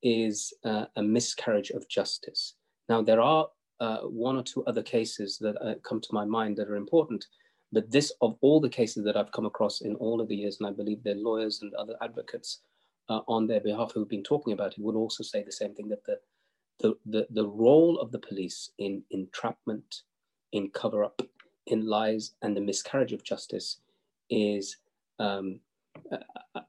is 0.02 0.52
uh, 0.64 0.86
a 0.96 1.02
miscarriage 1.02 1.70
of 1.70 1.88
justice. 1.88 2.54
Now, 2.88 3.02
there 3.02 3.20
are 3.20 3.48
uh, 3.80 3.98
one 3.98 4.36
or 4.36 4.42
two 4.42 4.64
other 4.64 4.82
cases 4.82 5.38
that 5.38 5.56
uh, 5.62 5.74
come 5.82 6.00
to 6.00 6.08
my 6.12 6.24
mind 6.24 6.56
that 6.56 6.68
are 6.68 6.76
important. 6.76 7.26
But 7.72 7.90
this, 7.90 8.12
of 8.20 8.36
all 8.40 8.60
the 8.60 8.68
cases 8.68 9.04
that 9.04 9.16
I've 9.16 9.32
come 9.32 9.46
across 9.46 9.80
in 9.82 9.94
all 9.96 10.20
of 10.20 10.28
the 10.28 10.36
years, 10.36 10.58
and 10.58 10.68
I 10.68 10.72
believe 10.72 11.02
their 11.02 11.14
lawyers 11.14 11.62
and 11.62 11.72
other 11.74 11.94
advocates 12.02 12.60
uh, 13.08 13.20
on 13.28 13.46
their 13.46 13.60
behalf 13.60 13.92
who've 13.92 14.08
been 14.08 14.24
talking 14.24 14.52
about 14.52 14.72
it 14.72 14.78
would 14.80 14.96
also 14.96 15.22
say 15.22 15.42
the 15.42 15.52
same 15.52 15.74
thing 15.74 15.88
that 15.88 16.04
the, 16.04 16.18
the, 16.80 16.96
the, 17.06 17.26
the 17.30 17.46
role 17.46 17.98
of 18.00 18.10
the 18.10 18.18
police 18.18 18.70
in 18.78 19.02
entrapment, 19.10 20.02
in 20.52 20.70
cover 20.70 21.04
up, 21.04 21.22
in 21.66 21.86
lies, 21.86 22.32
and 22.42 22.56
the 22.56 22.60
miscarriage 22.60 23.12
of 23.12 23.22
justice 23.22 23.78
is, 24.30 24.76
um, 25.18 25.60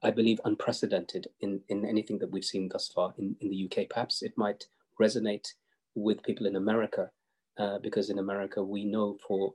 I 0.03 0.11
believe, 0.11 0.39
unprecedented 0.45 1.27
in, 1.41 1.61
in 1.69 1.85
anything 1.85 2.19
that 2.19 2.31
we've 2.31 2.45
seen 2.45 2.69
thus 2.69 2.89
far 2.89 3.13
in, 3.17 3.35
in 3.39 3.49
the 3.49 3.65
UK. 3.65 3.89
Perhaps 3.89 4.21
it 4.21 4.33
might 4.37 4.65
resonate 4.99 5.47
with 5.95 6.23
people 6.23 6.45
in 6.45 6.55
America, 6.55 7.09
uh, 7.57 7.79
because 7.79 8.09
in 8.09 8.19
America 8.19 8.63
we 8.63 8.85
know 8.85 9.17
for 9.27 9.53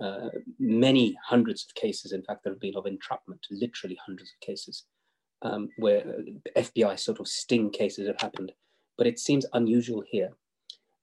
uh, 0.00 0.28
many 0.58 1.16
hundreds 1.24 1.64
of 1.64 1.74
cases, 1.74 2.12
in 2.12 2.22
fact, 2.22 2.44
there 2.44 2.52
have 2.52 2.60
been 2.60 2.76
of 2.76 2.86
entrapment, 2.86 3.46
literally 3.50 3.98
hundreds 4.04 4.30
of 4.30 4.46
cases, 4.46 4.84
um, 5.42 5.68
where 5.78 6.04
FBI 6.56 6.98
sort 6.98 7.20
of 7.20 7.28
sting 7.28 7.70
cases 7.70 8.06
have 8.06 8.20
happened. 8.20 8.52
But 8.96 9.06
it 9.06 9.18
seems 9.18 9.46
unusual 9.52 10.02
here. 10.06 10.30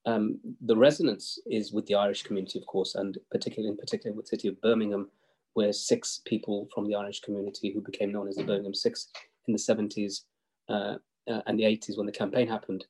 Um, 0.06 0.40
the 0.62 0.78
resonance 0.78 1.40
is 1.46 1.72
with 1.72 1.86
the 1.86 1.96
Irish 1.96 2.24
community, 2.24 2.60
of 2.60 2.66
course, 2.66 2.96
and 2.96 3.18
particularly 3.32 3.70
in 3.70 3.78
particular 3.78 4.16
with 4.16 4.26
the 4.26 4.38
city 4.38 4.48
of 4.48 4.62
Birmingham, 4.62 5.10
where 5.54 5.74
six 5.74 6.22
people 6.26 6.68
from 6.74 6.88
the 6.88 6.96
Irish 6.96 7.20
community 7.22 7.72
who 7.72 7.82
became 7.82 8.12
known 8.12 8.28
as 8.28 8.36
the 8.36 8.44
Birmingham 8.44 8.74
Six 8.74 9.10
in 9.48 9.54
the 9.54 9.60
70s 9.60 10.22
uh, 10.70 10.96
uh, 11.30 11.42
and 11.48 11.60
the 11.60 11.64
80s 11.64 11.98
when 11.98 12.06
the 12.06 12.12
campaign 12.12 12.48
happened 12.48 12.86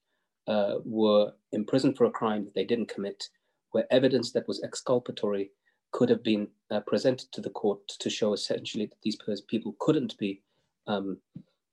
uh, 0.47 0.75
were 0.85 1.33
imprisoned 1.51 1.97
for 1.97 2.05
a 2.05 2.11
crime 2.11 2.45
that 2.45 2.53
they 2.53 2.65
didn't 2.65 2.93
commit, 2.93 3.29
where 3.71 3.85
evidence 3.91 4.31
that 4.31 4.47
was 4.47 4.63
exculpatory 4.63 5.51
could 5.91 6.09
have 6.09 6.23
been 6.23 6.47
uh, 6.71 6.79
presented 6.81 7.31
to 7.31 7.41
the 7.41 7.49
court 7.49 7.87
to 7.87 8.09
show 8.09 8.33
essentially 8.33 8.85
that 8.85 9.01
these 9.01 9.17
people 9.47 9.75
couldn't 9.79 10.17
be 10.17 10.41
um, 10.87 11.17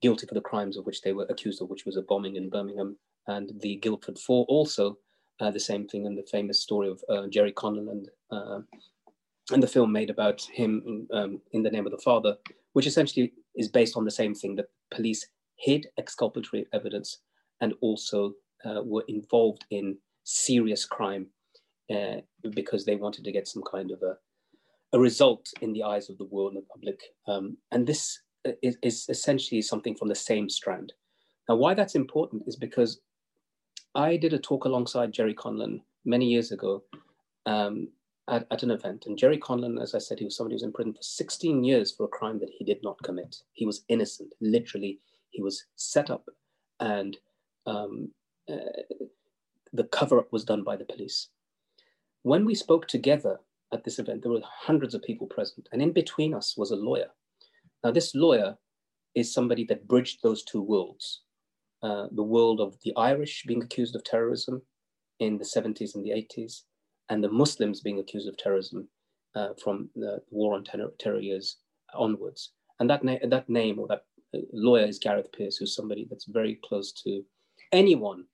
guilty 0.02 0.26
for 0.26 0.34
the 0.34 0.40
crimes 0.40 0.76
of 0.76 0.86
which 0.86 1.02
they 1.02 1.12
were 1.12 1.26
accused 1.28 1.60
of, 1.60 1.68
which 1.68 1.84
was 1.84 1.96
a 1.96 2.02
bombing 2.02 2.36
in 2.36 2.50
Birmingham. 2.50 2.96
And 3.26 3.52
the 3.60 3.76
Guildford 3.76 4.18
Four 4.18 4.44
also 4.48 4.98
uh, 5.40 5.50
the 5.50 5.60
same 5.60 5.86
thing 5.86 6.06
in 6.06 6.14
the 6.14 6.26
famous 6.30 6.60
story 6.60 6.88
of 6.88 7.02
uh, 7.08 7.26
Gerry 7.28 7.52
Conlon 7.52 7.90
and, 7.90 8.08
uh, 8.30 8.60
and 9.52 9.62
the 9.62 9.68
film 9.68 9.92
made 9.92 10.10
about 10.10 10.40
him 10.52 11.06
um, 11.12 11.40
in 11.52 11.62
the 11.62 11.70
name 11.70 11.86
of 11.86 11.92
the 11.92 11.98
father, 11.98 12.36
which 12.72 12.86
essentially 12.86 13.32
is 13.54 13.68
based 13.68 13.96
on 13.96 14.04
the 14.04 14.10
same 14.10 14.34
thing 14.34 14.56
that 14.56 14.66
police 14.90 15.26
hid 15.56 15.86
exculpatory 15.98 16.66
evidence 16.72 17.18
and 17.60 17.74
also 17.80 18.32
uh, 18.64 18.82
were 18.84 19.04
involved 19.08 19.64
in 19.70 19.96
serious 20.24 20.84
crime 20.84 21.26
uh, 21.94 22.20
because 22.50 22.84
they 22.84 22.96
wanted 22.96 23.24
to 23.24 23.32
get 23.32 23.48
some 23.48 23.62
kind 23.62 23.90
of 23.90 24.02
a, 24.02 24.16
a 24.96 24.98
result 24.98 25.52
in 25.60 25.72
the 25.72 25.82
eyes 25.82 26.10
of 26.10 26.18
the 26.18 26.24
world 26.24 26.52
and 26.52 26.62
the 26.62 26.66
public. 26.66 27.00
Um, 27.26 27.56
and 27.72 27.86
this 27.86 28.20
is, 28.62 28.76
is 28.82 29.06
essentially 29.08 29.62
something 29.62 29.94
from 29.94 30.08
the 30.08 30.14
same 30.14 30.48
strand. 30.48 30.92
Now, 31.48 31.56
why 31.56 31.74
that's 31.74 31.94
important 31.94 32.44
is 32.46 32.56
because 32.56 33.00
I 33.94 34.16
did 34.16 34.32
a 34.32 34.38
talk 34.38 34.64
alongside 34.64 35.12
Gerry 35.12 35.34
Conlon 35.34 35.80
many 36.04 36.26
years 36.26 36.52
ago 36.52 36.82
um, 37.46 37.88
at, 38.28 38.46
at, 38.50 38.62
an 38.62 38.70
event. 38.70 39.06
And 39.06 39.16
Gerry 39.16 39.38
Conlon, 39.38 39.80
as 39.80 39.94
I 39.94 39.98
said, 39.98 40.18
he 40.18 40.24
was 40.24 40.36
somebody 40.36 40.54
who 40.54 40.56
was 40.56 40.62
in 40.64 40.72
prison 40.72 40.92
for 40.92 41.02
16 41.02 41.64
years 41.64 41.92
for 41.92 42.04
a 42.04 42.08
crime 42.08 42.38
that 42.40 42.50
he 42.56 42.64
did 42.64 42.82
not 42.82 43.02
commit. 43.02 43.36
He 43.52 43.64
was 43.64 43.84
innocent. 43.88 44.34
Literally, 44.40 44.98
he 45.30 45.42
was 45.42 45.64
set 45.76 46.10
up 46.10 46.26
and 46.80 47.16
um, 47.66 48.10
uh, 48.50 48.82
the 49.72 49.84
cover 49.84 50.18
up 50.18 50.32
was 50.32 50.44
done 50.44 50.62
by 50.62 50.76
the 50.76 50.84
police. 50.84 51.28
When 52.26 52.44
we 52.44 52.56
spoke 52.56 52.88
together 52.88 53.38
at 53.72 53.84
this 53.84 54.00
event, 54.00 54.22
there 54.22 54.32
were 54.32 54.40
hundreds 54.42 54.96
of 54.96 55.02
people 55.02 55.28
present, 55.28 55.68
and 55.70 55.80
in 55.80 55.92
between 55.92 56.34
us 56.34 56.56
was 56.56 56.72
a 56.72 56.82
lawyer. 56.90 57.10
Now, 57.84 57.92
this 57.92 58.16
lawyer 58.16 58.56
is 59.14 59.32
somebody 59.32 59.64
that 59.66 59.86
bridged 59.86 60.24
those 60.24 60.42
two 60.42 60.60
worlds 60.60 61.20
uh, 61.84 62.08
the 62.10 62.24
world 62.24 62.60
of 62.60 62.74
the 62.82 62.92
Irish 62.96 63.44
being 63.46 63.62
accused 63.62 63.94
of 63.94 64.02
terrorism 64.02 64.60
in 65.20 65.38
the 65.38 65.44
70s 65.44 65.94
and 65.94 66.04
the 66.04 66.10
80s, 66.10 66.62
and 67.10 67.22
the 67.22 67.30
Muslims 67.30 67.80
being 67.80 68.00
accused 68.00 68.28
of 68.28 68.36
terrorism 68.36 68.88
uh, 69.36 69.50
from 69.62 69.88
the 69.94 70.18
war 70.30 70.56
on 70.56 70.64
terror, 70.64 70.92
terror 70.98 71.20
years 71.20 71.58
onwards. 71.94 72.54
And 72.80 72.90
that, 72.90 73.04
na- 73.04 73.24
that 73.28 73.48
name 73.48 73.78
or 73.78 73.86
that 73.86 74.04
uh, 74.34 74.38
lawyer 74.52 74.86
is 74.86 74.98
Gareth 74.98 75.30
Peirce, 75.30 75.58
who's 75.58 75.76
somebody 75.76 76.08
that's 76.10 76.24
very 76.24 76.58
close 76.64 76.90
to 77.04 77.22
anyone 77.70 78.24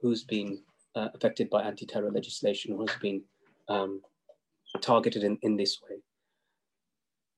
who's 0.00 0.22
been 0.22 0.62
uh, 0.94 1.08
affected 1.12 1.50
by 1.50 1.62
anti-terror 1.62 2.12
legislation, 2.12 2.76
who's 2.76 2.94
been 3.00 3.20
um, 3.72 4.00
targeted 4.80 5.24
in, 5.24 5.38
in 5.42 5.56
this 5.56 5.78
way. 5.82 5.96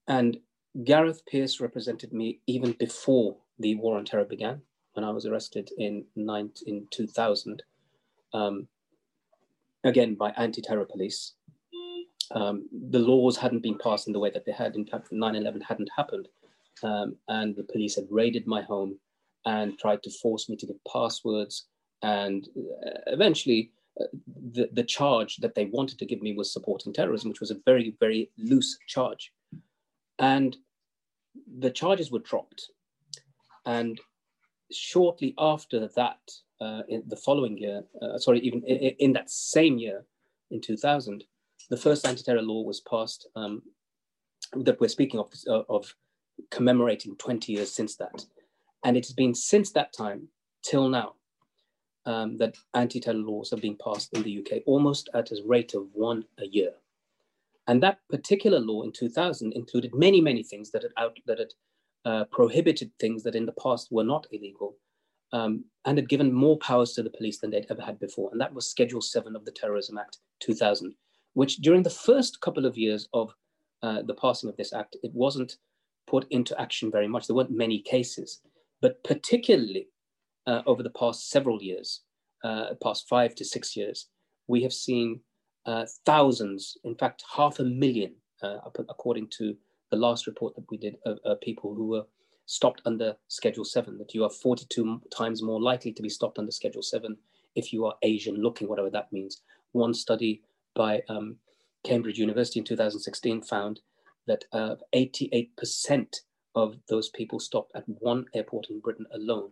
And 0.08 0.38
Gareth 0.84 1.22
Peirce 1.30 1.60
represented 1.60 2.12
me 2.12 2.40
even 2.46 2.72
before 2.72 3.36
the 3.58 3.74
war 3.76 3.96
on 3.96 4.04
terror 4.04 4.24
began, 4.24 4.60
when 4.94 5.04
I 5.04 5.10
was 5.10 5.26
arrested 5.26 5.70
in, 5.78 6.04
19, 6.16 6.52
in 6.66 6.86
2000, 6.90 7.62
um, 8.32 8.68
again 9.84 10.14
by 10.14 10.30
anti-terror 10.36 10.86
police. 10.86 11.34
Um, 12.34 12.66
the 12.90 12.98
laws 12.98 13.36
hadn't 13.36 13.62
been 13.62 13.78
passed 13.78 14.06
in 14.06 14.12
the 14.12 14.18
way 14.18 14.30
that 14.30 14.44
they 14.44 14.52
had. 14.52 14.74
In 14.74 14.86
fact, 14.86 15.12
9-11 15.12 15.62
hadn't 15.62 15.90
happened. 15.96 16.28
Um, 16.82 17.16
and 17.28 17.54
the 17.54 17.62
police 17.62 17.94
had 17.94 18.06
raided 18.10 18.46
my 18.46 18.62
home 18.62 18.98
and 19.44 19.78
tried 19.78 20.02
to 20.02 20.10
force 20.10 20.48
me 20.48 20.56
to 20.56 20.66
give 20.66 20.76
passwords. 20.90 21.66
And 22.02 22.48
uh, 22.56 23.00
eventually, 23.06 23.70
the, 23.96 24.68
the 24.72 24.84
charge 24.84 25.36
that 25.36 25.54
they 25.54 25.66
wanted 25.66 25.98
to 25.98 26.06
give 26.06 26.22
me 26.22 26.34
was 26.34 26.52
supporting 26.52 26.92
terrorism, 26.92 27.30
which 27.30 27.40
was 27.40 27.50
a 27.50 27.60
very, 27.64 27.96
very 28.00 28.30
loose 28.38 28.78
charge. 28.86 29.32
And 30.18 30.56
the 31.58 31.70
charges 31.70 32.10
were 32.10 32.20
dropped. 32.20 32.70
And 33.66 34.00
shortly 34.72 35.34
after 35.38 35.88
that, 35.88 36.18
uh, 36.60 36.82
in 36.88 37.02
the 37.06 37.16
following 37.16 37.58
year, 37.58 37.84
uh, 38.00 38.18
sorry, 38.18 38.40
even 38.40 38.62
in, 38.64 38.94
in, 38.98 39.12
that 39.12 39.30
same 39.30 39.78
year, 39.78 40.04
in 40.50 40.60
2000, 40.60 41.24
the 41.70 41.76
first 41.76 42.06
anti-terror 42.06 42.42
law 42.42 42.62
was 42.62 42.80
passed 42.80 43.28
um, 43.34 43.62
that 44.52 44.80
we're 44.80 44.88
speaking 44.88 45.18
of, 45.18 45.32
uh, 45.48 45.62
of 45.68 45.94
commemorating 46.50 47.16
20 47.16 47.52
years 47.52 47.72
since 47.72 47.96
that. 47.96 48.24
And 48.84 48.96
it 48.96 49.04
has 49.06 49.12
been 49.12 49.34
since 49.34 49.72
that 49.72 49.92
time 49.92 50.28
till 50.62 50.88
now 50.88 51.14
um, 52.06 52.36
that 52.36 52.56
anti-terror 52.74 53.16
laws 53.16 53.50
have 53.50 53.60
been 53.60 53.76
passed 53.76 54.12
in 54.12 54.22
the 54.22 54.38
UK, 54.38 54.62
almost 54.66 55.08
at 55.14 55.30
a 55.30 55.42
rate 55.46 55.74
of 55.74 55.86
one 55.92 56.24
a 56.38 56.46
year. 56.46 56.72
And 57.66 57.82
that 57.82 57.98
particular 58.10 58.60
law 58.60 58.82
in 58.82 58.92
2000 58.92 59.52
included 59.52 59.94
many, 59.94 60.20
many 60.20 60.42
things 60.42 60.70
that 60.70 60.82
had, 60.82 60.92
out, 60.98 61.18
that 61.26 61.38
had 61.38 61.52
uh, 62.04 62.24
prohibited 62.30 62.90
things 62.98 63.22
that 63.22 63.34
in 63.34 63.46
the 63.46 63.52
past 63.52 63.88
were 63.90 64.04
not 64.04 64.26
illegal 64.30 64.76
um, 65.32 65.64
and 65.86 65.96
had 65.96 66.08
given 66.08 66.32
more 66.32 66.58
powers 66.58 66.92
to 66.92 67.02
the 67.02 67.10
police 67.10 67.38
than 67.38 67.50
they'd 67.50 67.66
ever 67.70 67.82
had 67.82 67.98
before. 67.98 68.28
And 68.30 68.40
that 68.40 68.54
was 68.54 68.66
Schedule 68.66 69.00
7 69.00 69.34
of 69.34 69.44
the 69.44 69.52
Terrorism 69.52 69.96
Act 69.96 70.18
2000, 70.40 70.94
which 71.32 71.56
during 71.56 71.82
the 71.82 71.90
first 71.90 72.40
couple 72.40 72.66
of 72.66 72.76
years 72.76 73.08
of 73.14 73.34
uh, 73.82 74.02
the 74.02 74.14
passing 74.14 74.48
of 74.48 74.56
this 74.56 74.72
act, 74.72 74.96
it 75.02 75.12
wasn't 75.14 75.56
put 76.06 76.26
into 76.30 76.58
action 76.60 76.90
very 76.90 77.08
much. 77.08 77.26
There 77.26 77.36
weren't 77.36 77.50
many 77.50 77.80
cases, 77.80 78.40
but 78.80 79.02
particularly 79.04 79.88
uh, 80.46 80.62
over 80.66 80.82
the 80.82 80.90
past 80.90 81.30
several 81.30 81.62
years, 81.62 82.02
uh, 82.42 82.74
past 82.82 83.08
five 83.08 83.34
to 83.36 83.44
six 83.44 83.76
years, 83.76 84.08
we 84.46 84.62
have 84.62 84.72
seen 84.72 85.20
uh, 85.66 85.86
thousands, 86.04 86.76
in 86.84 86.94
fact, 86.94 87.24
half 87.34 87.58
a 87.58 87.64
million, 87.64 88.14
uh, 88.42 88.58
according 88.88 89.28
to 89.38 89.56
the 89.90 89.96
last 89.96 90.26
report 90.26 90.54
that 90.54 90.64
we 90.70 90.76
did, 90.76 90.96
of 91.06 91.40
people 91.40 91.74
who 91.74 91.88
were 91.88 92.04
stopped 92.46 92.82
under 92.84 93.16
Schedule 93.28 93.64
7, 93.64 93.96
that 93.98 94.12
you 94.12 94.24
are 94.24 94.30
42 94.30 95.00
times 95.16 95.42
more 95.42 95.60
likely 95.60 95.92
to 95.92 96.02
be 96.02 96.08
stopped 96.08 96.38
under 96.38 96.52
Schedule 96.52 96.82
7 96.82 97.16
if 97.54 97.72
you 97.72 97.86
are 97.86 97.94
Asian 98.02 98.36
looking, 98.42 98.68
whatever 98.68 98.90
that 98.90 99.12
means. 99.12 99.42
One 99.72 99.94
study 99.94 100.42
by 100.74 101.02
um, 101.08 101.36
Cambridge 101.84 102.18
University 102.18 102.58
in 102.58 102.66
2016 102.66 103.42
found 103.42 103.80
that 104.26 104.44
uh, 104.52 104.76
88% 104.94 106.16
of 106.54 106.76
those 106.88 107.08
people 107.10 107.38
stopped 107.38 107.72
at 107.74 107.84
one 107.86 108.26
airport 108.34 108.68
in 108.70 108.80
Britain 108.80 109.06
alone 109.14 109.50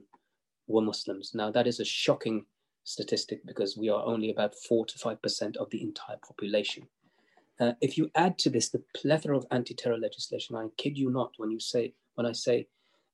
were 0.67 0.83
Muslims. 0.83 1.33
Now, 1.35 1.51
that 1.51 1.67
is 1.67 1.81
a 1.81 1.85
shocking 1.85 2.47
statistic 2.85 3.45
because 3.47 3.77
we 3.77 3.89
are 3.89 4.05
only 4.05 4.31
about 4.31 4.55
4 4.55 4.87
to 4.87 4.99
5% 4.99 5.57
of 5.57 5.71
the 5.71 5.83
entire 5.83 6.17
population. 6.27 6.87
Uh, 7.61 7.73
if 7.81 7.97
you 7.97 8.11
add 8.15 8.39
to 8.39 8.51
this 8.51 8.71
the 8.71 8.83
plethora 8.97 9.37
of 9.37 9.47
anti-terror 9.51 9.99
legislation, 9.99 10.57
I 10.57 10.69
kid 10.77 10.99
you 10.99 11.11
not 11.11 11.33
when 11.37 11.51
you 11.51 11.61
say 11.61 11.95
when 12.15 12.27
I 12.27 12.33
say 12.33 12.67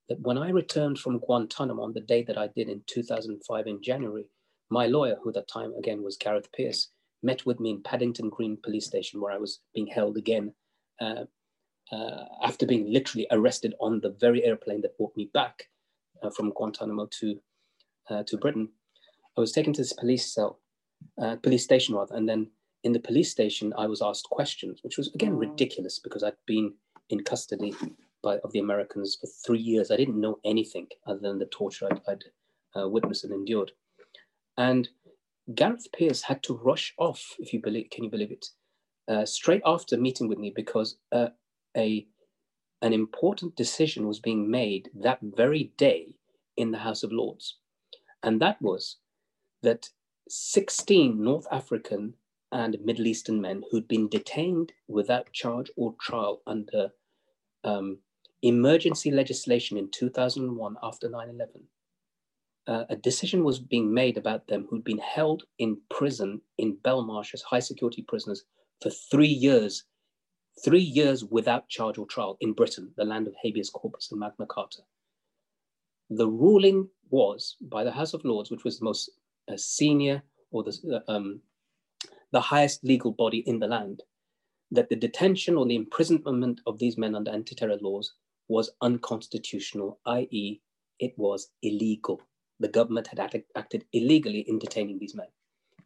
that 0.09 0.21
when 0.21 0.39
I 0.39 0.51
returned 0.51 0.99
from 0.99 1.19
Guantanamo 1.19 1.83
on 1.83 1.93
the 1.93 2.01
day 2.01 2.23
that 2.23 2.39
I 2.39 2.49
did 2.49 2.69
in 2.69 2.83
2005 2.87 3.67
in 3.67 3.83
January, 3.83 4.27
my 4.71 4.87
lawyer, 4.87 5.17
who 5.23 5.31
at 5.31 5.35
that 5.35 5.49
time 5.49 5.75
again 5.75 6.03
was 6.03 6.17
Gareth 6.17 6.51
Peirce, 6.53 6.89
met 7.23 7.45
with 7.45 7.61
me 7.61 7.71
in 7.71 7.83
Paddington 7.83 8.31
Green 8.31 8.57
Police 8.63 8.87
Station, 8.87 9.21
where 9.21 9.33
I 9.33 9.39
was 9.39 9.61
being 9.75 9.87
held 9.87 10.17
again 10.17 10.55
uh, 11.01 11.25
uh, 11.93 12.25
after 12.43 12.67
being 12.67 12.91
literally 12.91 13.27
arrested 13.31 13.75
on 13.81 14.01
the 14.01 14.17
very 14.21 14.45
airplane 14.45 14.83
that 14.83 14.97
brought 14.97 15.17
me 15.17 15.31
back 15.35 15.69
from 16.35 16.51
Guantanamo 16.51 17.07
to 17.21 17.41
uh, 18.11 18.23
to 18.27 18.37
Britain. 18.37 18.69
I 19.37 19.41
was 19.41 19.53
taken 19.53 19.73
to 19.75 19.83
this 19.83 19.93
police 19.93 20.35
cell, 20.35 20.59
uh, 21.21 21.37
police 21.37 21.65
station 21.65 21.95
rather, 21.95 22.17
and 22.17 22.29
then 22.29 22.51
in 22.85 22.93
the 22.93 23.01
police 23.01 23.31
station, 23.31 23.73
I 23.77 23.87
was 23.87 24.03
asked 24.03 24.25
questions, 24.31 24.81
which 24.83 24.97
was 24.97 25.13
again 25.15 25.37
ridiculous 25.37 25.99
because 25.99 26.23
I'd 26.23 26.35
been 26.47 26.75
in 27.11 27.25
custody 27.25 27.75
by, 28.23 28.39
of 28.39 28.53
the 28.53 28.61
Americans 28.61 29.17
for 29.21 29.27
three 29.27 29.61
years. 29.61 29.91
I 29.91 29.97
didn't 29.97 30.21
know 30.21 30.39
anything 30.45 30.87
other 31.07 31.21
than 31.21 31.39
the 31.39 31.47
torture 31.47 31.89
I'd, 31.91 32.01
I'd 32.09 32.25
uh, 32.81 32.89
witnessed 32.89 33.25
and 33.25 33.33
endured. 33.33 33.73
And 34.57 34.89
Gareth 35.55 35.87
Peirce 35.97 36.23
had 36.23 36.43
to 36.45 36.55
rush 36.55 36.95
off, 36.99 37.35
if 37.39 37.53
you 37.53 37.61
believe, 37.61 37.89
can 37.91 38.05
you 38.05 38.11
believe 38.11 38.33
it, 38.33 38.47
uh, 39.09 39.25
straight 39.25 39.63
after 39.65 39.97
meeting 39.97 40.29
with 40.29 40.39
me 40.39 40.53
because 40.55 40.97
uh, 41.13 41.29
a 41.77 42.07
an 42.81 42.93
important 42.93 43.57
decision 43.57 44.07
was 44.07 44.21
being 44.21 44.51
made 44.51 44.91
that 44.95 45.19
very 45.23 45.73
day 45.77 46.15
in 46.57 46.71
the 46.71 46.79
House 46.79 47.03
of 47.03 47.13
Lords, 47.13 47.57
and 48.23 48.41
that 48.41 48.61
was 48.61 48.97
that 49.63 49.91
16 50.29 51.23
North 51.23 51.47
African 51.51 52.15
and 52.53 52.77
Middle 52.85 53.07
Eastern 53.07 53.41
men 53.41 53.63
who'd 53.71 53.89
been 53.89 54.09
detained 54.09 54.73
without 54.87 55.33
charge 55.33 55.71
or 55.77 55.95
trial 56.01 56.43
under 56.47 56.91
um, 57.65 57.99
emergency 58.43 59.11
legislation 59.11 59.77
in 59.77 59.91
2001 59.91 60.77
after 60.83 61.09
9 61.09 61.29
11. 61.29 61.63
Uh, 62.67 62.85
a 62.91 62.97
decision 62.97 63.45
was 63.45 63.59
being 63.59 63.93
made 63.93 64.19
about 64.19 64.47
them 64.47 64.67
who'd 64.69 64.85
been 64.85 64.99
held 64.99 65.45
in 65.59 65.79
prison 65.91 66.41
in 66.59 66.77
Belmarsh 66.85 67.33
as 67.33 67.43
high 67.43 67.61
security 67.61 68.03
prisoners 68.03 68.45
for 68.83 68.91
three 68.91 69.27
years, 69.27 69.85
three 70.65 70.81
years 70.81 71.25
without 71.25 71.69
charge 71.69 71.99
or 71.99 72.07
trial 72.07 72.37
in 72.41 72.53
Britain, 72.53 72.93
the 72.97 73.05
land 73.05 73.27
of 73.27 73.35
habeas 73.43 73.71
corpus 73.71 74.11
and 74.11 74.21
Magna 74.21 74.47
Carta. 74.47 74.83
The 76.11 76.27
ruling 76.29 76.89
was 77.11 77.57
by 77.61 77.85
the 77.85 77.93
House 77.93 78.15
of 78.15 78.25
Lords, 78.25 78.51
which 78.51 78.65
was 78.65 78.79
the 78.79 78.85
most 78.85 79.11
uh, 79.51 79.57
senior 79.57 80.23
or 80.51 80.63
the, 80.63 81.03
uh, 81.09 81.13
um, 81.13 81.41
the 82.33 82.41
highest 82.41 82.85
legal 82.85 83.13
body 83.13 83.39
in 83.47 83.59
the 83.59 83.67
land, 83.67 84.03
that 84.71 84.89
the 84.89 84.97
detention 84.97 85.57
or 85.57 85.67
the 85.67 85.77
imprisonment 85.77 86.61
of 86.67 86.79
these 86.79 86.99
men 86.99 87.15
under 87.15 87.31
anti 87.31 87.55
terror 87.55 87.79
laws 87.81 88.15
was 88.49 88.71
unconstitutional, 88.81 90.01
i.e., 90.07 90.61
it 90.99 91.13
was 91.17 91.49
illegal. 91.63 92.21
The 92.61 92.69
government 92.69 93.07
had 93.07 93.21
act- 93.21 93.53
acted 93.57 93.85
illegally 93.93 94.41
in 94.49 94.59
detaining 94.59 94.99
these 94.99 95.15
men. 95.15 95.29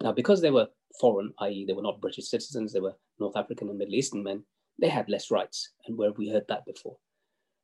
Now, 0.00 0.12
because 0.12 0.40
they 0.40 0.50
were 0.50 0.68
foreign, 1.00 1.32
i.e., 1.40 1.64
they 1.66 1.72
were 1.72 1.82
not 1.82 2.00
British 2.00 2.28
citizens, 2.28 2.72
they 2.72 2.80
were 2.80 2.96
North 3.18 3.36
African 3.36 3.68
and 3.68 3.78
Middle 3.78 3.94
Eastern 3.94 4.22
men, 4.22 4.44
they 4.78 4.88
had 4.88 5.08
less 5.08 5.30
rights. 5.30 5.70
And 5.86 5.96
where 5.96 6.12
we 6.12 6.30
heard 6.30 6.46
that 6.48 6.64
before. 6.64 6.96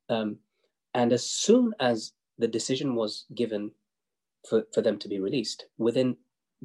Um, 0.08 0.38
and 0.94 1.12
as 1.12 1.28
soon 1.28 1.74
as 1.80 2.12
the 2.38 2.48
decision 2.48 2.94
was 2.94 3.26
given 3.34 3.72
for, 4.48 4.64
for 4.72 4.82
them 4.82 4.98
to 5.00 5.08
be 5.08 5.20
released, 5.20 5.66
within 5.76 6.16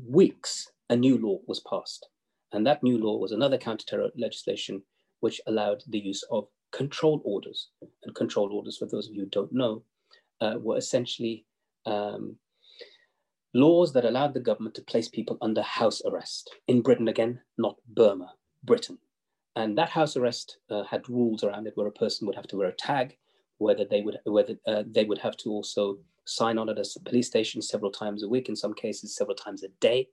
weeks, 0.07 0.71
a 0.89 0.95
new 0.95 1.17
law 1.17 1.39
was 1.47 1.61
passed. 1.61 2.07
And 2.51 2.65
that 2.67 2.83
new 2.83 2.97
law 2.97 3.17
was 3.17 3.31
another 3.31 3.57
counter-terror 3.57 4.09
legislation 4.15 4.83
which 5.21 5.41
allowed 5.47 5.83
the 5.87 5.99
use 5.99 6.23
of 6.31 6.47
control 6.71 7.21
orders. 7.25 7.69
And 8.03 8.13
control 8.15 8.51
orders, 8.51 8.77
for 8.77 8.85
those 8.85 9.07
of 9.07 9.15
you 9.15 9.21
who 9.21 9.29
don't 9.29 9.53
know, 9.53 9.83
uh, 10.41 10.55
were 10.59 10.77
essentially 10.77 11.45
um, 11.85 12.35
laws 13.53 13.93
that 13.93 14.05
allowed 14.05 14.33
the 14.33 14.39
government 14.39 14.75
to 14.75 14.81
place 14.81 15.07
people 15.07 15.37
under 15.41 15.61
house 15.61 16.01
arrest. 16.05 16.49
In 16.67 16.81
Britain, 16.81 17.07
again, 17.07 17.39
not 17.57 17.77
Burma, 17.87 18.33
Britain. 18.63 18.97
And 19.55 19.77
that 19.77 19.89
house 19.89 20.17
arrest 20.17 20.57
uh, 20.69 20.83
had 20.83 21.07
rules 21.09 21.43
around 21.43 21.67
it 21.67 21.73
where 21.75 21.87
a 21.87 21.91
person 21.91 22.25
would 22.25 22.35
have 22.35 22.47
to 22.47 22.57
wear 22.57 22.69
a 22.69 22.75
tag, 22.75 23.17
whether 23.57 23.85
they 23.85 24.01
would 24.01 24.17
whether 24.25 24.55
uh, 24.65 24.83
they 24.87 25.05
would 25.05 25.19
have 25.19 25.37
to 25.37 25.51
also 25.51 25.99
sign 26.25 26.57
on 26.57 26.69
at 26.69 26.79
a 26.79 26.99
police 27.05 27.27
station 27.27 27.61
several 27.61 27.91
times 27.91 28.23
a 28.23 28.27
week, 28.27 28.49
in 28.49 28.55
some 28.55 28.73
cases 28.73 29.15
several 29.15 29.35
times 29.35 29.63
a 29.63 29.67
day. 29.79 30.07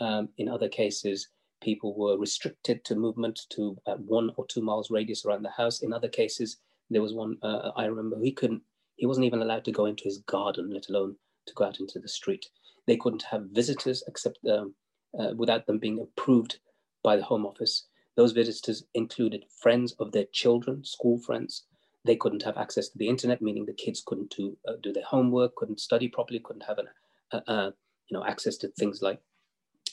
Um, 0.00 0.30
in 0.38 0.48
other 0.48 0.68
cases, 0.68 1.28
people 1.60 1.94
were 1.94 2.18
restricted 2.18 2.84
to 2.84 2.94
movement 2.94 3.40
to 3.50 3.76
uh, 3.86 3.96
one 3.96 4.30
or 4.36 4.46
two 4.46 4.62
miles 4.62 4.90
radius 4.90 5.24
around 5.24 5.42
the 5.42 5.50
house. 5.50 5.82
In 5.82 5.92
other 5.92 6.08
cases, 6.08 6.56
there 6.88 7.02
was 7.02 7.14
one 7.14 7.36
uh, 7.42 7.70
I 7.76 7.84
remember 7.84 8.18
he 8.18 8.32
couldn't, 8.32 8.62
he 8.96 9.06
wasn't 9.06 9.26
even 9.26 9.42
allowed 9.42 9.64
to 9.66 9.72
go 9.72 9.86
into 9.86 10.04
his 10.04 10.18
garden, 10.18 10.70
let 10.72 10.88
alone 10.88 11.16
to 11.46 11.54
go 11.54 11.64
out 11.64 11.80
into 11.80 11.98
the 12.00 12.08
street. 12.08 12.46
They 12.86 12.96
couldn't 12.96 13.22
have 13.22 13.44
visitors 13.52 14.02
except 14.08 14.38
um, 14.46 14.74
uh, 15.18 15.32
without 15.36 15.66
them 15.66 15.78
being 15.78 16.00
approved 16.00 16.58
by 17.02 17.16
the 17.16 17.22
Home 17.24 17.46
Office. 17.46 17.86
Those 18.20 18.32
visitors 18.32 18.84
included 18.92 19.46
friends 19.62 19.92
of 19.98 20.12
their 20.12 20.26
children, 20.26 20.84
school 20.84 21.18
friends. 21.18 21.64
They 22.04 22.16
couldn't 22.16 22.42
have 22.42 22.58
access 22.58 22.90
to 22.90 22.98
the 22.98 23.08
internet, 23.08 23.40
meaning 23.40 23.64
the 23.64 23.72
kids 23.72 24.02
couldn't 24.04 24.34
do, 24.36 24.58
uh, 24.68 24.74
do 24.82 24.92
their 24.92 25.04
homework, 25.04 25.56
couldn't 25.56 25.80
study 25.80 26.06
properly, 26.06 26.38
couldn't 26.38 26.66
have 26.68 26.76
an, 26.76 26.88
uh, 27.32 27.40
uh, 27.46 27.70
you 28.08 28.18
know, 28.18 28.22
access 28.26 28.58
to 28.58 28.68
things 28.68 29.00
like 29.00 29.22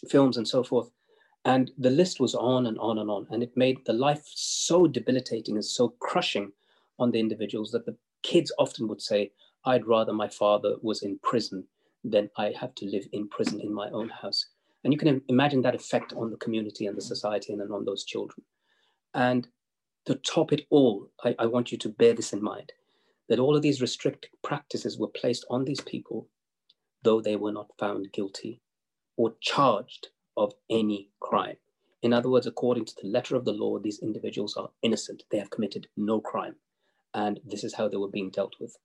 films 0.09 0.35
and 0.35 0.45
so 0.45 0.61
forth. 0.61 0.89
And 1.45 1.71
the 1.77 1.89
list 1.89 2.19
was 2.19 2.35
on 2.35 2.65
and 2.65 2.77
on 2.79 2.97
and 2.97 3.09
on. 3.09 3.27
And 3.29 3.41
it 3.41 3.55
made 3.55 3.85
the 3.85 3.93
life 3.93 4.25
so 4.25 4.87
debilitating 4.87 5.55
and 5.55 5.63
so 5.63 5.95
crushing 6.01 6.51
on 6.99 7.11
the 7.11 7.21
individuals 7.21 7.71
that 7.71 7.85
the 7.85 7.95
kids 8.23 8.51
often 8.59 8.89
would 8.89 9.01
say, 9.01 9.31
I'd 9.63 9.87
rather 9.87 10.11
my 10.11 10.27
father 10.27 10.75
was 10.81 11.01
in 11.01 11.17
prison 11.23 11.63
than 12.03 12.29
I 12.35 12.53
have 12.59 12.75
to 12.75 12.85
live 12.87 13.07
in 13.13 13.29
prison 13.29 13.61
in 13.61 13.73
my 13.73 13.89
own 13.91 14.09
house. 14.09 14.47
And 14.87 14.93
you 14.93 14.97
can 14.97 15.21
imagine 15.27 15.63
that 15.63 15.75
effect 15.75 16.13
on 16.13 16.31
the 16.31 16.37
community 16.37 16.85
and 16.85 16.95
the 16.95 17.01
society 17.01 17.51
and 17.51 17.61
then 17.61 17.73
on 17.73 17.83
those 17.83 18.05
children. 18.05 18.45
And 19.13 19.45
to 20.05 20.15
top 20.15 20.53
it 20.53 20.65
all, 20.69 21.09
I, 21.25 21.35
I 21.39 21.45
want 21.45 21.73
you 21.73 21.77
to 21.79 21.89
bear 21.89 22.13
this 22.13 22.31
in 22.31 22.41
mind 22.41 22.71
that 23.27 23.37
all 23.37 23.57
of 23.57 23.61
these 23.61 23.81
restrictive 23.81 24.31
practices 24.45 24.97
were 24.97 25.09
placed 25.09 25.45
on 25.49 25.65
these 25.65 25.81
people, 25.81 26.29
though 27.03 27.19
they 27.19 27.35
were 27.35 27.51
not 27.51 27.67
found 27.77 28.13
guilty 28.13 28.61
or 29.17 29.35
charged 29.41 30.07
of 30.37 30.53
any 30.69 31.09
crime. 31.19 31.57
In 32.01 32.13
other 32.13 32.29
words, 32.29 32.47
according 32.47 32.85
to 32.85 32.93
the 33.01 33.09
letter 33.09 33.35
of 33.35 33.43
the 33.43 33.51
law, 33.51 33.79
these 33.79 33.99
individuals 33.99 34.55
are 34.55 34.69
innocent. 34.83 35.23
They 35.29 35.39
have 35.39 35.49
committed 35.49 35.87
no 35.97 36.21
crime. 36.21 36.55
And 37.13 37.41
this 37.45 37.65
is 37.65 37.73
how 37.73 37.89
they 37.89 37.97
were 37.97 38.07
being 38.07 38.29
dealt 38.29 38.53
with. 38.57 38.77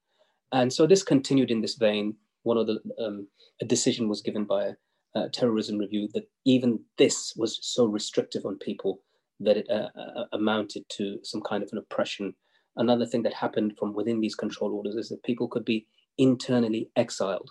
And 0.51 0.73
so 0.73 0.85
this 0.85 1.05
continued 1.05 1.53
in 1.53 1.61
this 1.61 1.77
vein. 1.77 2.17
One 2.43 2.59
of 2.59 2.67
the, 2.67 2.81
um, 2.99 3.29
a 3.61 3.65
decision 3.65 4.09
was 4.09 4.21
given 4.21 4.47
by 4.47 4.73
a, 5.15 5.29
terrorism 5.29 5.79
review 5.79 6.09
that 6.15 6.29
even 6.45 6.81
this 6.99 7.35
was 7.37 7.59
so 7.63 7.87
restrictive 7.87 8.45
on 8.45 8.59
people 8.59 9.01
that 9.41 9.57
it 9.57 9.71
uh, 9.71 9.89
uh, 9.99 10.25
amounted 10.33 10.85
to 10.89 11.19
some 11.23 11.43
kind 11.43 11.63
of 11.63 11.69
an 11.73 11.79
oppression. 11.79 12.35
Another 12.77 13.07
thing 13.07 13.23
that 13.23 13.35
happened 13.35 13.77
from 13.79 13.93
within 13.93 14.21
these 14.21 14.35
control 14.35 14.73
orders 14.73 14.95
is 14.95 15.09
that 15.09 15.23
people 15.23 15.49
could 15.49 15.65
be 15.65 15.87
internally 16.19 16.91
exiled. 16.97 17.51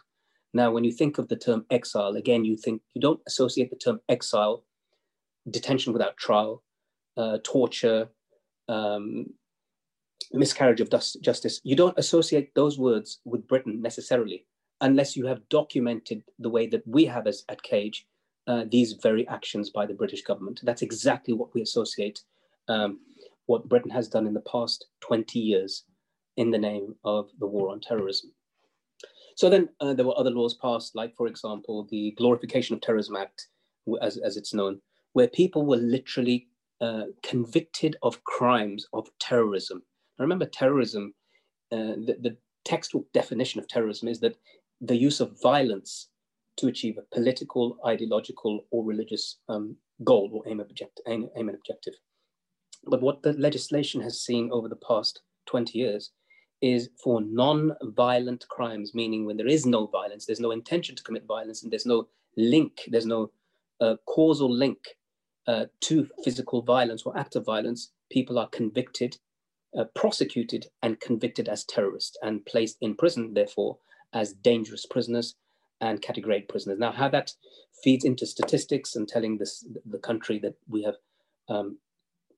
Now, 0.54 0.72
when 0.72 0.84
you 0.84 0.92
think 0.92 1.18
of 1.18 1.28
the 1.28 1.38
term 1.38 1.66
exile, 1.70 2.16
again, 2.16 2.44
you 2.44 2.58
think 2.58 2.82
you 2.94 3.02
don't 3.02 3.22
associate 3.28 3.70
the 3.70 3.78
term 3.78 4.00
exile, 4.10 4.64
detention 5.50 5.94
without 5.94 6.18
trial, 6.18 6.64
uh, 7.18 7.38
torture, 7.44 8.10
um, 8.68 9.28
miscarriage 10.34 10.82
of 10.82 10.90
justice. 10.90 11.62
You 11.64 11.76
don't 11.76 11.98
associate 11.98 12.54
those 12.56 12.78
words 12.78 13.20
with 13.26 13.48
Britain 13.48 13.82
necessarily, 13.82 14.46
unless 14.82 15.16
you 15.16 15.26
have 15.26 15.48
documented 15.50 16.24
the 16.40 16.50
way 16.50 16.68
that 16.68 16.86
we 16.88 17.06
have 17.06 17.28
as 17.28 17.44
at 17.50 17.62
Cage 17.64 18.06
uh, 18.48 18.66
these 18.70 18.94
very 18.94 19.28
actions 19.28 19.70
by 19.70 19.86
the 19.86 19.94
British 19.94 20.24
government. 20.24 20.60
That's 20.64 20.82
exactly 20.82 21.34
what 21.34 21.54
we 21.54 21.62
associate 21.62 22.22
um, 22.68 23.00
what 23.46 23.68
Britain 23.68 23.92
has 23.92 24.08
done 24.08 24.28
in 24.28 24.34
the 24.34 24.42
past 24.42 24.88
20 25.02 25.40
years 25.40 25.84
in 26.38 26.52
the 26.52 26.58
name 26.58 26.96
of 27.04 27.30
the 27.40 27.48
war 27.48 27.72
on 27.72 27.80
terrorism. 27.80 28.32
So 29.36 29.50
then 29.50 29.70
uh, 29.80 29.94
there 29.94 30.06
were 30.06 30.18
other 30.18 30.30
laws 30.30 30.56
passed, 30.56 30.96
like, 30.96 31.16
for 31.16 31.28
example, 31.28 31.88
the 31.90 32.12
Glorification 32.18 32.76
of 32.76 32.82
Terrorism 32.82 33.16
Act, 33.16 33.48
as, 34.02 34.18
as 34.18 34.38
it's 34.38 34.54
known, 34.54 34.82
where 35.14 35.28
people 35.28 35.66
were 35.66 35.78
literally 35.78 36.48
uh, 36.80 37.06
convicted 37.24 37.96
of 38.04 38.24
crimes 38.24 38.88
of 38.94 39.10
terrorism. 39.20 39.84
Now, 40.18 40.24
remember, 40.24 40.46
terrorism, 40.46 41.14
uh, 41.72 41.96
the, 42.08 42.18
the 42.22 42.38
textbook 42.66 43.12
definition 43.14 43.60
of 43.60 43.68
terrorism 43.68 44.08
is 44.08 44.20
that 44.20 44.38
the 44.82 44.98
use 44.98 45.20
of 45.20 45.40
violence 45.42 46.10
to 46.58 46.68
achieve 46.68 46.98
a 46.98 47.16
political, 47.16 47.78
ideological, 47.86 48.66
or 48.72 48.84
religious 48.84 49.38
um, 49.48 49.78
goal 50.04 50.30
or 50.34 50.52
aim, 50.52 50.60
object, 50.60 51.00
aim, 51.08 51.30
aim 51.38 51.48
and 51.50 51.58
objective. 51.58 51.94
But 52.86 53.02
what 53.02 53.22
the 53.22 53.34
legislation 53.34 54.02
has 54.02 54.22
seen 54.22 54.50
over 54.52 54.68
the 54.68 54.76
past 54.76 55.22
20 55.48 55.78
years 55.78 56.12
is 56.62 56.90
for 57.04 57.22
non-violent 57.22 58.46
crimes, 58.50 58.94
meaning 58.94 59.26
when 59.26 59.38
there 59.38 59.48
is 59.48 59.66
no 59.66 59.88
violence, 59.88 60.26
there's 60.26 60.40
no 60.40 60.52
intention 60.52 60.96
to 60.96 61.04
commit 61.04 61.26
violence, 61.28 61.64
and 61.64 61.72
there's 61.72 61.86
no 61.86 62.08
link, 62.38 62.82
there's 62.88 63.06
no 63.06 63.32
uh, 63.80 63.96
causal 64.06 64.52
link 64.52 64.78
uh, 65.48 65.66
to 65.82 66.08
physical 66.24 66.62
violence 66.62 67.04
or 67.04 67.18
act 67.18 67.36
of 67.36 67.46
violence, 67.46 67.92
people 68.12 68.38
are 68.38 68.48
convicted, 68.50 69.18
uh, 69.78 69.86
prosecuted, 69.96 70.68
and 70.84 71.00
convicted 71.00 71.50
as 71.50 71.66
terrorists 71.66 72.16
and 72.22 72.46
placed 72.46 72.78
in 72.82 72.96
prison, 72.96 73.34
therefore, 73.34 73.78
as 74.14 74.34
dangerous 74.34 74.86
prisoners 74.86 75.36
and 75.80 76.02
category 76.02 76.38
A 76.38 76.42
prisoners. 76.42 76.80
Now, 76.80 76.92
how 76.92 77.10
that 77.10 77.34
feeds 77.84 78.06
into 78.06 78.26
statistics 78.26 78.96
and 78.96 79.08
telling 79.08 79.38
this 79.38 79.66
the 79.86 79.98
country 79.98 80.40
that 80.40 80.56
we 80.70 80.84
have 80.84 80.96
um, 81.50 81.78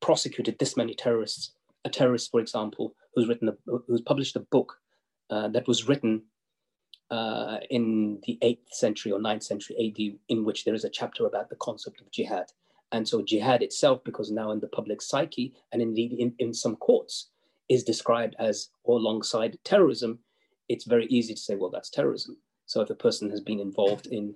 prosecuted 0.01 0.57
this 0.59 0.77
many 0.77 0.93
terrorists, 0.93 1.51
a 1.85 1.89
terrorist, 1.89 2.31
for 2.31 2.39
example, 2.39 2.95
who's 3.13 3.27
written 3.27 3.49
a, 3.49 3.55
who's 3.87 4.01
published 4.01 4.35
a 4.35 4.39
book 4.39 4.79
uh, 5.29 5.49
that 5.49 5.67
was 5.67 5.87
written 5.87 6.23
uh, 7.11 7.57
in 7.69 8.19
the 8.25 8.37
8th 8.41 8.69
century 8.71 9.11
or 9.11 9.19
9th 9.19 9.43
century 9.43 9.75
AD, 9.77 10.19
in 10.29 10.45
which 10.45 10.65
there 10.65 10.73
is 10.73 10.85
a 10.85 10.89
chapter 10.89 11.25
about 11.25 11.49
the 11.49 11.55
concept 11.57 12.01
of 12.01 12.11
jihad. 12.11 12.51
And 12.91 13.07
so 13.07 13.21
jihad 13.21 13.61
itself, 13.61 14.03
because 14.03 14.31
now 14.31 14.51
in 14.51 14.59
the 14.59 14.67
public 14.67 15.01
psyche 15.01 15.53
and 15.71 15.81
indeed 15.81 16.13
in, 16.13 16.33
in 16.39 16.53
some 16.53 16.75
courts, 16.75 17.29
is 17.69 17.83
described 17.83 18.35
as 18.39 18.69
or 18.83 18.97
alongside 18.97 19.57
terrorism, 19.63 20.19
it's 20.69 20.85
very 20.85 21.05
easy 21.07 21.33
to 21.33 21.39
say, 21.39 21.55
well, 21.55 21.69
that's 21.69 21.89
terrorism. 21.89 22.37
So 22.65 22.81
if 22.81 22.89
a 22.89 22.95
person 22.95 23.29
has 23.29 23.41
been 23.41 23.59
involved 23.59 24.07
in 24.07 24.35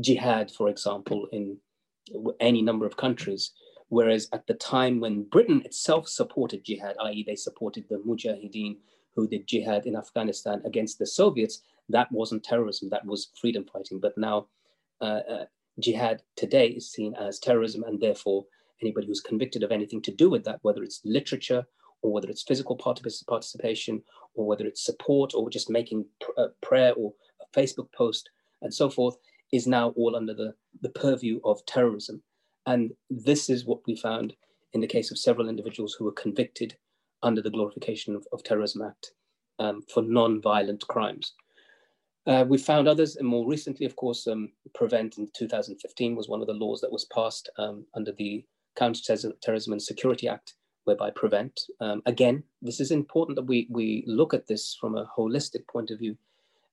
jihad, 0.00 0.50
for 0.50 0.68
example, 0.68 1.28
in 1.32 1.58
any 2.40 2.62
number 2.62 2.86
of 2.86 2.96
countries, 2.96 3.52
whereas 3.88 4.28
at 4.32 4.46
the 4.46 4.54
time 4.54 5.00
when 5.00 5.24
Britain 5.24 5.62
itself 5.64 6.08
supported 6.08 6.64
jihad, 6.64 6.96
i.e., 7.04 7.24
they 7.26 7.36
supported 7.36 7.84
the 7.88 7.96
Mujahideen 7.98 8.76
who 9.14 9.28
did 9.28 9.46
jihad 9.46 9.86
in 9.86 9.96
Afghanistan 9.96 10.60
against 10.64 10.98
the 10.98 11.06
Soviets, 11.06 11.62
that 11.88 12.10
wasn't 12.10 12.42
terrorism, 12.42 12.88
that 12.90 13.04
was 13.04 13.30
freedom 13.40 13.64
fighting. 13.72 14.00
But 14.00 14.16
now, 14.16 14.46
uh, 15.00 15.20
uh, 15.28 15.44
jihad 15.78 16.22
today 16.36 16.68
is 16.68 16.90
seen 16.90 17.14
as 17.14 17.38
terrorism, 17.38 17.84
and 17.84 18.00
therefore, 18.00 18.46
anybody 18.82 19.06
who's 19.06 19.20
convicted 19.20 19.62
of 19.62 19.70
anything 19.70 20.02
to 20.02 20.10
do 20.10 20.28
with 20.30 20.44
that, 20.44 20.58
whether 20.62 20.82
it's 20.82 21.00
literature 21.04 21.66
or 22.02 22.12
whether 22.12 22.28
it's 22.28 22.42
physical 22.42 22.76
participation 22.76 24.02
or 24.34 24.46
whether 24.46 24.66
it's 24.66 24.84
support 24.84 25.32
or 25.34 25.50
just 25.50 25.70
making 25.70 26.04
pr- 26.20 26.40
uh, 26.40 26.48
prayer 26.62 26.92
or 26.94 27.12
a 27.40 27.58
Facebook 27.58 27.92
post 27.92 28.30
and 28.62 28.72
so 28.72 28.88
forth, 28.88 29.16
is 29.52 29.66
now 29.66 29.90
all 29.90 30.16
under 30.16 30.34
the, 30.34 30.54
the 30.80 30.88
purview 30.90 31.40
of 31.44 31.64
terrorism. 31.66 32.22
And 32.66 32.92
this 33.10 33.50
is 33.50 33.64
what 33.64 33.80
we 33.86 33.96
found 33.96 34.34
in 34.72 34.80
the 34.80 34.86
case 34.86 35.10
of 35.10 35.18
several 35.18 35.48
individuals 35.48 35.94
who 35.94 36.04
were 36.04 36.12
convicted 36.12 36.76
under 37.22 37.40
the 37.40 37.50
Glorification 37.50 38.16
of, 38.16 38.26
of 38.32 38.42
Terrorism 38.42 38.82
Act 38.82 39.12
um, 39.58 39.82
for 39.92 40.02
non-violent 40.02 40.86
crimes. 40.88 41.34
Uh, 42.26 42.44
we 42.48 42.56
found 42.56 42.88
others, 42.88 43.16
and 43.16 43.28
more 43.28 43.46
recently, 43.46 43.84
of 43.84 43.96
course, 43.96 44.26
um, 44.26 44.50
Prevent 44.74 45.18
in 45.18 45.28
2015 45.36 46.16
was 46.16 46.28
one 46.28 46.40
of 46.40 46.46
the 46.46 46.54
laws 46.54 46.80
that 46.80 46.92
was 46.92 47.04
passed 47.06 47.50
um, 47.58 47.84
under 47.94 48.12
the 48.12 48.44
Counterterrorism 48.76 49.72
and 49.72 49.82
Security 49.82 50.26
Act, 50.26 50.54
whereby 50.84 51.10
Prevent. 51.10 51.60
Um, 51.80 52.02
again, 52.06 52.42
this 52.62 52.80
is 52.80 52.90
important 52.90 53.36
that 53.36 53.46
we, 53.46 53.66
we 53.70 54.04
look 54.06 54.34
at 54.34 54.46
this 54.46 54.76
from 54.80 54.96
a 54.96 55.10
holistic 55.16 55.66
point 55.66 55.90
of 55.90 55.98
view. 55.98 56.16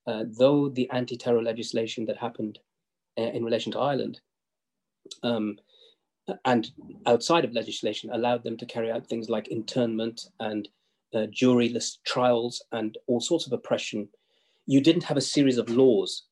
Uh, 0.08 0.24
though 0.38 0.68
the 0.70 0.90
anti-terror 0.90 1.44
legislation 1.44 2.06
that 2.06 2.18
happened 2.18 2.60
uh, 3.18 3.22
in 3.22 3.46
relation 3.46 3.72
to 3.72 3.80
Ireland 3.80 4.20
um, 5.22 5.58
and 6.46 6.72
outside 7.06 7.46
of 7.46 7.54
legislation 7.54 8.10
allowed 8.12 8.44
them 8.44 8.58
to 8.58 8.66
carry 8.66 8.92
out 8.92 9.08
things 9.08 9.30
like 9.30 9.48
internment 9.50 10.22
and 10.40 10.68
uh, 11.14 11.28
juryless 11.32 11.98
trials 12.06 12.64
and 12.72 12.98
all 13.08 13.22
sorts 13.22 13.46
of 13.46 13.54
oppression. 13.54 14.08
You 14.66 14.82
didn't 14.82 15.04
have 15.04 15.18
a 15.18 15.22
series 15.22 15.58
of 15.58 15.70
laws 15.70 16.24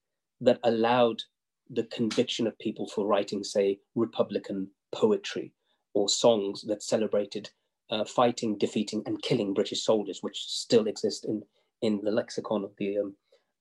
that 0.42 0.60
allowed 0.64 1.22
the 1.70 1.84
conviction 1.84 2.48
of 2.48 2.58
people 2.58 2.88
for 2.88 3.06
writing, 3.06 3.44
say, 3.44 3.80
Republican 3.96 4.70
poetry 4.92 5.54
or 5.94 6.10
songs 6.10 6.64
that 6.64 6.82
celebrated 6.82 7.50
uh, 7.90 8.06
fighting, 8.06 8.58
defeating, 8.58 9.04
and 9.06 9.22
killing 9.22 9.54
British 9.54 9.84
soldiers, 9.84 10.20
which 10.22 10.46
still 10.48 10.88
exist 10.88 11.26
in, 11.26 11.42
in 11.82 12.02
the 12.04 12.12
lexicon 12.12 12.64
of 12.64 12.72
the 12.78 12.98
um, 12.98 13.16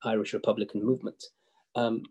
Irish 0.05 0.33
Republican 0.35 0.85
movement. 0.85 1.23
Um, 1.75 2.03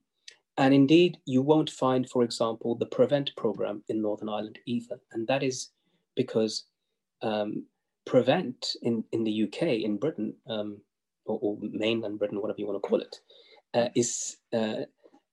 and 0.58 0.74
indeed, 0.74 1.18
you 1.26 1.42
won't 1.42 1.70
find, 1.70 2.10
for 2.10 2.24
example, 2.24 2.76
the 2.76 2.88
Prevent 2.88 3.32
program 3.38 3.84
in 3.90 4.02
Northern 4.02 4.30
Ireland 4.30 4.58
either. 4.66 5.00
And 5.12 5.28
that 5.28 5.44
is 5.44 5.70
because 6.16 6.66
um, 7.22 7.66
Prevent 8.06 8.76
in, 8.82 9.04
in 9.12 9.24
the 9.24 9.44
UK, 9.44 9.62
in 9.84 9.98
Britain, 9.98 10.34
um, 10.50 10.82
or, 11.26 11.38
or, 11.42 11.58
mainland 11.62 12.18
Britain, 12.18 12.42
whatever 12.42 12.60
you 12.60 12.66
want 12.66 12.82
to 12.82 12.88
call 12.88 13.02
it, 13.02 13.16
uh, 13.74 13.90
is 13.96 14.38
uh, 14.54 14.86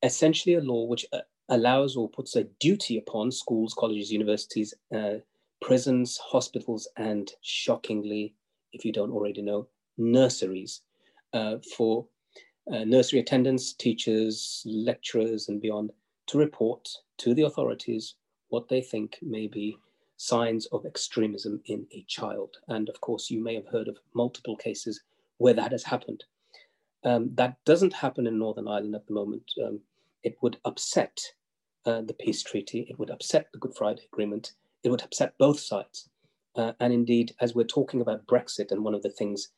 essentially 0.02 0.56
a 0.56 0.60
law 0.60 0.84
which 0.84 1.06
uh, 1.12 1.20
allows 1.48 1.96
or 1.96 2.08
puts 2.08 2.36
a 2.36 2.44
duty 2.60 2.98
upon 2.98 3.30
schools, 3.30 3.74
colleges, 3.78 4.12
universities, 4.12 4.74
uh, 4.94 5.14
prisons, 5.64 6.18
hospitals, 6.18 6.86
and 6.98 7.32
shockingly, 7.40 8.34
if 8.74 8.84
you 8.84 8.92
don't 8.92 9.10
already 9.10 9.40
know, 9.40 9.66
nurseries 9.96 10.82
uh, 11.32 11.56
for 11.74 12.06
uh, 12.70 12.84
nursery 12.84 13.18
attendants, 13.18 13.72
teachers, 13.72 14.62
lecturers, 14.66 15.48
and 15.48 15.62
beyond 15.62 15.90
to 16.26 16.36
report 16.36 16.86
to 17.16 17.32
the 17.32 17.44
authorities 17.44 18.16
what 18.48 18.68
they 18.68 18.82
think 18.82 19.16
may 19.22 19.46
be 19.46 19.74
signs 20.18 20.66
of 20.66 20.84
extremism 20.84 21.58
in 21.64 21.86
a 21.92 22.04
child. 22.08 22.58
And 22.68 22.90
of 22.90 23.00
course, 23.00 23.30
you 23.30 23.42
may 23.42 23.54
have 23.54 23.66
heard 23.68 23.88
of 23.88 23.96
multiple 24.12 24.56
cases 24.56 25.00
where 25.38 25.54
that 25.54 25.72
has 25.72 25.82
happened. 25.82 26.24
Um, 27.04 27.30
that 27.36 27.56
doesn't 27.64 27.94
happen 27.94 28.26
in 28.26 28.38
Northern 28.38 28.68
Ireland 28.68 28.96
at 28.96 29.06
the 29.06 29.14
moment. 29.14 29.50
Um, 29.66 29.80
it 30.22 30.36
would 30.42 30.58
upset 30.66 31.18
uh, 31.86 32.02
the 32.02 32.14
peace 32.20 32.42
treaty, 32.42 32.86
it 32.90 32.98
would 32.98 33.10
upset 33.10 33.48
the 33.52 33.58
Good 33.58 33.74
Friday 33.74 34.02
Agreement, 34.12 34.52
it 34.84 34.90
would 34.90 35.02
upset 35.02 35.34
both 35.38 35.58
sides. 35.58 36.10
Uh, 36.56 36.72
and 36.78 36.92
indeed, 36.92 37.34
as 37.40 37.54
we're 37.54 37.64
talking 37.64 38.00
about 38.00 38.26
Brexit, 38.26 38.70
and 38.70 38.84
one 38.84 38.94
of 38.94 39.02
the 39.02 39.10
things 39.10 39.48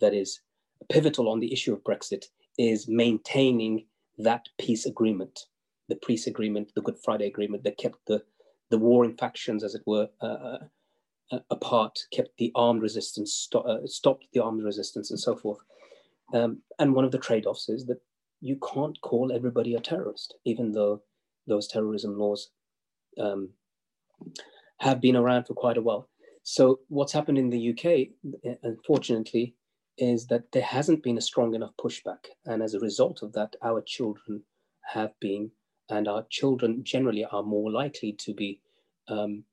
that 0.00 0.12
is 0.12 0.40
pivotal 0.90 1.30
on 1.30 1.40
the 1.40 1.52
issue 1.52 1.72
of 1.72 1.84
Brexit 1.84 2.24
is 2.58 2.88
maintaining 2.88 3.86
that 4.18 4.48
peace 4.58 4.84
agreement, 4.84 5.46
the 5.88 5.96
peace 5.96 6.26
agreement, 6.26 6.72
the 6.74 6.82
Good 6.82 6.98
Friday 7.02 7.26
Agreement 7.26 7.64
that 7.64 7.78
kept 7.78 7.98
the, 8.06 8.22
the 8.70 8.76
warring 8.76 9.16
factions, 9.16 9.64
as 9.64 9.74
it 9.74 9.82
were, 9.86 10.08
uh, 10.20 10.26
uh, 10.26 10.58
uh 11.30 11.38
apart, 11.50 11.98
kept 12.12 12.36
the 12.36 12.52
armed 12.54 12.82
resistance, 12.82 13.32
sto- 13.32 13.60
uh, 13.60 13.86
stopped 13.86 14.26
the 14.34 14.42
armed 14.42 14.62
resistance, 14.62 15.10
and 15.10 15.20
so 15.20 15.34
forth. 15.34 15.60
Um, 16.34 16.58
and 16.78 16.94
one 16.94 17.04
of 17.04 17.12
the 17.12 17.18
trade 17.18 17.46
offs 17.46 17.68
is 17.68 17.86
that 17.86 18.00
you 18.40 18.58
can't 18.74 19.00
call 19.00 19.32
everybody 19.32 19.74
a 19.74 19.80
terrorist, 19.80 20.34
even 20.44 20.72
though 20.72 21.02
those 21.46 21.68
terrorism 21.68 22.18
laws 22.18 22.50
um, 23.18 23.50
have 24.82 25.00
been 25.00 25.16
around 25.16 25.44
for 25.44 25.54
quite 25.54 25.76
a 25.76 25.82
while. 25.82 26.08
So, 26.42 26.80
what's 26.88 27.12
happened 27.12 27.38
in 27.38 27.50
the 27.50 27.70
UK, 27.70 28.56
unfortunately, 28.64 29.54
is 29.96 30.26
that 30.26 30.50
there 30.50 30.62
hasn't 30.76 31.04
been 31.04 31.18
a 31.18 31.28
strong 31.30 31.54
enough 31.54 31.70
pushback. 31.80 32.26
And 32.46 32.62
as 32.62 32.74
a 32.74 32.80
result 32.80 33.22
of 33.22 33.32
that, 33.34 33.54
our 33.62 33.80
children 33.80 34.42
have 34.92 35.12
been, 35.20 35.52
and 35.88 36.08
our 36.08 36.26
children 36.30 36.82
generally 36.82 37.24
are 37.24 37.44
more 37.44 37.70
likely 37.70 38.12
to 38.24 38.34
be 38.34 38.60
um, 39.06 39.44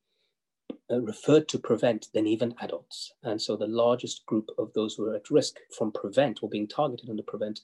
uh, 0.89 0.99
referred 0.99 1.47
to 1.49 1.59
prevent 1.59 2.07
than 2.11 2.25
even 2.25 2.55
adults. 2.59 3.13
And 3.21 3.39
so 3.39 3.55
the 3.55 3.67
largest 3.67 4.25
group 4.25 4.49
of 4.57 4.73
those 4.73 4.95
who 4.95 5.05
are 5.05 5.15
at 5.15 5.29
risk 5.29 5.57
from 5.77 5.91
prevent 5.91 6.41
or 6.41 6.49
being 6.49 6.67
targeted 6.67 7.07
under 7.07 7.21
prevent 7.21 7.59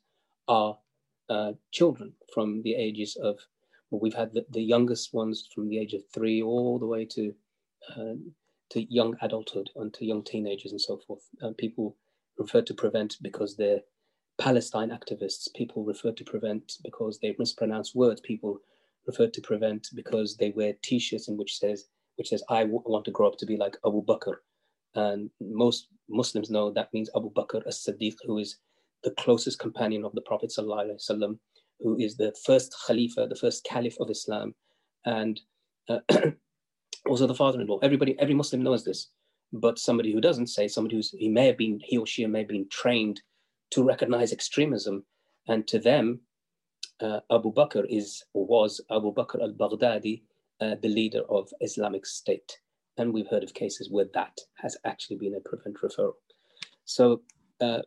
are 0.48 0.78
uh, 1.30 1.54
children 1.72 2.14
from 2.32 2.62
the 2.62 2.76
ages 2.76 3.16
of, 3.16 3.40
well, 3.90 4.02
we've 4.02 4.14
had 4.14 4.34
the, 4.34 4.46
the, 4.52 4.62
youngest 4.62 5.16
ones 5.16 5.50
from 5.56 5.68
the 5.68 5.80
age 5.80 5.94
of 5.96 6.04
three 6.14 6.44
all 6.44 6.78
the 6.78 6.86
way 6.86 7.04
to 7.04 7.34
uh, 7.96 8.16
to 8.72 8.94
young 8.94 9.16
adulthood 9.22 9.70
and 9.76 9.94
to 9.94 10.06
young 10.06 10.24
teenagers 10.24 10.72
and 10.72 10.82
so 10.82 11.00
forth. 11.08 11.22
Uh, 11.42 11.52
people 11.58 11.98
refer 12.38 12.62
to 12.62 12.74
prevent 12.74 13.16
because 13.22 13.56
they're 13.56 13.82
Palestine 14.40 14.90
activists. 14.90 15.48
People 15.56 15.86
refer 15.86 16.12
to 16.12 16.24
prevent 16.24 16.74
because 16.84 17.20
they 17.20 17.36
mispronounce 17.40 17.96
words. 17.96 18.22
People 18.22 18.60
refer 19.08 19.28
to 19.28 19.42
prevent 19.42 19.88
because 19.96 20.36
they 20.38 20.52
wear 20.52 20.74
T-shirts 20.84 21.28
in 21.28 21.38
which 21.38 21.58
says 21.58 21.86
which 22.18 22.30
says 22.30 22.44
I 22.50 22.64
want 22.64 23.06
to 23.06 23.12
grow 23.12 23.28
up 23.28 23.38
to 23.40 23.46
be 23.46 23.58
like 23.58 23.78
Abu 23.86 24.04
Bakr. 24.06 24.36
And 24.96 25.30
most 25.42 25.90
Muslims 26.10 26.50
know 26.50 26.72
that 26.72 26.94
means 26.94 27.10
Abu 27.16 27.32
Bakr 27.34 27.62
as-Siddiq, 27.68 28.16
who 28.26 28.38
is 28.38 28.58
the 29.04 29.12
closest 29.12 29.60
companion 29.60 30.06
of 30.06 30.14
the 30.14 30.22
Prophet 30.22 30.52
sallallahu 30.58 31.38
who 31.82 31.98
is 32.00 32.16
the 32.16 32.34
first 32.46 32.74
Khalifa, 32.88 33.28
the 33.28 33.36
first 33.36 33.66
Caliph 33.66 33.98
of 34.00 34.10
Islam, 34.10 34.56
and 35.06 35.42
uh, 35.90 36.00
also 37.08 37.28
the 37.28 37.36
father-in-law. 37.36 37.80
Everybody, 37.80 38.18
every 38.20 38.34
Muslim 38.34 38.64
knows 38.64 38.84
this 38.84 39.10
but 39.54 39.80
somebody 39.80 40.12
who 40.12 40.22
doesn't 40.22 40.48
say 40.48 40.68
somebody 40.68 40.96
who's 40.96 41.12
he 41.12 41.30
may 41.30 41.48
have 41.48 41.58
been 41.58 41.80
he 41.84 41.98
or 41.98 42.06
she 42.06 42.26
may 42.26 42.40
have 42.40 42.48
been 42.48 42.68
trained 42.70 43.22
to 43.72 43.84
recognize 43.84 44.32
extremism 44.32 45.04
and 45.48 45.68
to 45.68 45.80
them 45.80 46.20
uh, 47.02 47.20
abu 47.32 47.54
bakr 47.54 47.86
is 47.90 48.24
or 48.34 48.46
was 48.46 48.82
abu 48.92 49.14
bakr 49.14 49.42
al-baghdadi 49.42 50.24
uh, 50.62 50.76
the 50.82 50.90
leader 50.90 51.22
of 51.30 51.50
islamic 51.62 52.06
state 52.06 52.60
and 52.98 53.14
we've 53.14 53.28
heard 53.28 53.44
of 53.44 53.54
cases 53.54 53.90
where 53.90 54.08
that 54.14 54.38
has 54.56 54.78
actually 54.86 55.18
been 55.18 55.36
a 55.36 55.40
prevent 55.40 55.78
referral 55.82 56.14
so 56.86 57.22
uh, 57.62 57.82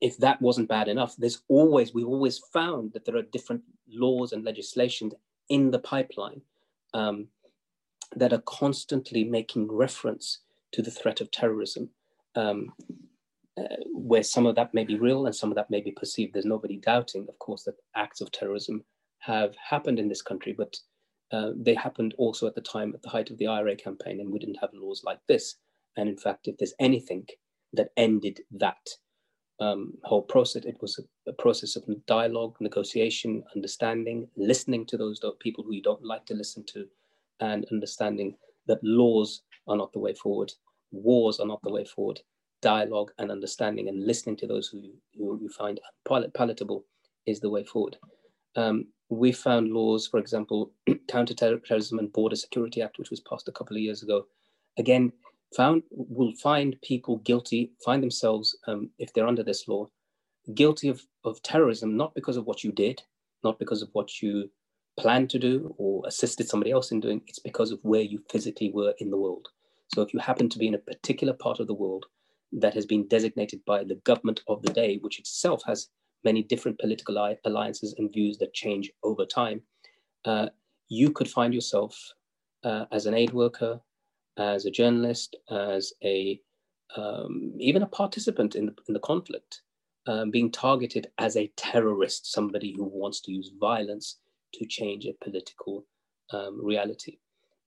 if 0.00 0.18
that 0.18 0.40
wasn't 0.42 0.68
bad 0.68 0.88
enough 0.88 1.16
there's 1.16 1.42
always 1.48 1.94
we've 1.94 2.08
always 2.08 2.38
found 2.52 2.92
that 2.92 3.04
there 3.04 3.16
are 3.16 3.22
different 3.22 3.62
laws 3.88 4.32
and 4.32 4.44
legislation 4.44 5.10
in 5.48 5.70
the 5.70 5.78
pipeline 5.78 6.40
um, 6.94 7.28
that 8.14 8.32
are 8.32 8.42
constantly 8.46 9.24
making 9.24 9.70
reference 9.70 10.40
to 10.72 10.82
the 10.82 10.90
threat 10.90 11.20
of 11.20 11.30
terrorism, 11.30 11.90
um, 12.34 12.72
uh, 13.58 13.76
where 13.92 14.22
some 14.22 14.46
of 14.46 14.54
that 14.56 14.74
may 14.74 14.84
be 14.84 14.98
real 14.98 15.26
and 15.26 15.34
some 15.34 15.50
of 15.50 15.56
that 15.56 15.70
may 15.70 15.80
be 15.80 15.92
perceived. 15.92 16.34
There's 16.34 16.44
nobody 16.44 16.76
doubting, 16.76 17.26
of 17.28 17.38
course, 17.38 17.64
that 17.64 17.76
acts 17.94 18.20
of 18.20 18.30
terrorism 18.30 18.84
have 19.20 19.54
happened 19.56 19.98
in 19.98 20.08
this 20.08 20.22
country, 20.22 20.54
but 20.56 20.76
uh, 21.32 21.50
they 21.56 21.74
happened 21.74 22.14
also 22.18 22.46
at 22.46 22.54
the 22.54 22.60
time 22.60 22.92
at 22.94 23.02
the 23.02 23.08
height 23.08 23.30
of 23.30 23.38
the 23.38 23.46
IRA 23.46 23.74
campaign, 23.74 24.20
and 24.20 24.30
we 24.30 24.38
didn't 24.38 24.58
have 24.60 24.70
laws 24.74 25.02
like 25.04 25.18
this. 25.26 25.56
And 25.96 26.08
in 26.08 26.16
fact, 26.16 26.46
if 26.46 26.56
there's 26.58 26.74
anything 26.78 27.26
that 27.72 27.90
ended 27.96 28.40
that 28.52 28.86
um, 29.58 29.94
whole 30.04 30.22
process, 30.22 30.64
it 30.64 30.76
was 30.80 30.98
a, 30.98 31.30
a, 31.30 31.32
process 31.32 31.76
of 31.76 31.84
dialogue, 32.06 32.56
negotiation, 32.60 33.42
understanding, 33.54 34.28
listening 34.36 34.84
to 34.86 34.98
those 34.98 35.20
people 35.40 35.64
who 35.64 35.72
you 35.72 35.82
don't 35.82 36.04
like 36.04 36.26
to 36.26 36.34
listen 36.34 36.62
to, 36.66 36.86
and 37.40 37.66
understanding 37.70 38.36
that 38.66 38.82
laws 38.82 39.42
are 39.68 39.76
not 39.76 39.92
the 39.92 39.98
way 39.98 40.14
forward, 40.14 40.52
wars 40.92 41.40
are 41.40 41.46
not 41.46 41.62
the 41.62 41.70
way 41.70 41.84
forward. 41.84 42.20
Dialogue 42.62 43.12
and 43.18 43.30
understanding 43.30 43.88
and 43.88 44.06
listening 44.06 44.36
to 44.36 44.46
those 44.46 44.68
who, 44.68 44.82
who 45.16 45.38
you 45.40 45.48
find 45.48 45.80
palatable 46.06 46.84
is 47.26 47.40
the 47.40 47.50
way 47.50 47.64
forward. 47.64 47.96
Um, 48.56 48.86
we 49.08 49.30
found 49.32 49.72
laws, 49.72 50.06
for 50.06 50.18
example, 50.18 50.72
Counterterrorism 51.08 51.98
and 51.98 52.12
Border 52.12 52.36
Security 52.36 52.82
Act, 52.82 52.98
which 52.98 53.10
was 53.10 53.20
passed 53.20 53.48
a 53.48 53.52
couple 53.52 53.76
of 53.76 53.82
years 53.82 54.02
ago, 54.02 54.26
again, 54.78 55.12
found 55.54 55.82
will 55.90 56.32
find 56.42 56.76
people 56.82 57.18
guilty, 57.18 57.72
find 57.84 58.02
themselves, 58.02 58.56
um, 58.66 58.90
if 58.98 59.12
they're 59.12 59.28
under 59.28 59.44
this 59.44 59.68
law, 59.68 59.86
guilty 60.54 60.88
of, 60.88 61.02
of 61.24 61.42
terrorism, 61.42 61.96
not 61.96 62.14
because 62.14 62.36
of 62.36 62.46
what 62.46 62.64
you 62.64 62.72
did, 62.72 63.02
not 63.44 63.58
because 63.58 63.82
of 63.82 63.88
what 63.92 64.22
you 64.22 64.50
planned 64.98 65.30
to 65.30 65.38
do 65.38 65.74
or 65.78 66.02
assisted 66.06 66.48
somebody 66.48 66.70
else 66.70 66.90
in 66.90 67.00
doing, 67.00 67.20
it's 67.26 67.38
because 67.38 67.70
of 67.70 67.78
where 67.82 68.02
you 68.02 68.22
physically 68.30 68.70
were 68.72 68.94
in 68.98 69.10
the 69.10 69.16
world. 69.16 69.48
So 69.94 70.02
if 70.02 70.12
you 70.12 70.20
happen 70.20 70.48
to 70.48 70.58
be 70.58 70.68
in 70.68 70.74
a 70.74 70.78
particular 70.78 71.32
part 71.32 71.60
of 71.60 71.66
the 71.66 71.74
world 71.74 72.06
that 72.52 72.74
has 72.74 72.86
been 72.86 73.06
designated 73.08 73.60
by 73.66 73.84
the 73.84 73.96
government 74.04 74.42
of 74.48 74.62
the 74.62 74.72
day, 74.72 74.98
which 75.00 75.18
itself 75.18 75.62
has 75.66 75.88
many 76.24 76.42
different 76.42 76.78
political 76.78 77.36
alliances 77.44 77.94
and 77.98 78.12
views 78.12 78.38
that 78.38 78.54
change 78.54 78.90
over 79.02 79.24
time, 79.24 79.60
uh, 80.24 80.48
you 80.88 81.10
could 81.10 81.28
find 81.28 81.54
yourself 81.54 81.96
uh, 82.64 82.86
as 82.92 83.06
an 83.06 83.14
aid 83.14 83.32
worker, 83.32 83.80
as 84.38 84.66
a 84.66 84.70
journalist, 84.70 85.36
as 85.50 85.92
a 86.02 86.40
um, 86.96 87.52
even 87.58 87.82
a 87.82 87.86
participant 87.86 88.54
in 88.54 88.66
the, 88.66 88.74
in 88.88 88.94
the 88.94 89.00
conflict, 89.00 89.62
um, 90.06 90.30
being 90.30 90.50
targeted 90.50 91.10
as 91.18 91.36
a 91.36 91.50
terrorist, 91.56 92.32
somebody 92.32 92.72
who 92.76 92.84
wants 92.84 93.20
to 93.22 93.32
use 93.32 93.50
violence 93.60 94.18
to 94.54 94.66
change 94.66 95.06
a 95.06 95.16
political 95.24 95.86
um, 96.32 96.64
reality. 96.64 97.18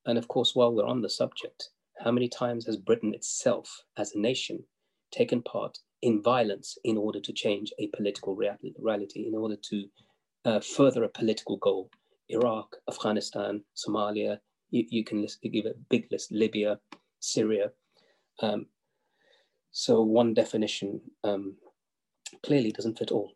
And 0.05 0.17
of 0.17 0.27
course, 0.27 0.55
while 0.55 0.73
we're 0.73 0.86
on 0.86 1.01
the 1.01 1.09
subject, 1.09 1.69
how 1.99 2.11
many 2.11 2.30
times 2.30 2.65
has 2.65 2.77
Britain 2.77 3.13
itself, 3.13 3.84
as 3.97 4.13
a 4.13 4.19
nation, 4.19 4.63
taken 5.11 5.41
part 5.41 5.77
in 6.01 6.21
violence 6.21 6.77
in 6.84 6.97
order 6.97 7.19
to 7.19 7.34
change 7.34 7.73
a 7.80 7.88
political 7.88 8.36
reality, 8.36 9.27
in 9.27 9.36
order 9.36 9.57
to 9.69 9.86
uh, 10.45 10.59
further 10.61 11.03
a 11.03 11.09
political 11.09 11.57
goal? 11.57 11.89
Iraq, 12.30 12.75
Afghanistan, 12.88 13.63
Somalia, 13.75 14.38
you, 14.69 14.86
you 14.89 15.03
can 15.03 15.21
list, 15.21 15.41
give 15.41 15.65
a 15.65 15.73
big 15.89 16.07
list, 16.11 16.32
Libya, 16.32 16.80
Syria. 17.19 17.71
Um, 18.41 18.67
so 19.71 20.01
one 20.01 20.34
definition 20.34 21.01
um, 21.23 21.55
clearly 22.43 22.71
doesn't 22.71 22.97
fit 22.97 23.11
all. 23.11 23.34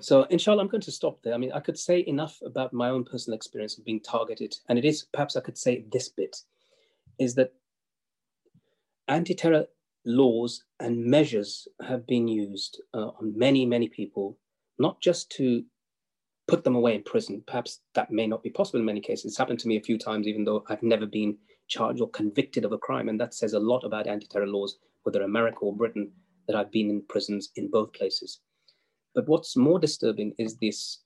So, 0.00 0.24
inshallah, 0.24 0.62
I'm 0.62 0.68
going 0.68 0.82
to 0.82 0.92
stop 0.92 1.22
there. 1.22 1.32
I 1.34 1.38
mean, 1.38 1.52
I 1.52 1.60
could 1.60 1.78
say 1.78 2.04
enough 2.06 2.38
about 2.44 2.72
my 2.72 2.90
own 2.90 3.04
personal 3.04 3.36
experience 3.36 3.78
of 3.78 3.84
being 3.84 4.00
targeted, 4.00 4.54
and 4.68 4.78
it 4.78 4.84
is 4.84 5.06
perhaps 5.12 5.34
I 5.34 5.40
could 5.40 5.56
say 5.56 5.84
this 5.90 6.08
bit 6.08 6.36
is 7.18 7.34
that 7.34 7.52
anti 9.08 9.34
terror 9.34 9.66
laws 10.04 10.64
and 10.80 11.04
measures 11.04 11.68
have 11.86 12.06
been 12.06 12.28
used 12.28 12.80
uh, 12.94 13.08
on 13.20 13.36
many, 13.36 13.64
many 13.66 13.88
people, 13.88 14.38
not 14.78 15.00
just 15.00 15.30
to 15.32 15.64
put 16.46 16.64
them 16.64 16.76
away 16.76 16.94
in 16.94 17.02
prison. 17.02 17.42
Perhaps 17.46 17.80
that 17.94 18.10
may 18.10 18.26
not 18.26 18.42
be 18.42 18.50
possible 18.50 18.80
in 18.80 18.86
many 18.86 19.00
cases. 19.00 19.26
It's 19.26 19.38
happened 19.38 19.58
to 19.60 19.68
me 19.68 19.76
a 19.76 19.82
few 19.82 19.98
times, 19.98 20.26
even 20.26 20.44
though 20.44 20.64
I've 20.68 20.82
never 20.82 21.06
been 21.06 21.36
charged 21.66 22.00
or 22.00 22.10
convicted 22.10 22.64
of 22.64 22.72
a 22.72 22.78
crime. 22.78 23.08
And 23.08 23.20
that 23.20 23.34
says 23.34 23.54
a 23.54 23.58
lot 23.58 23.84
about 23.84 24.06
anti 24.06 24.26
terror 24.26 24.46
laws, 24.46 24.78
whether 25.02 25.22
America 25.22 25.60
or 25.60 25.76
Britain, 25.76 26.10
that 26.46 26.56
I've 26.56 26.72
been 26.72 26.90
in 26.90 27.02
prisons 27.08 27.50
in 27.56 27.70
both 27.70 27.92
places. 27.92 28.40
But 29.14 29.28
what's 29.28 29.56
more 29.56 29.78
disturbing 29.78 30.34
is 30.38 30.56
this 30.56 31.00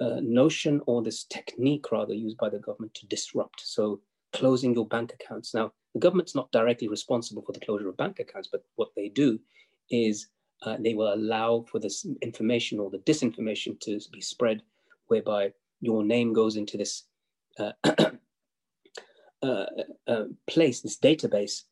uh, 0.00 0.20
notion 0.20 0.80
or 0.86 1.02
this 1.02 1.24
technique, 1.24 1.92
rather, 1.92 2.14
used 2.14 2.36
by 2.36 2.48
the 2.48 2.58
government 2.58 2.94
to 2.94 3.06
disrupt. 3.06 3.60
So, 3.60 4.00
closing 4.32 4.74
your 4.74 4.88
bank 4.88 5.14
accounts. 5.14 5.54
Now, 5.54 5.72
the 5.94 6.00
government's 6.00 6.34
not 6.34 6.50
directly 6.50 6.88
responsible 6.88 7.42
for 7.42 7.52
the 7.52 7.60
closure 7.60 7.88
of 7.88 7.96
bank 7.96 8.18
accounts, 8.18 8.48
but 8.50 8.64
what 8.74 8.88
they 8.96 9.08
do 9.08 9.38
is 9.90 10.28
uh, 10.64 10.76
they 10.80 10.94
will 10.94 11.14
allow 11.14 11.64
for 11.70 11.78
this 11.78 12.06
information 12.22 12.80
or 12.80 12.90
the 12.90 12.98
disinformation 12.98 13.78
to 13.80 14.00
be 14.12 14.20
spread 14.20 14.62
whereby 15.06 15.52
your 15.80 16.02
name 16.02 16.32
goes 16.32 16.56
into 16.56 16.76
this 16.76 17.04
uh, 17.58 17.72
uh, 19.42 19.66
uh, 20.08 20.24
place, 20.46 20.80
this 20.80 20.98
database, 20.98 21.62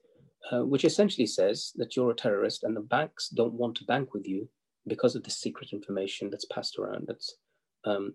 uh, 0.52 0.64
which 0.64 0.84
essentially 0.84 1.26
says 1.26 1.72
that 1.76 1.96
you're 1.96 2.10
a 2.10 2.14
terrorist 2.14 2.62
and 2.62 2.76
the 2.76 2.80
banks 2.80 3.28
don't 3.30 3.54
want 3.54 3.76
to 3.76 3.84
bank 3.84 4.12
with 4.14 4.26
you 4.26 4.48
because 4.86 5.14
of 5.14 5.22
the 5.24 5.30
secret 5.30 5.72
information 5.72 6.30
that's 6.30 6.46
passed 6.46 6.78
around. 6.78 7.04
That's, 7.06 7.34
um, 7.84 8.14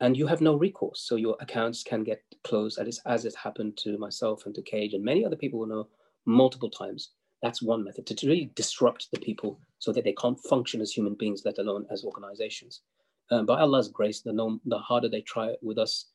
and 0.00 0.16
you 0.16 0.26
have 0.26 0.40
no 0.40 0.54
recourse. 0.56 1.02
So 1.06 1.16
your 1.16 1.36
accounts 1.40 1.82
can 1.82 2.04
get 2.04 2.22
closed, 2.44 2.78
as, 2.78 3.00
as 3.06 3.24
it 3.24 3.34
happened 3.34 3.76
to 3.78 3.98
myself 3.98 4.46
and 4.46 4.54
to 4.54 4.62
Cage 4.62 4.94
and 4.94 5.04
many 5.04 5.24
other 5.24 5.36
people 5.36 5.60
who 5.60 5.68
know 5.68 5.88
multiple 6.26 6.70
times. 6.70 7.10
That's 7.42 7.62
one 7.62 7.84
method 7.84 8.06
to 8.06 8.26
really 8.26 8.50
disrupt 8.54 9.08
the 9.12 9.20
people 9.20 9.60
so 9.78 9.92
that 9.92 10.04
they 10.04 10.12
can't 10.14 10.38
function 10.40 10.80
as 10.80 10.92
human 10.92 11.14
beings, 11.14 11.42
let 11.44 11.58
alone 11.58 11.86
as 11.90 12.04
organizations. 12.04 12.82
Um, 13.30 13.46
by 13.46 13.60
Allah's 13.60 13.88
grace, 13.88 14.22
the, 14.22 14.32
no, 14.32 14.58
the 14.64 14.78
harder 14.78 15.08
they 15.08 15.20
try 15.20 15.48
it 15.48 15.58
with 15.62 15.78
us, 15.78 16.06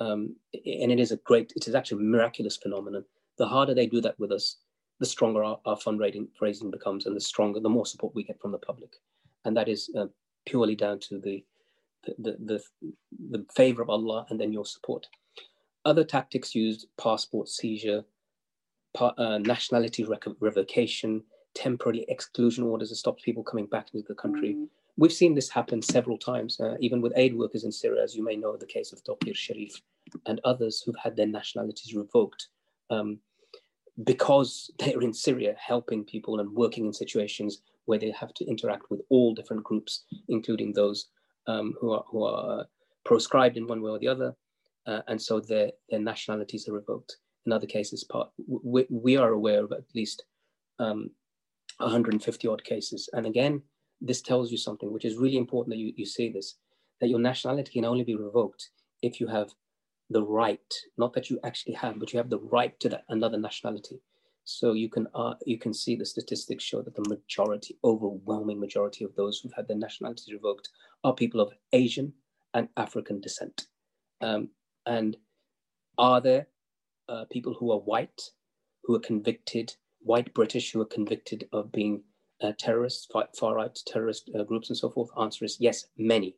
um, 0.00 0.36
and 0.54 0.90
it 0.90 1.00
is 1.00 1.12
a 1.12 1.16
great, 1.16 1.52
it 1.56 1.68
is 1.68 1.74
actually 1.74 2.02
a 2.02 2.08
miraculous 2.08 2.56
phenomenon. 2.56 3.04
The 3.38 3.46
harder 3.46 3.74
they 3.74 3.86
do 3.86 4.00
that 4.00 4.18
with 4.18 4.32
us, 4.32 4.56
the 5.00 5.06
stronger 5.06 5.44
our, 5.44 5.60
our 5.66 5.76
fundraising 5.76 6.70
becomes, 6.70 7.06
and 7.06 7.16
the 7.16 7.20
stronger, 7.20 7.60
the 7.60 7.68
more 7.68 7.86
support 7.86 8.14
we 8.14 8.24
get 8.24 8.40
from 8.40 8.52
the 8.52 8.58
public, 8.58 8.92
and 9.44 9.56
that 9.56 9.68
is 9.68 9.90
uh, 9.96 10.06
purely 10.46 10.74
down 10.74 10.98
to 11.00 11.18
the 11.18 11.44
the, 12.18 12.36
the, 12.46 12.62
the 13.30 13.44
favor 13.54 13.82
of 13.82 13.90
Allah 13.90 14.24
and 14.30 14.40
then 14.40 14.54
your 14.54 14.64
support. 14.64 15.06
Other 15.84 16.04
tactics 16.04 16.54
used: 16.54 16.86
passport 16.98 17.48
seizure, 17.48 18.04
pa- 18.94 19.14
uh, 19.18 19.38
nationality 19.38 20.06
revocation, 20.40 21.22
temporary 21.54 22.06
exclusion 22.08 22.64
orders 22.64 22.88
that 22.88 22.96
stops 22.96 23.22
people 23.22 23.42
coming 23.42 23.66
back 23.66 23.88
into 23.92 24.06
the 24.08 24.14
country. 24.14 24.54
Mm 24.54 24.68
we've 25.00 25.12
seen 25.12 25.34
this 25.34 25.48
happen 25.48 25.80
several 25.80 26.18
times, 26.18 26.60
uh, 26.60 26.76
even 26.78 27.00
with 27.00 27.14
aid 27.16 27.34
workers 27.36 27.64
in 27.64 27.72
Syria, 27.72 28.02
as 28.04 28.14
you 28.14 28.22
may 28.22 28.36
know, 28.36 28.56
the 28.56 28.66
case 28.66 28.92
of 28.92 29.02
Tauqir 29.02 29.34
Sharif 29.34 29.80
and 30.26 30.40
others 30.44 30.82
who've 30.84 31.02
had 31.02 31.16
their 31.16 31.26
nationalities 31.26 31.94
revoked 31.94 32.48
um, 32.90 33.18
because 34.04 34.70
they're 34.78 35.00
in 35.00 35.14
Syria 35.14 35.54
helping 35.58 36.04
people 36.04 36.38
and 36.38 36.54
working 36.54 36.84
in 36.84 36.92
situations 36.92 37.62
where 37.86 37.98
they 37.98 38.10
have 38.10 38.32
to 38.34 38.46
interact 38.46 38.90
with 38.90 39.00
all 39.10 39.34
different 39.34 39.64
groups, 39.64 40.04
including 40.28 40.72
those 40.72 41.06
um, 41.46 41.74
who 41.80 41.92
are, 41.92 42.04
who 42.08 42.24
are 42.24 42.66
proscribed 43.04 43.56
in 43.56 43.66
one 43.66 43.82
way 43.82 43.90
or 43.90 43.98
the 43.98 44.08
other. 44.08 44.34
Uh, 44.86 45.00
and 45.08 45.20
so 45.20 45.40
their, 45.40 45.70
their 45.88 46.00
nationalities 46.00 46.68
are 46.68 46.72
revoked. 46.72 47.16
In 47.46 47.52
other 47.52 47.66
cases, 47.66 48.04
part, 48.04 48.28
we, 48.46 48.86
we 48.90 49.16
are 49.16 49.30
aware 49.30 49.64
of 49.64 49.72
at 49.72 49.84
least 49.94 50.24
um, 50.78 51.10
150 51.78 52.48
odd 52.48 52.62
cases. 52.64 53.08
And 53.12 53.26
again, 53.26 53.62
this 54.00 54.22
tells 54.22 54.50
you 54.50 54.58
something 54.58 54.92
which 54.92 55.04
is 55.04 55.16
really 55.16 55.36
important 55.36 55.74
that 55.74 55.78
you, 55.78 55.92
you 55.96 56.06
say 56.06 56.30
this 56.30 56.56
that 57.00 57.08
your 57.08 57.18
nationality 57.18 57.72
can 57.72 57.84
only 57.84 58.04
be 58.04 58.14
revoked 58.14 58.70
if 59.02 59.20
you 59.20 59.26
have 59.26 59.50
the 60.10 60.22
right 60.22 60.74
not 60.98 61.12
that 61.12 61.30
you 61.30 61.38
actually 61.44 61.74
have 61.74 61.98
but 61.98 62.12
you 62.12 62.18
have 62.18 62.30
the 62.30 62.38
right 62.38 62.78
to 62.80 62.88
that 62.88 63.04
another 63.08 63.38
nationality 63.38 64.00
so 64.44 64.72
you 64.72 64.88
can 64.88 65.06
uh, 65.14 65.34
you 65.46 65.58
can 65.58 65.72
see 65.72 65.96
the 65.96 66.04
statistics 66.04 66.64
show 66.64 66.82
that 66.82 66.94
the 66.94 67.08
majority 67.08 67.78
overwhelming 67.84 68.58
majority 68.58 69.04
of 69.04 69.14
those 69.14 69.38
who've 69.38 69.52
had 69.54 69.68
their 69.68 69.76
nationalities 69.76 70.32
revoked 70.32 70.68
are 71.04 71.14
people 71.14 71.40
of 71.40 71.52
asian 71.72 72.12
and 72.54 72.68
african 72.76 73.20
descent 73.20 73.66
um, 74.20 74.48
and 74.86 75.16
are 75.98 76.20
there 76.20 76.46
uh, 77.08 77.24
people 77.30 77.54
who 77.54 77.72
are 77.72 77.80
white 77.80 78.22
who 78.84 78.94
are 78.94 79.00
convicted 79.00 79.74
white 80.00 80.32
british 80.34 80.72
who 80.72 80.80
are 80.80 80.86
convicted 80.96 81.46
of 81.52 81.70
being 81.72 82.02
uh, 82.42 82.52
terrorists, 82.58 83.06
far 83.38 83.54
right 83.54 83.78
terrorist 83.86 84.30
uh, 84.38 84.44
groups 84.44 84.70
and 84.70 84.76
so 84.76 84.90
forth? 84.90 85.10
Answer 85.20 85.44
is 85.44 85.56
yes, 85.60 85.86
many. 85.96 86.36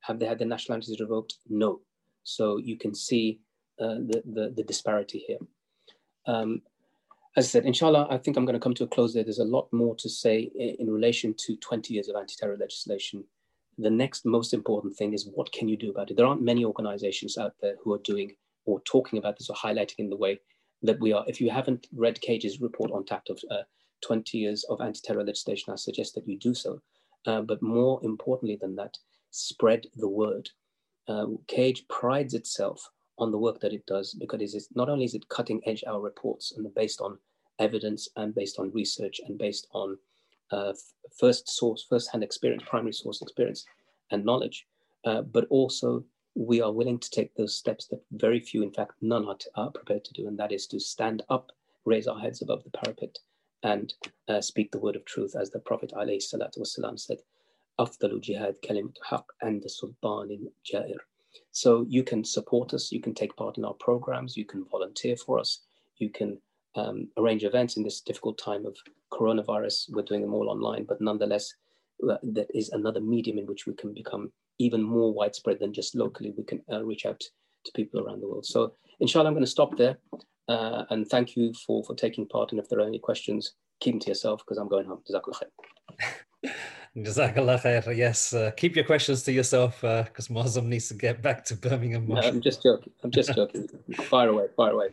Have 0.00 0.18
they 0.18 0.26
had 0.26 0.38
their 0.38 0.48
nationalities 0.48 1.00
revoked? 1.00 1.36
No. 1.48 1.80
So 2.22 2.58
you 2.58 2.76
can 2.76 2.94
see 2.94 3.40
uh, 3.80 4.00
the, 4.06 4.22
the, 4.24 4.54
the, 4.56 4.62
disparity 4.62 5.24
here. 5.26 5.38
Um, 6.26 6.62
as 7.36 7.46
I 7.46 7.48
said, 7.48 7.66
inshallah, 7.66 8.06
I 8.10 8.18
think 8.18 8.36
I'm 8.36 8.44
going 8.44 8.54
to 8.54 8.62
come 8.62 8.74
to 8.74 8.84
a 8.84 8.88
close 8.88 9.12
there. 9.12 9.24
There's 9.24 9.38
a 9.38 9.44
lot 9.44 9.72
more 9.72 9.96
to 9.96 10.08
say 10.08 10.50
in, 10.54 10.76
in 10.80 10.90
relation 10.90 11.34
to 11.38 11.56
20 11.56 11.92
years 11.92 12.08
of 12.08 12.16
anti-terror 12.16 12.56
legislation. 12.56 13.24
The 13.76 13.90
next 13.90 14.24
most 14.24 14.54
important 14.54 14.96
thing 14.96 15.14
is 15.14 15.28
what 15.34 15.50
can 15.50 15.68
you 15.68 15.76
do 15.76 15.90
about 15.90 16.10
it? 16.10 16.16
There 16.16 16.26
aren't 16.26 16.42
many 16.42 16.64
organizations 16.64 17.36
out 17.36 17.54
there 17.60 17.74
who 17.82 17.92
are 17.92 17.98
doing 17.98 18.36
or 18.66 18.80
talking 18.82 19.18
about 19.18 19.36
this 19.36 19.50
or 19.50 19.56
highlighting 19.56 19.98
in 19.98 20.10
the 20.10 20.16
way 20.16 20.40
that 20.82 21.00
we 21.00 21.12
are. 21.12 21.24
If 21.26 21.40
you 21.40 21.50
haven't 21.50 21.88
read 21.92 22.20
Cage's 22.20 22.60
report 22.60 22.92
on 22.92 23.04
TACT 23.04 23.30
of 23.30 23.40
uh, 23.50 23.62
20 24.02 24.38
years 24.38 24.64
of 24.64 24.80
anti-terror 24.80 25.24
legislation, 25.24 25.72
I 25.72 25.76
suggest 25.76 26.14
that 26.14 26.28
you 26.28 26.38
do 26.38 26.54
so. 26.54 26.80
Uh, 27.26 27.40
but 27.40 27.62
more 27.62 27.98
importantly 28.04 28.58
than 28.60 28.76
that, 28.76 28.96
spread 29.30 29.86
the 29.96 30.08
word. 30.08 30.50
Uh, 31.08 31.26
Cage 31.48 31.84
prides 31.88 32.34
itself 32.34 32.90
on 33.17 33.31
the 33.31 33.37
work 33.37 33.59
that 33.59 33.73
it 33.73 33.85
does 33.85 34.13
because 34.13 34.41
it 34.41 34.55
is, 34.55 34.69
not 34.75 34.89
only 34.89 35.05
is 35.05 35.13
it 35.13 35.27
cutting 35.29 35.61
edge 35.65 35.83
our 35.85 35.99
reports 35.99 36.53
and 36.55 36.73
based 36.73 37.01
on 37.01 37.17
evidence 37.59 38.07
and 38.15 38.33
based 38.33 38.59
on 38.59 38.71
research 38.71 39.19
and 39.27 39.37
based 39.37 39.67
on 39.73 39.97
uh, 40.51 40.73
first 41.19 41.49
source, 41.49 41.85
first-hand 41.87 42.23
experience, 42.23 42.63
primary 42.65 42.93
source 42.93 43.21
experience 43.21 43.65
and 44.11 44.25
knowledge, 44.25 44.65
uh, 45.05 45.21
but 45.21 45.45
also 45.49 46.03
we 46.35 46.61
are 46.61 46.71
willing 46.71 46.97
to 46.97 47.09
take 47.09 47.35
those 47.35 47.55
steps 47.55 47.87
that 47.87 48.01
very 48.11 48.39
few, 48.39 48.63
in 48.63 48.71
fact, 48.71 48.93
none 49.01 49.27
are, 49.27 49.37
are 49.55 49.71
prepared 49.71 50.05
to 50.05 50.13
do, 50.13 50.27
and 50.27 50.39
that 50.39 50.51
is 50.51 50.65
to 50.67 50.79
stand 50.79 51.21
up, 51.29 51.51
raise 51.85 52.07
our 52.07 52.19
heads 52.19 52.41
above 52.41 52.63
the 52.63 52.69
parapet, 52.69 53.17
and 53.63 53.93
uh, 54.29 54.39
speak 54.39 54.71
the 54.71 54.79
word 54.79 54.95
of 54.95 55.03
truth, 55.05 55.35
as 55.39 55.49
the 55.49 55.59
Prophet 55.59 55.91
والسلام, 55.93 56.99
said, 56.99 57.17
أفضل 57.79 58.21
جهاد 58.21 58.57
كلمة 58.63 58.93
حق 59.01 59.31
عند 59.41 59.67
سلطان 59.67 60.49
جائر. 60.65 61.07
So 61.52 61.86
you 61.88 62.02
can 62.02 62.24
support 62.24 62.74
us, 62.74 62.92
you 62.92 63.00
can 63.00 63.14
take 63.14 63.36
part 63.36 63.58
in 63.58 63.64
our 63.64 63.74
programs, 63.74 64.36
you 64.36 64.44
can 64.44 64.64
volunteer 64.70 65.16
for 65.16 65.38
us, 65.38 65.60
you 65.98 66.10
can 66.10 66.38
um, 66.76 67.08
arrange 67.16 67.44
events 67.44 67.76
in 67.76 67.82
this 67.82 68.00
difficult 68.00 68.38
time 68.38 68.66
of 68.66 68.76
coronavirus. 69.12 69.90
We're 69.90 70.02
doing 70.02 70.22
them 70.22 70.34
all 70.34 70.50
online, 70.50 70.84
but 70.84 71.00
nonetheless, 71.00 71.52
uh, 72.08 72.16
that 72.22 72.48
is 72.54 72.70
another 72.70 73.00
medium 73.00 73.38
in 73.38 73.46
which 73.46 73.66
we 73.66 73.74
can 73.74 73.94
become 73.94 74.32
even 74.58 74.82
more 74.82 75.12
widespread 75.12 75.58
than 75.60 75.72
just 75.72 75.94
locally. 75.94 76.34
We 76.36 76.44
can 76.44 76.62
uh, 76.70 76.84
reach 76.84 77.06
out 77.06 77.20
to 77.20 77.72
people 77.72 78.00
around 78.00 78.20
the 78.20 78.28
world. 78.28 78.46
So, 78.46 78.74
inshallah, 79.00 79.28
I'm 79.28 79.34
going 79.34 79.44
to 79.44 79.50
stop 79.50 79.76
there. 79.76 79.98
Uh, 80.48 80.84
and 80.90 81.08
thank 81.08 81.36
you 81.36 81.52
for, 81.66 81.82
for 81.84 81.94
taking 81.94 82.26
part. 82.26 82.50
And 82.50 82.60
if 82.60 82.68
there 82.68 82.80
are 82.80 82.86
any 82.86 82.98
questions, 82.98 83.54
keep 83.80 83.94
them 83.94 84.00
to 84.00 84.08
yourself 84.08 84.42
because 84.44 84.58
I'm 84.58 84.68
going 84.68 84.86
home. 84.86 85.02
Jazakallah. 85.10 86.52
Jazakallah 86.96 87.60
khair. 87.60 87.96
Yes, 87.96 88.32
uh, 88.32 88.52
keep 88.56 88.76
your 88.76 88.84
questions 88.84 89.24
to 89.24 89.32
yourself 89.32 89.80
because 89.80 90.30
uh, 90.30 90.60
needs 90.60 90.88
to 90.88 90.94
get 90.94 91.22
back 91.22 91.44
to 91.46 91.56
Birmingham. 91.56 92.06
No, 92.06 92.16
I'm 92.16 92.40
just 92.40 92.62
joking. 92.62 92.92
I'm 93.02 93.10
just 93.10 93.34
joking. 93.36 93.68
fire 94.04 94.28
away, 94.28 94.46
fire 94.56 94.72
away. 94.72 94.88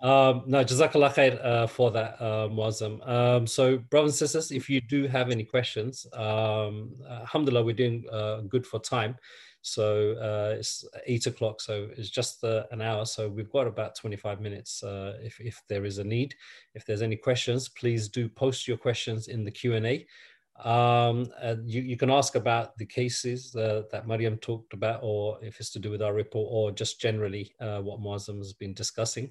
Um, 0.00 0.44
no, 0.46 0.64
Jazakallah 0.64 1.14
khair 1.14 1.44
uh, 1.44 1.66
for 1.66 1.90
that, 1.92 2.20
uh, 2.20 2.48
Muazzam. 2.48 3.06
Um, 3.08 3.46
so, 3.46 3.78
brothers 3.78 4.20
and 4.20 4.30
sisters, 4.30 4.50
if 4.50 4.68
you 4.68 4.80
do 4.80 5.06
have 5.06 5.30
any 5.30 5.44
questions, 5.44 6.06
um, 6.12 6.94
alhamdulillah, 7.08 7.64
we're 7.64 7.74
doing 7.74 8.04
uh, 8.10 8.40
good 8.42 8.66
for 8.66 8.80
time. 8.80 9.16
So 9.62 10.12
uh, 10.12 10.56
it's 10.56 10.84
eight 11.06 11.26
o'clock, 11.26 11.60
so 11.60 11.88
it's 11.96 12.10
just 12.10 12.44
uh, 12.44 12.64
an 12.70 12.80
hour. 12.80 13.04
So 13.04 13.28
we've 13.28 13.50
got 13.50 13.66
about 13.66 13.96
25 13.96 14.40
minutes 14.40 14.82
uh, 14.82 15.18
if, 15.20 15.40
if 15.40 15.60
there 15.68 15.84
is 15.84 15.98
a 15.98 16.04
need. 16.04 16.34
If 16.74 16.86
there's 16.86 17.02
any 17.02 17.16
questions, 17.16 17.68
please 17.68 18.08
do 18.08 18.28
post 18.28 18.68
your 18.68 18.76
questions 18.76 19.28
in 19.28 19.44
the 19.44 19.50
Q&A. 19.50 20.06
Um, 20.64 21.28
you, 21.64 21.82
you 21.82 21.96
can 21.96 22.10
ask 22.10 22.34
about 22.34 22.76
the 22.78 22.86
cases 22.86 23.54
uh, 23.54 23.82
that 23.92 24.06
Mariam 24.06 24.38
talked 24.38 24.72
about, 24.72 25.00
or 25.02 25.38
if 25.42 25.60
it's 25.60 25.70
to 25.70 25.78
do 25.78 25.90
with 25.90 26.02
our 26.02 26.14
report, 26.14 26.48
or 26.50 26.70
just 26.72 27.00
generally 27.00 27.52
uh, 27.60 27.80
what 27.80 28.00
Muazzam 28.00 28.38
has 28.38 28.52
been 28.52 28.74
discussing. 28.74 29.30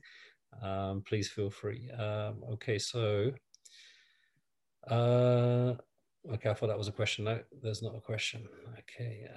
Um, 0.62 1.04
please 1.06 1.30
feel 1.30 1.50
free. 1.50 1.90
Um, 1.92 2.44
okay, 2.54 2.80
so 2.80 3.32
uh, 4.90 5.74
Okay, 6.34 6.50
I 6.50 6.54
thought 6.54 6.68
that 6.68 6.78
was 6.78 6.90
a 6.90 6.94
question. 6.94 7.26
No, 7.26 7.40
there's 7.62 7.82
not 7.82 7.96
a 7.96 8.02
question. 8.02 8.48
Okay. 8.80 9.28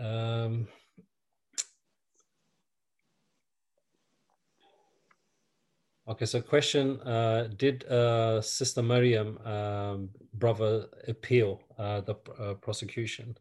Okay, 6.11 6.27
so 6.27 6.41
question, 6.41 7.01
uh, 7.03 7.49
did 7.57 7.85
uh, 7.85 8.41
Sister 8.41 8.83
Mariam 8.83 9.39
um, 9.45 10.11
brother 10.35 10.87
appeal 11.09 11.63
uh, 11.79 12.01
the 12.01 12.17
uh, 12.39 12.55
prosecution? 12.55 13.37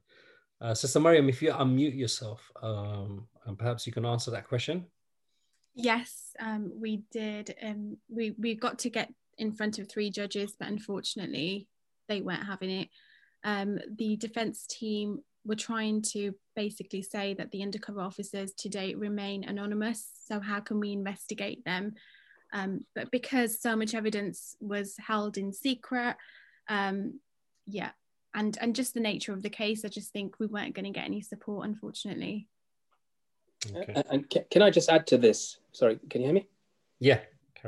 Uh, 0.61 0.73
Sister 0.73 0.99
Mariam, 0.99 1.29
if 1.29 1.41
you 1.41 1.51
unmute 1.51 1.97
yourself, 1.97 2.51
um, 2.61 3.27
and 3.45 3.57
perhaps 3.57 3.87
you 3.87 3.93
can 3.93 4.05
answer 4.05 4.31
that 4.31 4.47
question. 4.47 4.85
Yes, 5.73 6.33
um, 6.39 6.71
we 6.75 7.03
did. 7.11 7.55
Um, 7.63 7.97
we, 8.09 8.35
we 8.37 8.55
got 8.55 8.79
to 8.79 8.89
get 8.89 9.13
in 9.37 9.53
front 9.53 9.79
of 9.79 9.89
three 9.89 10.09
judges, 10.09 10.55
but 10.59 10.67
unfortunately 10.67 11.67
they 12.07 12.21
weren't 12.21 12.45
having 12.45 12.71
it 12.71 12.89
um, 13.43 13.79
the 13.97 14.17
defense 14.17 14.65
team 14.67 15.19
were 15.45 15.55
trying 15.55 16.01
to 16.01 16.33
basically 16.55 17.01
say 17.01 17.33
that 17.35 17.51
the 17.51 17.63
undercover 17.63 18.01
officers 18.01 18.53
to 18.53 18.69
date 18.69 18.97
remain 18.97 19.43
anonymous. 19.43 20.09
So, 20.25 20.39
how 20.39 20.59
can 20.59 20.79
we 20.79 20.91
investigate 20.91 21.63
them? 21.65 21.93
Um, 22.51 22.85
but 22.95 23.11
because 23.11 23.61
so 23.61 23.75
much 23.75 23.93
evidence 23.93 24.55
was 24.59 24.95
held 24.97 25.37
in 25.37 25.53
secret, 25.53 26.15
um, 26.67 27.19
yeah, 27.65 27.91
and 28.33 28.57
and 28.59 28.75
just 28.75 28.93
the 28.93 28.99
nature 28.99 29.33
of 29.33 29.43
the 29.43 29.49
case, 29.49 29.85
I 29.85 29.89
just 29.89 30.11
think 30.11 30.39
we 30.39 30.47
weren't 30.47 30.75
going 30.75 30.85
to 30.85 30.91
get 30.91 31.05
any 31.05 31.21
support, 31.21 31.67
unfortunately. 31.67 32.47
Okay. 33.75 34.03
And 34.09 34.29
can 34.49 34.61
I 34.61 34.69
just 34.69 34.89
add 34.89 35.05
to 35.07 35.17
this? 35.17 35.59
Sorry, 35.73 35.99
can 36.09 36.21
you 36.21 36.27
hear 36.27 36.33
me? 36.33 36.47
Yeah. 36.99 37.19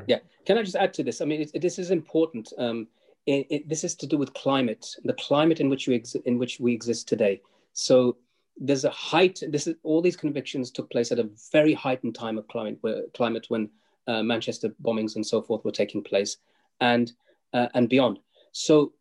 Yeah. 0.08 0.20
Can 0.46 0.58
I 0.58 0.64
just 0.64 0.76
add 0.76 0.94
to 0.96 1.04
this? 1.04 1.22
I 1.22 1.26
mean, 1.26 1.42
it, 1.54 1.62
this 1.62 1.78
is 1.78 1.92
important. 1.92 2.54
Um, 2.58 2.88
it, 3.26 3.48
it, 3.50 3.70
this 3.70 3.84
is 3.84 3.96
to 3.96 4.08
do 4.08 4.18
with 4.18 4.34
climate, 4.34 4.86
the 5.04 5.14
climate 5.14 5.60
in 5.60 5.70
which 5.70 5.88
we 5.88 5.96
ex- 5.96 6.16
in 6.16 6.38
which 6.38 6.60
we 6.60 6.74
exist 6.74 7.08
today. 7.08 7.42
So 7.74 8.18
there's 8.58 8.86
a 8.86 8.90
height. 8.90 9.44
This 9.50 9.68
is 9.68 9.76
all 9.84 10.02
these 10.02 10.16
convictions 10.16 10.72
took 10.72 10.90
place 10.90 11.12
at 11.12 11.20
a 11.20 11.30
very 11.52 11.74
heightened 11.74 12.16
time 12.16 12.38
of 12.38 12.48
climate, 12.48 12.78
where, 12.82 13.04
climate 13.14 13.46
when 13.50 13.70
uh, 14.08 14.24
Manchester 14.24 14.74
bombings 14.82 15.16
and 15.16 15.26
so 15.26 15.42
forth 15.42 15.64
were 15.64 15.72
taking 15.72 16.04
place, 16.04 16.38
and 16.80 17.12
uh, 17.54 17.68
and 17.74 17.90
beyond. 17.90 18.20
So 18.52 18.94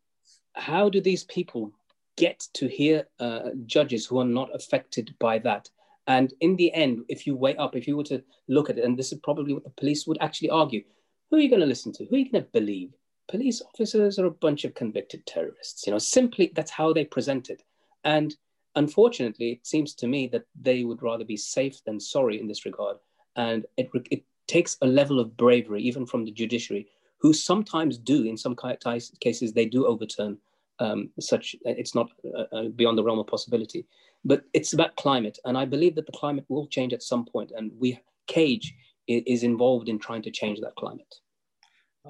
how 0.55 0.89
do 0.89 1.01
these 1.01 1.25
people 1.25 1.73
get 2.17 2.47
to 2.55 2.69
hear 2.69 3.09
uh, 3.19 3.51
judges 3.67 4.07
who 4.07 4.19
are 4.19 4.25
not 4.25 4.55
affected 4.55 5.15
by 5.19 5.39
that? 5.41 5.69
And 6.07 6.35
in 6.41 6.57
the 6.57 6.73
end, 6.73 7.05
if 7.09 7.27
you 7.27 7.37
weigh 7.37 7.57
up, 7.57 7.77
if 7.77 7.87
you 7.87 7.97
were 7.97 8.05
to 8.05 8.23
look 8.49 8.69
at 8.69 8.79
it, 8.79 8.85
and 8.85 8.99
this 8.99 9.13
is 9.13 9.19
probably 9.21 9.55
what 9.55 9.65
the 9.65 9.71
police 9.71 10.07
would 10.07 10.19
actually 10.21 10.51
argue, 10.51 10.83
who 11.31 11.37
are 11.37 11.41
you 11.41 11.49
going 11.49 11.61
to 11.61 11.67
listen 11.67 11.93
to? 11.93 12.05
Who 12.07 12.17
are 12.17 12.19
you 12.19 12.31
going 12.31 12.45
to 12.45 12.51
believe? 12.51 12.91
police 13.31 13.63
officers 13.63 14.19
are 14.19 14.27
a 14.27 14.31
bunch 14.31 14.65
of 14.65 14.75
convicted 14.75 15.25
terrorists. 15.25 15.87
You 15.87 15.93
know, 15.93 15.99
simply 15.99 16.53
that's 16.55 16.71
how 16.71 16.93
they 16.93 17.05
present 17.05 17.49
it. 17.49 17.63
And 18.05 18.35
unfortunately, 18.75 19.53
it 19.53 19.67
seems 19.67 19.95
to 19.95 20.07
me 20.07 20.27
that 20.29 20.45
they 20.61 20.85
would 20.85 21.03
rather 21.03 21.25
be 21.25 21.37
safe 21.37 21.83
than 21.85 22.01
sorry 22.01 22.41
in 22.41 22.49
this 22.49 22.67
regard. 22.67 22.97
And 23.37 23.65
it, 23.77 23.91
it 24.11 24.25
takes 24.57 24.73
a 24.87 24.87
level 25.01 25.19
of 25.21 25.37
bravery, 25.45 25.83
even 25.91 26.05
from 26.11 26.25
the 26.25 26.35
judiciary, 26.41 26.85
who 27.23 27.33
sometimes 27.33 27.95
do, 28.13 28.19
in 28.33 28.37
some 28.45 28.57
cases, 29.27 29.53
they 29.53 29.69
do 29.77 29.81
overturn 29.93 30.33
um, 30.85 31.01
such, 31.33 31.47
it's 31.65 31.95
not 31.95 32.09
uh, 32.39 32.57
uh, 32.57 32.69
beyond 32.81 32.97
the 32.97 33.05
realm 33.05 33.21
of 33.21 33.27
possibility. 33.35 33.83
But 34.31 34.41
it's 34.59 34.73
about 34.73 34.97
climate. 35.05 35.39
And 35.45 35.55
I 35.63 35.65
believe 35.75 35.95
that 35.97 36.07
the 36.07 36.21
climate 36.23 36.47
will 36.49 36.67
change 36.77 36.93
at 36.95 37.03
some 37.03 37.25
point, 37.33 37.51
And 37.57 37.67
we, 37.83 37.89
CAGE 38.27 38.67
is 39.07 39.43
involved 39.43 39.89
in 39.89 39.99
trying 39.99 40.23
to 40.23 40.31
change 40.41 40.59
that 40.61 40.77
climate. 40.83 41.13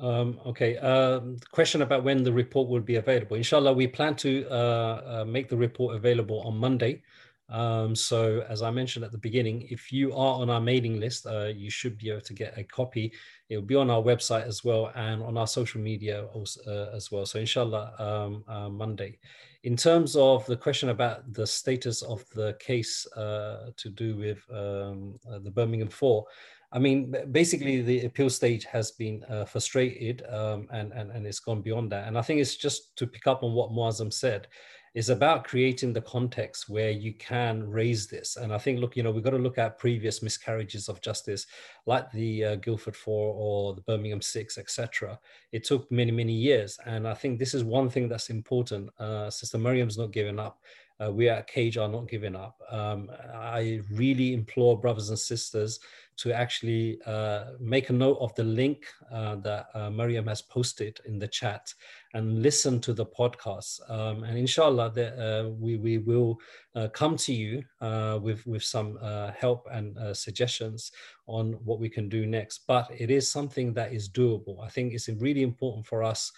Um, 0.09 0.38
okay, 0.47 0.72
um, 0.93 1.36
question 1.51 1.82
about 1.82 2.05
when 2.05 2.22
the 2.22 2.32
report 2.32 2.68
will 2.68 2.86
be 2.93 2.97
available. 3.05 3.36
Inshallah, 3.36 3.72
we 3.72 3.86
plan 3.99 4.14
to 4.16 4.47
uh, 4.49 5.01
uh, 5.14 5.24
make 5.36 5.49
the 5.49 5.57
report 5.57 5.97
available 5.97 6.41
on 6.49 6.55
Monday. 6.57 7.03
Um, 7.51 7.96
so, 7.96 8.44
as 8.48 8.62
I 8.62 8.70
mentioned 8.70 9.05
at 9.05 9.12
the 9.12 9.18
beginning, 9.18 9.66
if 9.70 9.92
you 9.92 10.12
are 10.12 10.40
on 10.40 10.51
our 10.51 10.61
mailing 10.61 11.01
list, 11.01 11.26
uh, 11.26 11.46
you 11.46 11.70
should 11.70 11.98
be 11.98 12.11
able 12.11 12.20
to 12.22 12.34
get 12.34 12.57
a 12.57 12.64
copy. 12.64 13.12
It 13.48 13.57
will 13.57 13.64
be 13.64 13.74
on 13.74 13.90
our 13.90 14.03
website 14.03 14.46
as 14.46 14.64
well 14.64 14.92
and 14.94 15.22
on 15.22 15.36
our 15.36 15.48
social 15.48 15.80
media 15.80 16.26
also, 16.32 16.61
uh, 16.66 16.96
as 16.96 17.11
well. 17.11 17.26
So, 17.26 17.38
inshallah, 17.40 17.94
um, 17.98 18.44
uh, 18.46 18.68
Monday. 18.68 19.18
In 19.64 19.76
terms 19.76 20.16
of 20.16 20.46
the 20.46 20.57
question 20.57 20.88
about 20.88 21.32
the 21.34 21.46
status 21.46 22.03
of 22.03 22.24
the 22.30 22.57
case 22.61 23.07
uh, 23.12 23.70
to 23.76 23.90
do 23.90 24.16
with 24.16 24.38
um, 24.51 25.18
the 25.42 25.51
Birmingham 25.51 25.88
Four, 25.88 26.26
I 26.72 26.78
mean, 26.78 27.14
basically, 27.32 27.82
the 27.82 28.05
appeal 28.05 28.30
stage 28.30 28.64
has 28.66 28.92
been 28.92 29.24
uh, 29.24 29.44
frustrated 29.44 30.22
um, 30.28 30.68
and, 30.70 30.92
and, 30.92 31.11
and 31.11 31.26
it's 31.26 31.40
gone 31.40 31.62
beyond 31.62 31.90
that. 31.90 32.07
And 32.07 32.16
I 32.16 32.22
think 32.22 32.40
it's 32.40 32.55
just 32.55 32.96
to 32.96 33.09
pick 33.09 33.26
up 33.26 33.42
on 33.42 33.55
what 33.55 33.72
Moazzam 33.72 34.12
said, 34.12 34.46
is 34.95 35.09
about 35.09 35.45
creating 35.45 35.93
the 35.93 36.01
context 36.01 36.68
where 36.68 36.91
you 36.91 37.14
can 37.14 37.68
raise 37.68 38.09
this. 38.09 38.36
And 38.36 38.53
I 38.53 38.59
think, 38.59 38.80
look, 38.80 38.97
you 38.97 39.03
know, 39.03 39.11
we've 39.11 39.22
got 39.22 39.30
to 39.30 39.38
look 39.38 39.59
at 39.59 39.78
previous 39.78 40.22
miscarriages 40.22 40.88
of 40.88 41.01
justice, 41.01 41.47
like 41.86 42.11
the 42.11 42.45
uh, 42.45 42.55
Guildford 42.57 42.97
Four 42.97 43.34
or 43.34 43.74
the 43.74 43.82
Birmingham 43.82 44.20
Six, 44.20 44.59
etc. 44.59 45.18
It 45.53 45.64
took 45.64 45.91
many, 45.93 46.11
many 46.11 46.32
years. 46.32 46.78
And 46.86 47.07
I 47.07 47.14
think 47.14 47.38
this 47.38 47.55
is 47.55 47.62
one 47.62 47.88
thing 47.88 48.09
that's 48.09 48.30
important. 48.30 48.91
Uh, 48.99 49.30
Sister 49.30 49.59
Mariam's 49.59 49.99
not 49.99 50.12
giving 50.12 50.41
up. 50.41 50.59
Uh, 51.03 51.11
we 51.11 51.28
at 51.28 51.47
Cage 51.47 51.78
are 51.78 51.88
not 51.88 52.09
giving 52.09 52.36
up. 52.36 52.61
Um, 52.70 53.11
I 53.32 53.80
really 53.91 54.34
implore 54.34 54.78
brothers 54.78 55.09
and 55.09 55.18
sisters 55.18 55.80
to 56.20 56.32
actually 56.32 57.00
uh, 57.06 57.44
make 57.58 57.88
a 57.88 57.92
note 57.94 58.18
of 58.20 58.34
the 58.34 58.44
link 58.44 58.84
uh, 59.10 59.36
that 59.36 59.68
uh, 59.74 59.88
Mariam 59.88 60.26
has 60.26 60.42
posted 60.42 61.00
in 61.06 61.18
the 61.18 61.26
chat 61.26 61.72
and 62.12 62.42
listen 62.42 62.78
to 62.80 62.92
the 62.92 63.06
podcast. 63.06 63.80
Um, 63.90 64.24
and 64.24 64.36
inshallah, 64.36 64.92
the, 64.94 65.06
uh, 65.16 65.48
we, 65.48 65.78
we 65.78 65.96
will 65.96 66.38
uh, 66.74 66.88
come 66.88 67.16
to 67.16 67.32
you 67.32 67.64
uh, 67.80 68.18
with, 68.20 68.46
with 68.46 68.62
some 68.62 68.98
help 69.34 69.66
and 69.72 69.96
suggestions 70.14 70.92
on 71.26 71.52
what 71.64 71.80
we 71.80 71.88
can 71.88 72.08
do 72.08 72.26
next. 72.26 72.66
But 72.66 72.90
it 72.94 73.10
is 73.10 73.30
something 73.30 73.72
that 73.74 73.94
is 73.94 74.10
doable. 74.10 74.62
I 74.62 74.68
think 74.68 74.92
it's 74.92 75.08
really 75.08 75.42
important 75.42 75.86
for 75.86 76.02
us 76.02 76.32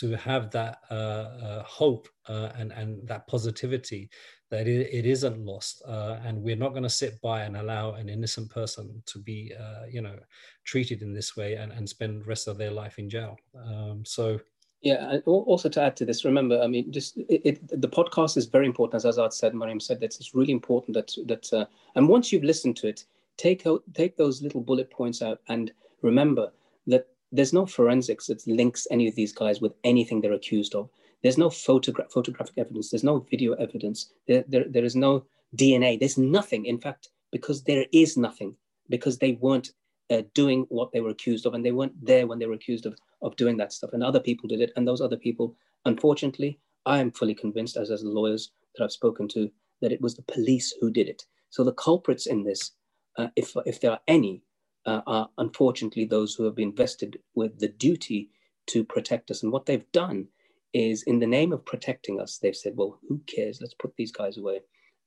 to 0.00 0.16
have 0.16 0.50
that 0.50 0.78
hope 1.64 2.08
and, 2.26 2.72
and 2.72 3.06
that 3.06 3.26
positivity 3.28 4.10
that 4.50 4.66
it, 4.66 4.88
it 4.92 5.06
isn't 5.06 5.44
lost 5.44 5.82
uh, 5.86 6.18
and 6.24 6.42
we're 6.42 6.56
not 6.56 6.70
going 6.70 6.82
to 6.82 6.88
sit 6.88 7.20
by 7.20 7.42
and 7.42 7.56
allow 7.56 7.92
an 7.92 8.08
innocent 8.08 8.50
person 8.50 9.02
to 9.06 9.18
be 9.18 9.52
uh, 9.58 9.86
you 9.88 10.00
know 10.00 10.16
treated 10.64 11.02
in 11.02 11.12
this 11.12 11.36
way 11.36 11.54
and, 11.54 11.72
and 11.72 11.88
spend 11.88 12.20
the 12.20 12.24
rest 12.24 12.48
of 12.48 12.58
their 12.58 12.70
life 12.70 12.98
in 12.98 13.08
jail. 13.08 13.38
Um, 13.56 14.04
so 14.04 14.40
yeah 14.80 15.10
and 15.10 15.22
also 15.26 15.68
to 15.68 15.82
add 15.82 15.96
to 15.96 16.04
this 16.04 16.24
remember 16.24 16.60
i 16.62 16.66
mean 16.66 16.90
just 16.92 17.16
it, 17.16 17.40
it, 17.44 17.80
the 17.80 17.88
podcast 17.88 18.36
is 18.36 18.46
very 18.46 18.66
important 18.66 18.94
as 18.94 19.04
azad 19.04 19.32
said 19.32 19.54
mariam 19.54 19.80
said 19.80 19.98
that 20.00 20.14
it's 20.14 20.34
really 20.34 20.52
important 20.52 20.94
that 20.94 21.12
that 21.26 21.52
uh, 21.52 21.66
and 21.96 22.08
once 22.08 22.30
you've 22.30 22.44
listened 22.44 22.76
to 22.76 22.86
it 22.86 23.04
take 23.36 23.66
out 23.66 23.82
take 23.94 24.16
those 24.16 24.40
little 24.42 24.60
bullet 24.60 24.90
points 24.90 25.20
out 25.20 25.40
and 25.48 25.72
remember 26.02 26.52
that 26.86 27.08
there's 27.32 27.52
no 27.52 27.66
forensics 27.66 28.26
that 28.28 28.46
links 28.46 28.86
any 28.90 29.08
of 29.08 29.14
these 29.14 29.32
guys 29.32 29.60
with 29.60 29.74
anything 29.84 30.20
they're 30.20 30.32
accused 30.32 30.74
of 30.74 30.88
there's 31.22 31.38
no 31.38 31.48
photogra- 31.48 32.10
photographic 32.10 32.58
evidence. 32.58 32.90
There's 32.90 33.04
no 33.04 33.20
video 33.30 33.54
evidence. 33.54 34.12
There, 34.26 34.44
there, 34.48 34.64
there 34.68 34.84
is 34.84 34.96
no 34.96 35.24
DNA. 35.56 35.98
There's 35.98 36.18
nothing. 36.18 36.66
In 36.66 36.78
fact, 36.80 37.08
because 37.32 37.64
there 37.64 37.86
is 37.92 38.16
nothing, 38.16 38.54
because 38.88 39.18
they 39.18 39.32
weren't 39.32 39.72
uh, 40.10 40.22
doing 40.34 40.66
what 40.68 40.92
they 40.92 41.00
were 41.00 41.10
accused 41.10 41.46
of, 41.46 41.54
and 41.54 41.64
they 41.64 41.72
weren't 41.72 42.04
there 42.04 42.26
when 42.26 42.38
they 42.38 42.46
were 42.46 42.54
accused 42.54 42.86
of, 42.86 42.96
of 43.22 43.36
doing 43.36 43.56
that 43.58 43.72
stuff. 43.72 43.90
And 43.92 44.02
other 44.02 44.20
people 44.20 44.48
did 44.48 44.60
it. 44.60 44.72
And 44.76 44.86
those 44.86 45.00
other 45.00 45.16
people, 45.16 45.56
unfortunately, 45.84 46.58
I 46.86 46.98
am 46.98 47.10
fully 47.10 47.34
convinced, 47.34 47.76
as 47.76 47.90
as 47.90 48.02
lawyers 48.04 48.50
that 48.76 48.84
I've 48.84 48.92
spoken 48.92 49.28
to, 49.28 49.50
that 49.80 49.92
it 49.92 50.00
was 50.00 50.14
the 50.14 50.22
police 50.22 50.74
who 50.80 50.90
did 50.90 51.08
it. 51.08 51.24
So 51.50 51.64
the 51.64 51.72
culprits 51.72 52.26
in 52.26 52.44
this, 52.44 52.72
uh, 53.16 53.28
if 53.36 53.54
if 53.66 53.80
there 53.80 53.92
are 53.92 54.00
any, 54.06 54.42
uh, 54.86 55.02
are 55.06 55.28
unfortunately 55.38 56.04
those 56.04 56.34
who 56.34 56.44
have 56.44 56.54
been 56.54 56.74
vested 56.74 57.18
with 57.34 57.58
the 57.58 57.68
duty 57.68 58.30
to 58.68 58.84
protect 58.84 59.30
us. 59.30 59.42
And 59.42 59.52
what 59.52 59.66
they've 59.66 59.90
done 59.92 60.28
is 60.72 61.02
in 61.04 61.18
the 61.18 61.26
name 61.26 61.52
of 61.52 61.64
protecting 61.64 62.20
us, 62.20 62.38
they've 62.38 62.56
said, 62.56 62.76
well, 62.76 62.98
who 63.08 63.20
cares? 63.26 63.60
Let's 63.60 63.74
put 63.74 63.94
these 63.96 64.12
guys 64.12 64.36
away. 64.36 64.60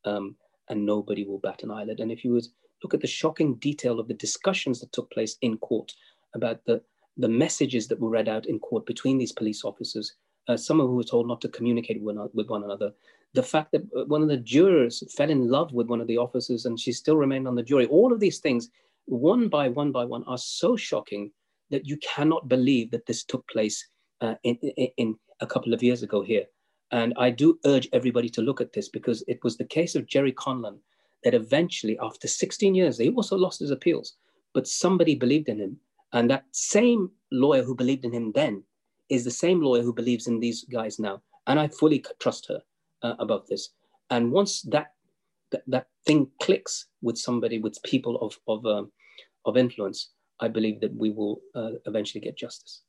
Um, 0.06 0.36
and 0.70 0.86
nobody 0.86 1.26
will 1.26 1.40
bat 1.40 1.64
an 1.64 1.72
eyelid. 1.72 2.00
And 2.00 2.12
if 2.12 2.24
you 2.24 2.32
would 2.34 2.48
look 2.84 2.94
at 2.94 3.02
the 3.02 3.08
shocking 3.08 3.56
detail 3.56 4.00
of 4.00 4.08
the 4.08 4.14
discussions 4.14 4.80
that 4.80 4.92
took 4.94 5.12
place 5.12 5.38
in 5.42 5.58
court 5.58 5.94
about 6.34 6.64
the, 6.66 6.82
the 7.18 7.28
messages 7.28 7.88
that 7.88 8.00
were 8.00 8.10
read 8.10 8.30
out 8.30 8.46
in 8.46 8.58
court 8.60 8.86
between 8.86 9.18
these 9.18 9.34
police 9.34 9.64
officers, 9.64 10.16
uh, 10.48 10.58
some 10.58 10.80
of 10.80 10.88
who 10.88 10.96
were 10.96 11.04
told 11.04 11.28
not 11.28 11.42
to 11.42 11.50
communicate 11.50 12.02
with, 12.02 12.18
with 12.34 12.50
one 12.50 12.64
another, 12.64 12.92
the 13.34 13.44
fact 13.44 13.72
that 13.72 13.84
uh, 13.96 14.06
one 14.06 14.22
of 14.22 14.28
the 14.28 14.38
jurors 14.38 15.04
fell 15.16 15.30
in 15.30 15.50
love 15.50 15.72
with 15.74 15.88
one 15.88 16.02
of 16.02 16.08
the 16.08 16.18
officers 16.18 16.66
and 16.66 16.80
she 16.80 16.92
still 16.92 17.18
remained 17.18 17.48
on 17.48 17.56
the 17.56 17.64
jury, 17.64 17.86
all 17.88 18.12
of 18.12 18.20
these 18.20 18.40
things, 18.40 18.70
one 19.06 19.48
by 19.48 19.68
one 19.70 19.92
by 19.92 20.06
one, 20.06 20.24
are 20.26 20.38
so 20.38 20.76
shocking 20.76 21.32
that 21.70 21.88
you 21.88 21.98
cannot 21.98 22.48
believe 22.48 22.92
that 22.92 23.06
this 23.06 23.24
took 23.24 23.48
place 23.48 23.88
uh, 24.22 24.36
in, 24.44 24.56
in, 24.98 25.16
a 25.42 25.48
couple 25.48 25.74
of 25.74 25.84
years 25.84 26.04
ago 26.04 26.22
here. 26.22 26.46
And 26.92 27.14
I 27.18 27.30
do 27.30 27.60
urge 27.66 27.88
everybody 27.94 28.30
to 28.30 28.42
look 28.42 28.62
at 28.62 28.74
this 28.74 28.90
because 28.90 29.24
it 29.28 29.44
was 29.44 29.58
the 29.58 29.66
case 29.66 29.96
of 29.96 30.08
Gerry 30.08 30.34
Conlon 30.34 30.78
that 31.24 31.34
eventually, 31.34 31.98
after 32.02 32.28
16 32.28 32.76
years, 32.76 32.98
he 32.98 33.10
also 33.10 33.38
lost 33.38 33.60
his 33.60 33.72
appeals, 33.72 34.16
but 34.54 34.68
somebody 34.68 35.16
believed 35.16 35.50
in 35.50 35.60
him. 35.60 35.78
And 36.14 36.30
that 36.30 36.46
same 36.52 37.12
lawyer 37.32 37.64
who 37.64 37.76
believed 37.76 38.06
in 38.06 38.14
him 38.14 38.32
then 38.34 38.64
is 39.10 39.24
the 39.24 39.32
same 39.32 39.62
lawyer 39.62 39.84
who 39.84 39.94
believes 39.94 40.28
in 40.28 40.40
these 40.40 40.66
guys 40.66 41.00
now. 41.00 41.22
And 41.48 41.60
I 41.60 41.68
fully 41.68 42.04
trust 42.20 42.48
her. 42.48 42.62
uh, 43.04 43.16
about 43.20 43.48
this. 43.48 43.70
And 44.10 44.32
once 44.32 44.62
that, 44.64 44.94
that, 45.52 45.64
that 45.68 45.88
thing 46.06 46.30
clicks 46.42 46.88
with 47.02 47.18
somebody, 47.18 47.60
with 47.60 47.82
people 47.84 48.18
of 48.22 48.38
of 48.48 48.66
um, 48.66 48.92
of 49.46 49.58
influence, 49.58 50.12
I 50.40 50.48
believe 50.48 50.80
that 50.82 50.96
we 50.96 51.12
will 51.12 51.42
uh, 51.56 51.72
eventually 51.86 52.22
get 52.22 52.38
justice. 52.38 52.82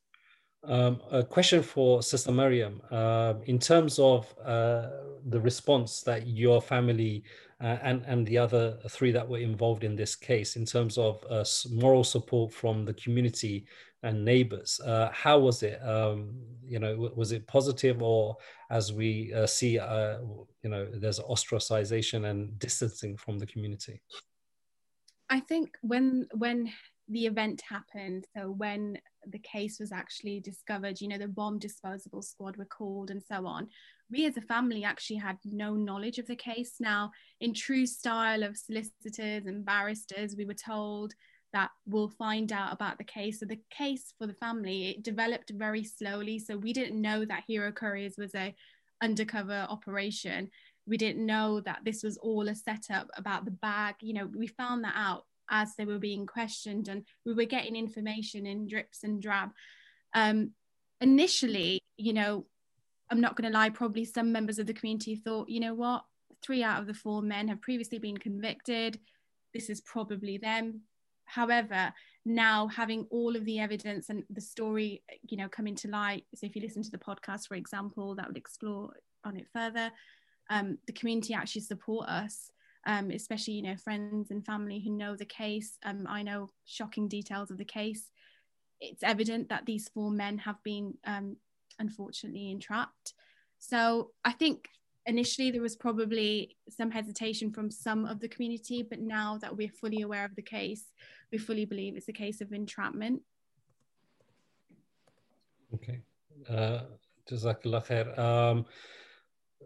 Um, 0.65 1.01
a 1.11 1.23
question 1.23 1.61
for 1.61 2.01
Sister 2.01 2.31
Mariam. 2.31 2.81
Uh, 2.89 3.33
in 3.45 3.59
terms 3.59 3.99
of 3.99 4.33
uh, 4.43 4.87
the 5.25 5.39
response 5.39 6.01
that 6.03 6.25
your 6.25 6.61
family 6.61 7.23
uh, 7.61 7.77
and, 7.81 8.03
and 8.07 8.25
the 8.25 8.37
other 8.37 8.77
three 8.89 9.11
that 9.11 9.27
were 9.27 9.39
involved 9.39 9.83
in 9.83 9.95
this 9.95 10.15
case, 10.15 10.55
in 10.55 10.65
terms 10.65 10.97
of 10.97 11.23
uh, 11.29 11.43
moral 11.69 12.03
support 12.03 12.53
from 12.53 12.85
the 12.85 12.93
community 12.93 13.65
and 14.03 14.23
neighbors, 14.23 14.79
uh, 14.85 15.09
how 15.11 15.37
was 15.37 15.63
it? 15.63 15.85
Um, 15.85 16.33
you 16.65 16.79
know, 16.79 17.11
was 17.13 17.33
it 17.33 17.45
positive 17.45 18.01
or 18.01 18.37
as 18.69 18.93
we 18.93 19.33
uh, 19.33 19.45
see, 19.45 19.73
you 19.73 20.69
know, 20.69 20.87
there's 20.93 21.19
ostracization 21.19 22.29
and 22.29 22.57
distancing 22.57 23.17
from 23.17 23.37
the 23.37 23.45
community? 23.45 24.01
I 25.29 25.41
think 25.41 25.77
when 25.81 26.27
when 26.33 26.71
the 27.09 27.25
event 27.25 27.61
happened, 27.67 28.27
so 28.35 28.51
when 28.51 28.97
the 29.29 29.39
case 29.39 29.79
was 29.79 29.91
actually 29.91 30.39
discovered, 30.39 30.99
you 31.01 31.07
know, 31.07 31.17
the 31.17 31.27
bomb 31.27 31.59
disposable 31.59 32.21
squad 32.21 32.57
were 32.57 32.65
called 32.65 33.09
and 33.09 33.21
so 33.21 33.45
on. 33.45 33.67
We 34.11 34.25
as 34.25 34.37
a 34.37 34.41
family 34.41 34.83
actually 34.83 35.17
had 35.17 35.37
no 35.45 35.75
knowledge 35.75 36.19
of 36.19 36.27
the 36.27 36.35
case. 36.35 36.75
Now, 36.79 37.11
in 37.41 37.53
true 37.53 37.85
style 37.85 38.43
of 38.43 38.57
solicitors 38.57 39.45
and 39.45 39.65
barristers, 39.65 40.35
we 40.37 40.45
were 40.45 40.53
told 40.53 41.13
that 41.53 41.69
we'll 41.85 42.09
find 42.09 42.51
out 42.51 42.73
about 42.73 42.97
the 42.97 43.03
case. 43.03 43.39
So 43.39 43.45
the 43.45 43.61
case 43.69 44.13
for 44.17 44.27
the 44.27 44.33
family, 44.33 44.89
it 44.89 45.03
developed 45.03 45.51
very 45.55 45.83
slowly. 45.83 46.39
So 46.39 46.57
we 46.57 46.73
didn't 46.73 47.01
know 47.01 47.25
that 47.25 47.43
Hero 47.47 47.71
Couriers 47.71 48.15
was 48.17 48.33
a 48.35 48.55
undercover 49.01 49.67
operation. 49.69 50.49
We 50.87 50.97
didn't 50.97 51.25
know 51.25 51.61
that 51.61 51.81
this 51.85 52.03
was 52.03 52.17
all 52.17 52.47
a 52.47 52.55
setup 52.55 53.09
about 53.15 53.45
the 53.45 53.51
bag. 53.51 53.95
You 54.01 54.13
know, 54.13 54.29
we 54.35 54.47
found 54.47 54.83
that 54.83 54.95
out 54.95 55.25
as 55.49 55.75
they 55.75 55.85
were 55.85 55.99
being 55.99 56.25
questioned 56.25 56.87
and 56.87 57.03
we 57.25 57.33
were 57.33 57.45
getting 57.45 57.75
information 57.75 58.45
in 58.45 58.67
drips 58.67 59.03
and 59.03 59.21
drab. 59.21 59.51
Um, 60.13 60.51
initially 61.01 61.81
you 61.97 62.13
know 62.13 62.45
i'm 63.11 63.19
not 63.19 63.35
going 63.35 63.51
to 63.51 63.57
lie 63.57 63.69
probably 63.69 64.05
some 64.05 64.31
members 64.31 64.57
of 64.57 64.65
the 64.65 64.73
community 64.73 65.15
thought 65.15 65.49
you 65.49 65.59
know 65.59 65.73
what? 65.73 66.03
Three 66.41 66.63
out 66.63 66.81
of 66.81 66.87
the 66.87 66.93
four 66.93 67.21
men 67.21 67.47
have 67.47 67.61
previously 67.61 67.99
been 67.99 68.17
convicted. 68.17 68.99
This 69.53 69.69
is 69.69 69.79
probably 69.79 70.37
them. 70.37 70.81
However 71.23 71.93
now 72.25 72.67
having 72.67 73.05
all 73.11 73.35
of 73.35 73.45
the 73.45 73.59
evidence 73.59 74.09
and 74.09 74.23
the 74.29 74.41
story 74.41 75.03
you 75.29 75.37
know 75.37 75.49
coming 75.49 75.75
to 75.75 75.89
light 75.89 76.23
so 76.33 76.45
if 76.45 76.55
you 76.55 76.61
listen 76.61 76.81
to 76.81 76.91
the 76.91 76.97
podcast 76.97 77.47
for 77.47 77.55
example 77.55 78.15
that 78.15 78.27
would 78.27 78.37
explore 78.37 78.93
on 79.25 79.35
it 79.35 79.45
further 79.51 79.91
um, 80.49 80.77
the 80.87 80.93
community 80.93 81.33
actually 81.33 81.61
support 81.61 82.07
us 82.07 82.49
um, 82.85 83.11
especially 83.11 83.55
you 83.55 83.61
know 83.61 83.75
friends 83.75 84.31
and 84.31 84.45
family 84.45 84.79
who 84.79 84.91
know 84.91 85.15
the 85.15 85.25
case. 85.25 85.77
Um, 85.83 86.05
I 86.07 86.23
know 86.23 86.49
shocking 86.65 87.07
details 87.07 87.51
of 87.51 87.57
the 87.57 87.65
case. 87.65 88.09
It's 88.81 89.03
evident 89.03 89.49
that 89.49 89.65
these 89.65 89.89
four 89.89 90.11
men 90.11 90.37
have 90.39 90.61
been 90.63 90.95
um, 91.05 91.37
unfortunately 91.79 92.51
entrapped. 92.51 93.13
So 93.59 94.11
I 94.25 94.33
think 94.33 94.67
initially 95.05 95.51
there 95.51 95.61
was 95.61 95.75
probably 95.75 96.57
some 96.69 96.91
hesitation 96.91 97.51
from 97.51 97.71
some 97.71 98.05
of 98.05 98.19
the 98.19 98.27
community, 98.27 98.83
but 98.83 98.99
now 98.99 99.37
that 99.41 99.55
we're 99.55 99.69
fully 99.69 100.01
aware 100.01 100.25
of 100.25 100.35
the 100.35 100.41
case, 100.41 100.85
we 101.31 101.37
fully 101.37 101.65
believe 101.65 101.95
it's 101.95 102.09
a 102.09 102.13
case 102.13 102.41
of 102.41 102.51
entrapment. 102.51 103.21
Okay. 105.73 106.01
Uh. 106.49 106.81
Um, 108.17 108.65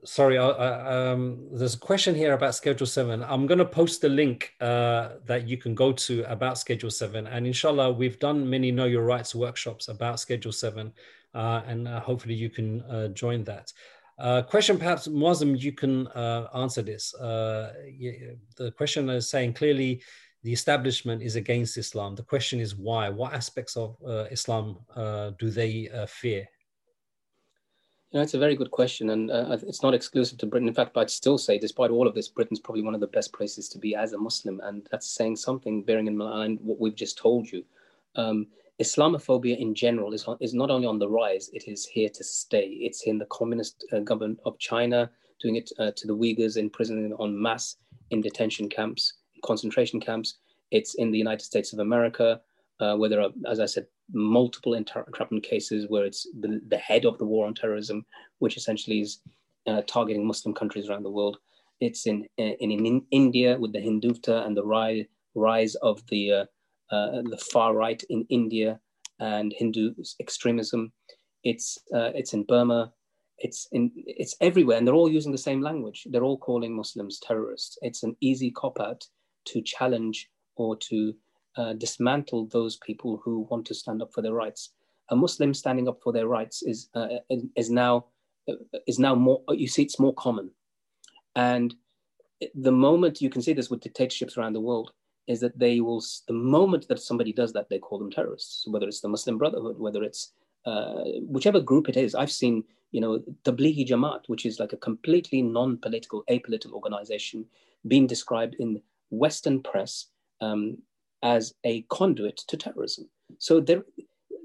sorry, 0.03 0.37
um, 0.37 1.47
there's 1.51 1.75
a 1.75 1.79
question 1.79 2.15
here 2.15 2.33
about 2.33 2.55
Schedule 2.55 2.85
7. 2.85 3.23
I'm 3.23 3.47
going 3.47 3.57
to 3.59 3.65
post 3.65 4.01
the 4.01 4.09
link 4.09 4.53
uh, 4.61 5.09
that 5.25 5.47
you 5.47 5.57
can 5.57 5.75
go 5.75 5.91
to 5.91 6.23
about 6.31 6.57
Schedule 6.57 6.91
7. 6.91 7.27
And 7.27 7.45
inshallah, 7.45 7.91
we've 7.91 8.19
done 8.19 8.49
many 8.49 8.71
Know 8.71 8.85
Your 8.85 9.03
Rights 9.03 9.35
workshops 9.35 9.87
about 9.87 10.19
Schedule 10.19 10.51
7. 10.51 10.91
Uh, 11.33 11.61
and 11.67 11.87
uh, 11.87 11.99
hopefully 11.99 12.33
you 12.33 12.49
can 12.49 12.81
uh, 12.83 13.09
join 13.09 13.43
that. 13.43 13.71
Uh, 14.17 14.41
question 14.41 14.77
perhaps, 14.77 15.07
Moazzam, 15.07 15.59
you 15.59 15.71
can 15.71 16.07
uh, 16.07 16.47
answer 16.55 16.81
this. 16.81 17.11
the 17.11 18.73
question 18.75 19.09
is 19.09 19.29
saying 19.29 19.53
clearly 19.53 20.01
the 20.43 20.51
establishment 20.51 21.21
is 21.21 21.35
against 21.35 21.77
Islam. 21.77 22.15
The 22.15 22.23
question 22.23 22.59
is 22.59 22.75
why? 22.75 23.09
What 23.09 23.33
aspects 23.33 23.77
of 23.77 23.97
Islam 24.31 24.79
do 25.37 25.51
they 25.51 25.89
fear? 26.07 26.47
You 28.11 28.19
know, 28.19 28.23
it's 28.23 28.35
a 28.35 28.39
very 28.39 28.55
good 28.55 28.71
question, 28.71 29.09
and 29.09 29.29
uh, 29.29 29.57
it's 29.67 29.83
not 29.83 29.93
exclusive 29.93 30.37
to 30.37 30.45
Britain. 30.45 30.69
In 30.69 30.73
fact, 30.73 30.95
I'd 30.95 31.09
still 31.09 31.37
say, 31.37 31.59
despite 31.59 31.91
all 31.91 32.07
of 32.07 32.15
this, 32.15 32.29
Britain's 32.29 32.61
probably 32.61 32.81
one 32.81 32.95
of 32.95 33.01
the 33.01 33.07
best 33.07 33.33
places 33.33 33.67
to 33.69 33.77
be 33.77 33.95
as 33.95 34.13
a 34.13 34.17
Muslim, 34.17 34.61
and 34.63 34.87
that's 34.91 35.09
saying 35.09 35.35
something, 35.35 35.83
bearing 35.83 36.07
in 36.07 36.15
mind 36.15 36.59
what 36.61 36.79
we've 36.79 36.95
just 36.95 37.17
told 37.17 37.51
you. 37.51 37.65
Um, 38.15 38.47
Islamophobia 38.79 39.59
in 39.59 39.75
general 39.75 40.13
is, 40.13 40.25
is 40.39 40.53
not 40.53 40.71
only 40.71 40.87
on 40.87 40.99
the 40.99 41.09
rise, 41.09 41.49
it 41.51 41.67
is 41.67 41.85
here 41.85 42.07
to 42.07 42.23
stay. 42.23 42.67
It's 42.79 43.03
in 43.03 43.17
the 43.17 43.25
communist 43.25 43.83
uh, 43.91 43.99
government 43.99 44.39
of 44.45 44.57
China, 44.57 45.09
doing 45.41 45.57
it 45.57 45.69
uh, 45.77 45.91
to 45.97 46.07
the 46.07 46.15
Uyghurs 46.15 46.55
in 46.55 46.69
prison 46.69 47.13
en 47.19 47.41
masse, 47.41 47.75
in 48.11 48.21
detention 48.21 48.69
camps, 48.69 49.15
concentration 49.43 49.99
camps. 49.99 50.35
It's 50.71 50.95
in 50.95 51.11
the 51.11 51.17
United 51.17 51.43
States 51.43 51.73
of 51.73 51.79
America, 51.79 52.39
uh, 52.79 52.95
where 52.95 53.09
there 53.09 53.21
are, 53.21 53.29
as 53.49 53.59
I 53.59 53.65
said, 53.65 53.87
multiple 54.13 54.73
entrapment 54.73 55.43
cases 55.43 55.85
where 55.89 56.05
it's 56.05 56.27
the, 56.39 56.61
the, 56.67 56.77
head 56.77 57.05
of 57.05 57.17
the 57.17 57.25
war 57.25 57.47
on 57.47 57.53
terrorism, 57.53 58.05
which 58.39 58.57
essentially 58.57 59.01
is 59.01 59.19
uh, 59.67 59.81
targeting 59.87 60.25
Muslim 60.25 60.53
countries 60.53 60.89
around 60.89 61.03
the 61.03 61.11
world. 61.11 61.37
It's 61.81 62.07
in, 62.07 62.25
in, 62.37 62.71
in 62.71 63.01
India 63.11 63.57
with 63.59 63.73
the 63.73 63.79
Hindutva 63.79 64.45
and 64.45 64.55
the 64.55 64.65
rise, 64.65 65.05
rise 65.35 65.75
of 65.75 66.01
the, 66.07 66.31
uh, 66.31 66.45
uh, 66.91 67.21
the 67.23 67.41
far 67.51 67.75
right 67.75 68.01
in 68.09 68.25
India 68.29 68.79
and 69.19 69.53
Hindu 69.57 69.93
extremism. 70.19 70.91
It's, 71.43 71.77
uh, 71.93 72.11
it's 72.15 72.33
in 72.33 72.43
Burma. 72.43 72.93
It's, 73.39 73.67
in, 73.71 73.91
it's 73.95 74.35
everywhere, 74.41 74.77
and 74.77 74.87
they're 74.87 74.95
all 74.95 75.11
using 75.11 75.31
the 75.31 75.37
same 75.37 75.61
language. 75.61 76.07
They're 76.09 76.23
all 76.23 76.39
calling 76.39 76.75
Muslims 76.75 77.19
terrorists. 77.19 77.77
It's 77.81 78.01
an 78.01 78.15
easy 78.19 78.49
cop 78.49 78.79
out 78.79 79.05
to 79.45 79.61
challenge 79.61 80.29
or 80.55 80.75
to 80.75 81.13
uh, 81.57 81.73
dismantle 81.73 82.47
those 82.47 82.77
people 82.77 83.21
who 83.23 83.47
want 83.49 83.65
to 83.65 83.73
stand 83.73 84.01
up 84.01 84.13
for 84.13 84.21
their 84.21 84.33
rights. 84.33 84.71
A 85.09 85.15
Muslim 85.15 85.53
standing 85.53 85.87
up 85.87 85.99
for 86.03 86.13
their 86.13 86.27
rights 86.27 86.63
is 86.63 86.89
uh, 86.93 87.07
is 87.55 87.69
now 87.69 88.05
uh, 88.49 88.55
is 88.87 88.99
now 88.99 89.15
more. 89.15 89.41
You 89.49 89.67
see, 89.67 89.83
it's 89.83 89.99
more 89.99 90.13
common, 90.13 90.51
and 91.35 91.75
the 92.53 92.71
moment 92.71 93.21
you 93.21 93.29
can 93.29 93.41
see 93.41 93.53
this 93.53 93.69
with 93.69 93.81
dictatorships 93.81 94.37
around 94.37 94.53
the 94.53 94.61
world 94.61 94.91
is 95.27 95.39
that 95.39 95.57
they 95.57 95.79
will. 95.79 96.03
The 96.27 96.33
moment 96.33 96.87
that 96.87 96.99
somebody 96.99 97.33
does 97.33 97.53
that, 97.53 97.69
they 97.69 97.79
call 97.79 97.99
them 97.99 98.11
terrorists. 98.11 98.67
Whether 98.67 98.87
it's 98.87 99.01
the 99.01 99.09
Muslim 99.09 99.37
Brotherhood, 99.37 99.79
whether 99.79 100.03
it's 100.03 100.33
uh, 100.67 101.03
whichever 101.21 101.61
group 101.61 101.87
it 101.87 101.95
is. 101.95 102.13
I've 102.13 102.31
seen, 102.31 102.63
you 102.91 102.99
know, 102.99 103.23
Tablighi 103.45 103.87
Jamaat, 103.87 104.23
which 104.27 104.45
is 104.45 104.59
like 104.59 104.73
a 104.73 104.77
completely 104.77 105.41
non-political, 105.41 106.25
apolitical 106.29 106.73
organization, 106.73 107.45
being 107.87 108.05
described 108.05 108.55
in 108.59 108.81
Western 109.09 109.63
press 109.63 110.07
um, 110.41 110.77
as 111.35 111.53
a 111.65 111.73
conduit 111.97 112.37
to 112.49 112.55
terrorism. 112.55 113.09
So 113.37 113.59
there, 113.59 113.83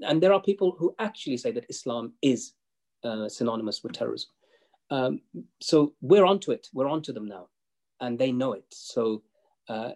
and 0.07 0.21
there 0.21 0.33
are 0.33 0.41
people 0.41 0.75
who 0.77 0.93
actually 0.99 1.37
say 1.37 1.51
that 1.53 1.69
Islam 1.69 2.13
is 2.21 2.53
uh, 3.05 3.29
synonymous 3.29 3.83
with 3.83 3.93
terrorism. 3.93 4.29
Um, 4.91 5.21
so 5.61 5.93
we're 6.01 6.25
onto 6.25 6.51
it. 6.51 6.67
We're 6.73 6.93
onto 6.95 7.13
them 7.13 7.27
now, 7.37 7.47
and 8.01 8.19
they 8.19 8.31
know 8.31 8.51
it. 8.53 8.65
So 8.71 9.23
uh, 9.69 9.91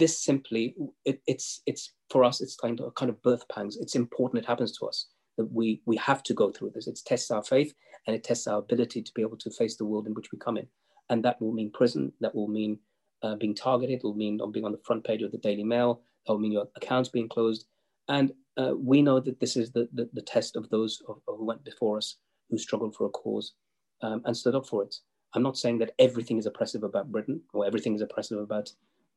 this 0.00 0.24
simply, 0.28 0.74
it, 1.04 1.20
it's 1.26 1.60
it's 1.66 1.92
for 2.12 2.24
us. 2.24 2.40
It's 2.40 2.56
kind 2.56 2.80
of 2.80 2.86
a 2.86 2.90
kind 2.92 3.10
of 3.10 3.22
birth 3.22 3.44
pangs. 3.54 3.76
It's 3.76 3.94
important. 3.94 4.42
It 4.42 4.48
happens 4.48 4.72
to 4.78 4.86
us 4.86 4.98
that 5.36 5.52
we 5.52 5.82
we 5.90 5.96
have 5.96 6.22
to 6.24 6.34
go 6.34 6.50
through 6.50 6.72
this. 6.74 6.86
It 6.86 6.98
tests 7.04 7.30
our 7.30 7.44
faith 7.44 7.74
and 8.06 8.16
it 8.16 8.24
tests 8.24 8.46
our 8.46 8.58
ability 8.58 9.02
to 9.02 9.12
be 9.14 9.22
able 9.22 9.40
to 9.44 9.50
face 9.50 9.76
the 9.76 9.84
world 9.90 10.06
in 10.06 10.14
which 10.14 10.32
we 10.32 10.38
come 10.38 10.56
in, 10.56 10.66
and 11.10 11.22
that 11.24 11.40
will 11.40 11.52
mean 11.52 11.70
prison. 11.80 12.12
That 12.22 12.34
will 12.34 12.48
mean 12.48 12.78
uh, 13.22 13.36
being 13.36 13.54
targeted. 13.54 13.98
It 13.98 14.04
will 14.04 14.20
mean 14.24 14.40
being 14.50 14.64
on 14.64 14.72
the 14.72 14.86
front 14.86 15.04
page 15.04 15.22
of 15.22 15.30
the 15.30 15.44
Daily 15.48 15.64
Mail 15.64 16.00
will 16.28 16.38
mean 16.38 16.52
your 16.52 16.68
accounts 16.76 17.08
being 17.08 17.28
closed. 17.28 17.66
And 18.08 18.32
uh, 18.56 18.74
we 18.76 19.02
know 19.02 19.20
that 19.20 19.40
this 19.40 19.56
is 19.56 19.72
the, 19.72 19.88
the, 19.92 20.08
the 20.12 20.22
test 20.22 20.56
of 20.56 20.68
those 20.70 21.02
who 21.06 21.44
went 21.44 21.64
before 21.64 21.98
us, 21.98 22.16
who 22.50 22.58
struggled 22.58 22.94
for 22.94 23.06
a 23.06 23.10
cause 23.10 23.54
um, 24.02 24.22
and 24.24 24.36
stood 24.36 24.54
up 24.54 24.66
for 24.66 24.82
it. 24.82 24.94
I'm 25.34 25.42
not 25.42 25.56
saying 25.56 25.78
that 25.78 25.94
everything 25.98 26.38
is 26.38 26.46
oppressive 26.46 26.82
about 26.82 27.10
Britain 27.10 27.40
or 27.54 27.66
everything 27.66 27.94
is 27.94 28.02
oppressive 28.02 28.38
about 28.38 28.70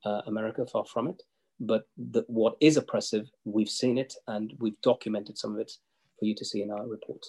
uh, 0.05 0.21
America, 0.27 0.65
far 0.65 0.85
from 0.85 1.07
it. 1.07 1.23
But 1.59 1.87
the, 1.97 2.23
what 2.27 2.55
is 2.61 2.77
oppressive, 2.77 3.29
we've 3.43 3.69
seen 3.69 3.97
it 3.97 4.13
and 4.27 4.53
we've 4.59 4.79
documented 4.81 5.37
some 5.37 5.53
of 5.53 5.59
it 5.59 5.71
for 6.17 6.25
you 6.25 6.35
to 6.35 6.45
see 6.45 6.61
in 6.61 6.71
our 6.71 6.87
report. 6.87 7.25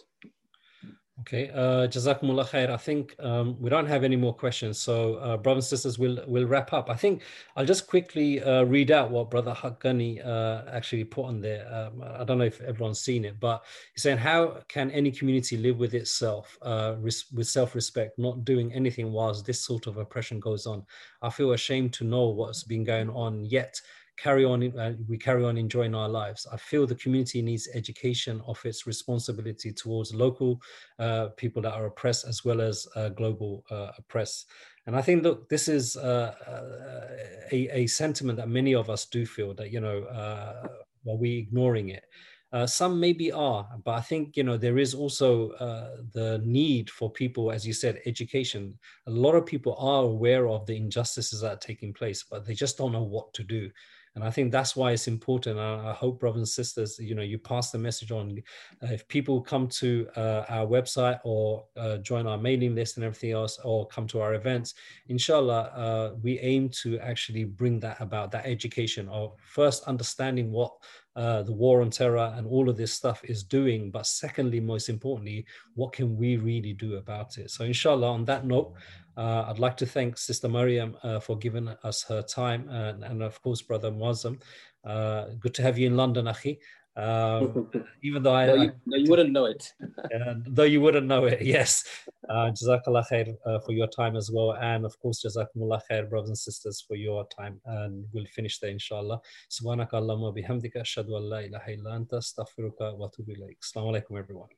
Okay, 1.21 1.49
uh, 1.49 1.89
Jazakumullah 1.89 2.47
khair. 2.47 2.69
I 2.69 2.77
think 2.77 3.17
um, 3.21 3.57
we 3.59 3.71
don't 3.71 3.87
have 3.87 4.05
any 4.05 4.17
more 4.17 4.35
questions. 4.35 4.79
So, 4.79 5.15
uh, 5.15 5.39
brothers 5.39 5.65
and 5.65 5.79
sisters, 5.79 5.99
we'll, 5.99 6.23
we'll 6.27 6.47
wrap 6.47 6.75
up. 6.75 6.91
I 6.91 6.95
think 6.95 7.23
I'll 7.57 7.65
just 7.65 7.87
quickly 7.87 8.43
uh, 8.43 8.65
read 8.65 8.91
out 8.91 9.11
what 9.11 9.31
Brother 9.31 9.55
Haqqani 9.55 10.25
uh, 10.25 10.65
actually 10.71 11.05
put 11.05 11.25
on 11.25 11.41
there. 11.41 11.67
Um, 11.73 12.05
I 12.05 12.23
don't 12.25 12.37
know 12.37 12.45
if 12.45 12.61
everyone's 12.61 13.01
seen 13.01 13.25
it, 13.25 13.41
but 13.41 13.65
he's 13.95 14.03
saying, 14.03 14.19
How 14.19 14.59
can 14.69 14.91
any 14.91 15.11
community 15.11 15.57
live 15.57 15.79
with 15.79 15.95
itself, 15.95 16.59
uh, 16.61 16.97
with 17.01 17.47
self 17.47 17.75
respect, 17.75 18.19
not 18.19 18.45
doing 18.45 18.71
anything 18.75 19.11
whilst 19.11 19.47
this 19.47 19.65
sort 19.65 19.87
of 19.87 19.97
oppression 19.97 20.39
goes 20.39 20.67
on? 20.67 20.85
I 21.23 21.31
feel 21.31 21.53
ashamed 21.53 21.95
to 21.95 22.05
know 22.05 22.29
what's 22.29 22.63
been 22.63 22.85
going 22.85 23.09
on, 23.09 23.47
yet 23.47 23.81
carry 24.17 24.45
on, 24.45 24.63
uh, 24.79 24.95
we 25.09 25.19
carry 25.19 25.45
on 25.45 25.57
enjoying 25.57 25.95
our 25.95 26.09
lives. 26.09 26.47
I 26.53 26.57
feel 26.57 26.87
the 26.87 26.95
community 26.95 27.43
needs 27.43 27.69
education 27.75 28.43
of 28.47 28.65
its 28.65 28.87
responsibility 28.87 29.73
towards 29.73 30.15
local 30.15 30.61
uh, 30.99 31.29
people 31.37 31.63
that 31.63 31.75
are 31.75 31.87
oppressed 31.87 32.27
as 32.27 32.45
well 32.45 32.61
as 32.61 32.87
uh, 32.97 33.11
global 33.11 33.65
uh, 33.71 33.91
oppressed. 33.99 34.49
And 34.87 34.97
I 34.97 35.03
think, 35.03 35.23
look, 35.23 35.49
this 35.49 35.69
is 35.69 35.97
uh, 35.97 36.35
uh, 36.47 37.17
a, 37.53 37.69
a, 37.83 37.87
sentiment 37.87 38.39
that 38.39 38.49
many 38.49 38.75
of 38.75 38.89
us 38.89 39.07
do 39.07 39.27
feel 39.27 39.53
that, 39.55 39.73
you 39.73 39.81
know, 39.81 40.07
are 40.13 41.17
we 41.17 41.39
ignoring 41.39 41.91
it? 41.91 42.05
Uh, 42.53 42.67
some 42.67 42.99
maybe 43.01 43.33
are, 43.33 43.69
but 43.85 43.97
I 43.97 44.01
think 44.01 44.37
you 44.37 44.45
know 44.45 44.57
there 44.57 44.79
is 44.79 44.95
also 44.95 45.51
uh, 45.51 45.97
the 46.13 46.41
need 46.45 46.89
for 46.89 47.11
people, 47.11 47.51
as 47.51 47.67
you 47.67 47.73
said, 47.73 48.01
education. 48.07 48.79
A 49.09 49.11
lot 49.11 49.35
of 49.35 49.45
people 49.45 49.75
are 49.79 50.05
aware 50.05 50.49
of 50.49 50.65
the 50.65 50.77
injustices 50.77 51.41
that 51.41 51.53
are 51.53 51.59
taking 51.59 51.93
place, 51.93 52.25
but 52.31 52.47
they 52.47 52.55
just 52.55 52.79
don't 52.79 52.93
know 52.93 53.03
what 53.03 53.35
to 53.35 53.43
do 53.43 53.69
and 54.17 54.25
i 54.25 54.31
think 54.31 54.51
that's 54.51 54.75
why 54.75 54.91
it's 54.91 55.07
important 55.07 55.59
i, 55.59 55.91
I 55.91 55.93
hope 55.93 56.19
brothers 56.19 56.39
and 56.39 56.49
sisters 56.49 56.99
you 56.99 57.15
know 57.15 57.23
you 57.23 57.39
pass 57.39 57.71
the 57.71 57.79
message 57.79 58.11
on 58.11 58.43
uh, 58.83 58.89
if 58.93 59.07
people 59.07 59.41
come 59.41 59.69
to 59.69 60.09
uh, 60.17 60.45
our 60.49 60.67
website 60.67 61.21
or 61.23 61.67
uh, 61.77 61.99
join 61.99 62.27
our 62.27 62.39
mailing 62.39 62.75
list 62.75 62.97
and 62.97 63.05
everything 63.05 63.31
else 63.31 63.61
or 63.63 63.87
come 63.87 64.09
to 64.09 64.21
our 64.21 64.35
events 64.35 64.75
inshallah 65.09 65.71
uh, 65.77 66.15
we 66.23 66.41
aim 66.41 66.69
to 66.71 66.99
actually 66.99 67.45
bring 67.45 67.79
that 67.79 68.01
about 68.01 68.33
that 68.33 68.45
education 68.47 69.09
of 69.11 69.37
first 69.45 69.85
understanding 69.85 70.51
what 70.51 70.73
uh, 71.17 71.43
the 71.43 71.53
war 71.53 71.81
on 71.81 71.89
terror 71.89 72.35
and 72.37 72.47
all 72.47 72.69
of 72.69 72.77
this 72.77 72.93
stuff 72.93 73.23
is 73.25 73.43
doing. 73.43 73.91
But 73.91 74.07
secondly, 74.07 74.61
most 74.61 74.91
importantly, 74.91 75.47
what 75.75 75.95
can 75.95 76.15
we 76.15 76.37
really 76.37 76.75
do 76.75 76.97
about 76.97 77.39
it? 77.39 77.51
So, 77.51 77.65
inshallah, 77.65 78.07
on 78.07 78.27
that 78.27 78.45
note, 78.45 78.75
uh, 79.17 79.45
I'd 79.49 79.59
like 79.59 79.77
to 79.79 79.87
thank 79.87 80.19
Sister 80.19 80.49
Mariam 80.49 80.97
uh, 81.03 81.21
for 81.21 81.37
giving 81.37 81.69
us 81.69 82.03
her 82.05 82.23
time, 82.23 82.69
and, 82.69 83.05
and 83.05 83.23
of 83.23 83.41
course, 83.43 83.63
Brother 83.63 83.91
Moazzam. 83.91 84.41
Uh, 84.85 85.27
good 85.41 85.55
to 85.55 85.63
have 85.63 85.79
you 85.79 85.87
in 85.87 85.97
London, 85.97 86.27
Akhi. 86.27 86.59
Um, 86.97 87.71
even 88.03 88.23
though 88.23 88.35
I, 88.35 88.47
no, 88.47 88.55
you, 88.55 88.73
no, 88.87 88.97
you 88.97 89.11
wouldn't 89.11 89.33
know 89.33 89.45
it. 89.45 89.73
though 90.47 90.65
you 90.65 90.81
wouldn't 90.81 91.07
know 91.07 91.25
it, 91.27 91.43
yes. 91.57 91.85
Uh, 92.29 92.51
Jazakallah 92.51 93.05
khair 93.11 93.37
uh, 93.45 93.59
for 93.61 93.73
your 93.73 93.87
time 93.87 94.17
as 94.17 94.31
well. 94.31 94.53
And 94.53 94.85
of 94.85 94.99
course, 94.99 95.25
Jazakumullah 95.25 95.81
khair, 95.91 96.09
brothers 96.09 96.31
and 96.31 96.39
sisters, 96.39 96.85
for 96.87 96.97
your 96.97 97.27
time. 97.29 97.61
And 97.67 98.07
we'll 98.13 98.27
finish 98.27 98.59
there, 98.59 98.71
inshallah. 98.71 99.21
Subhanaka 99.51 99.93
Allahumma 99.93 100.37
bihamdika 100.37 100.77
ashhadu 100.77 101.17
an 101.17 101.29
la 101.29 101.39
ilaha 101.39 101.71
illa 101.71 101.91
anta 101.99 102.15
astaghfiruka 102.15 102.97
wa 102.97 103.09
atubu 103.09 103.37
ilayk. 103.37 103.59
Assalamu 103.63 103.93
alaikum, 103.93 104.19
everyone. 104.19 104.49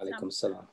Alaikum 0.00 0.32
salam. 0.32 0.66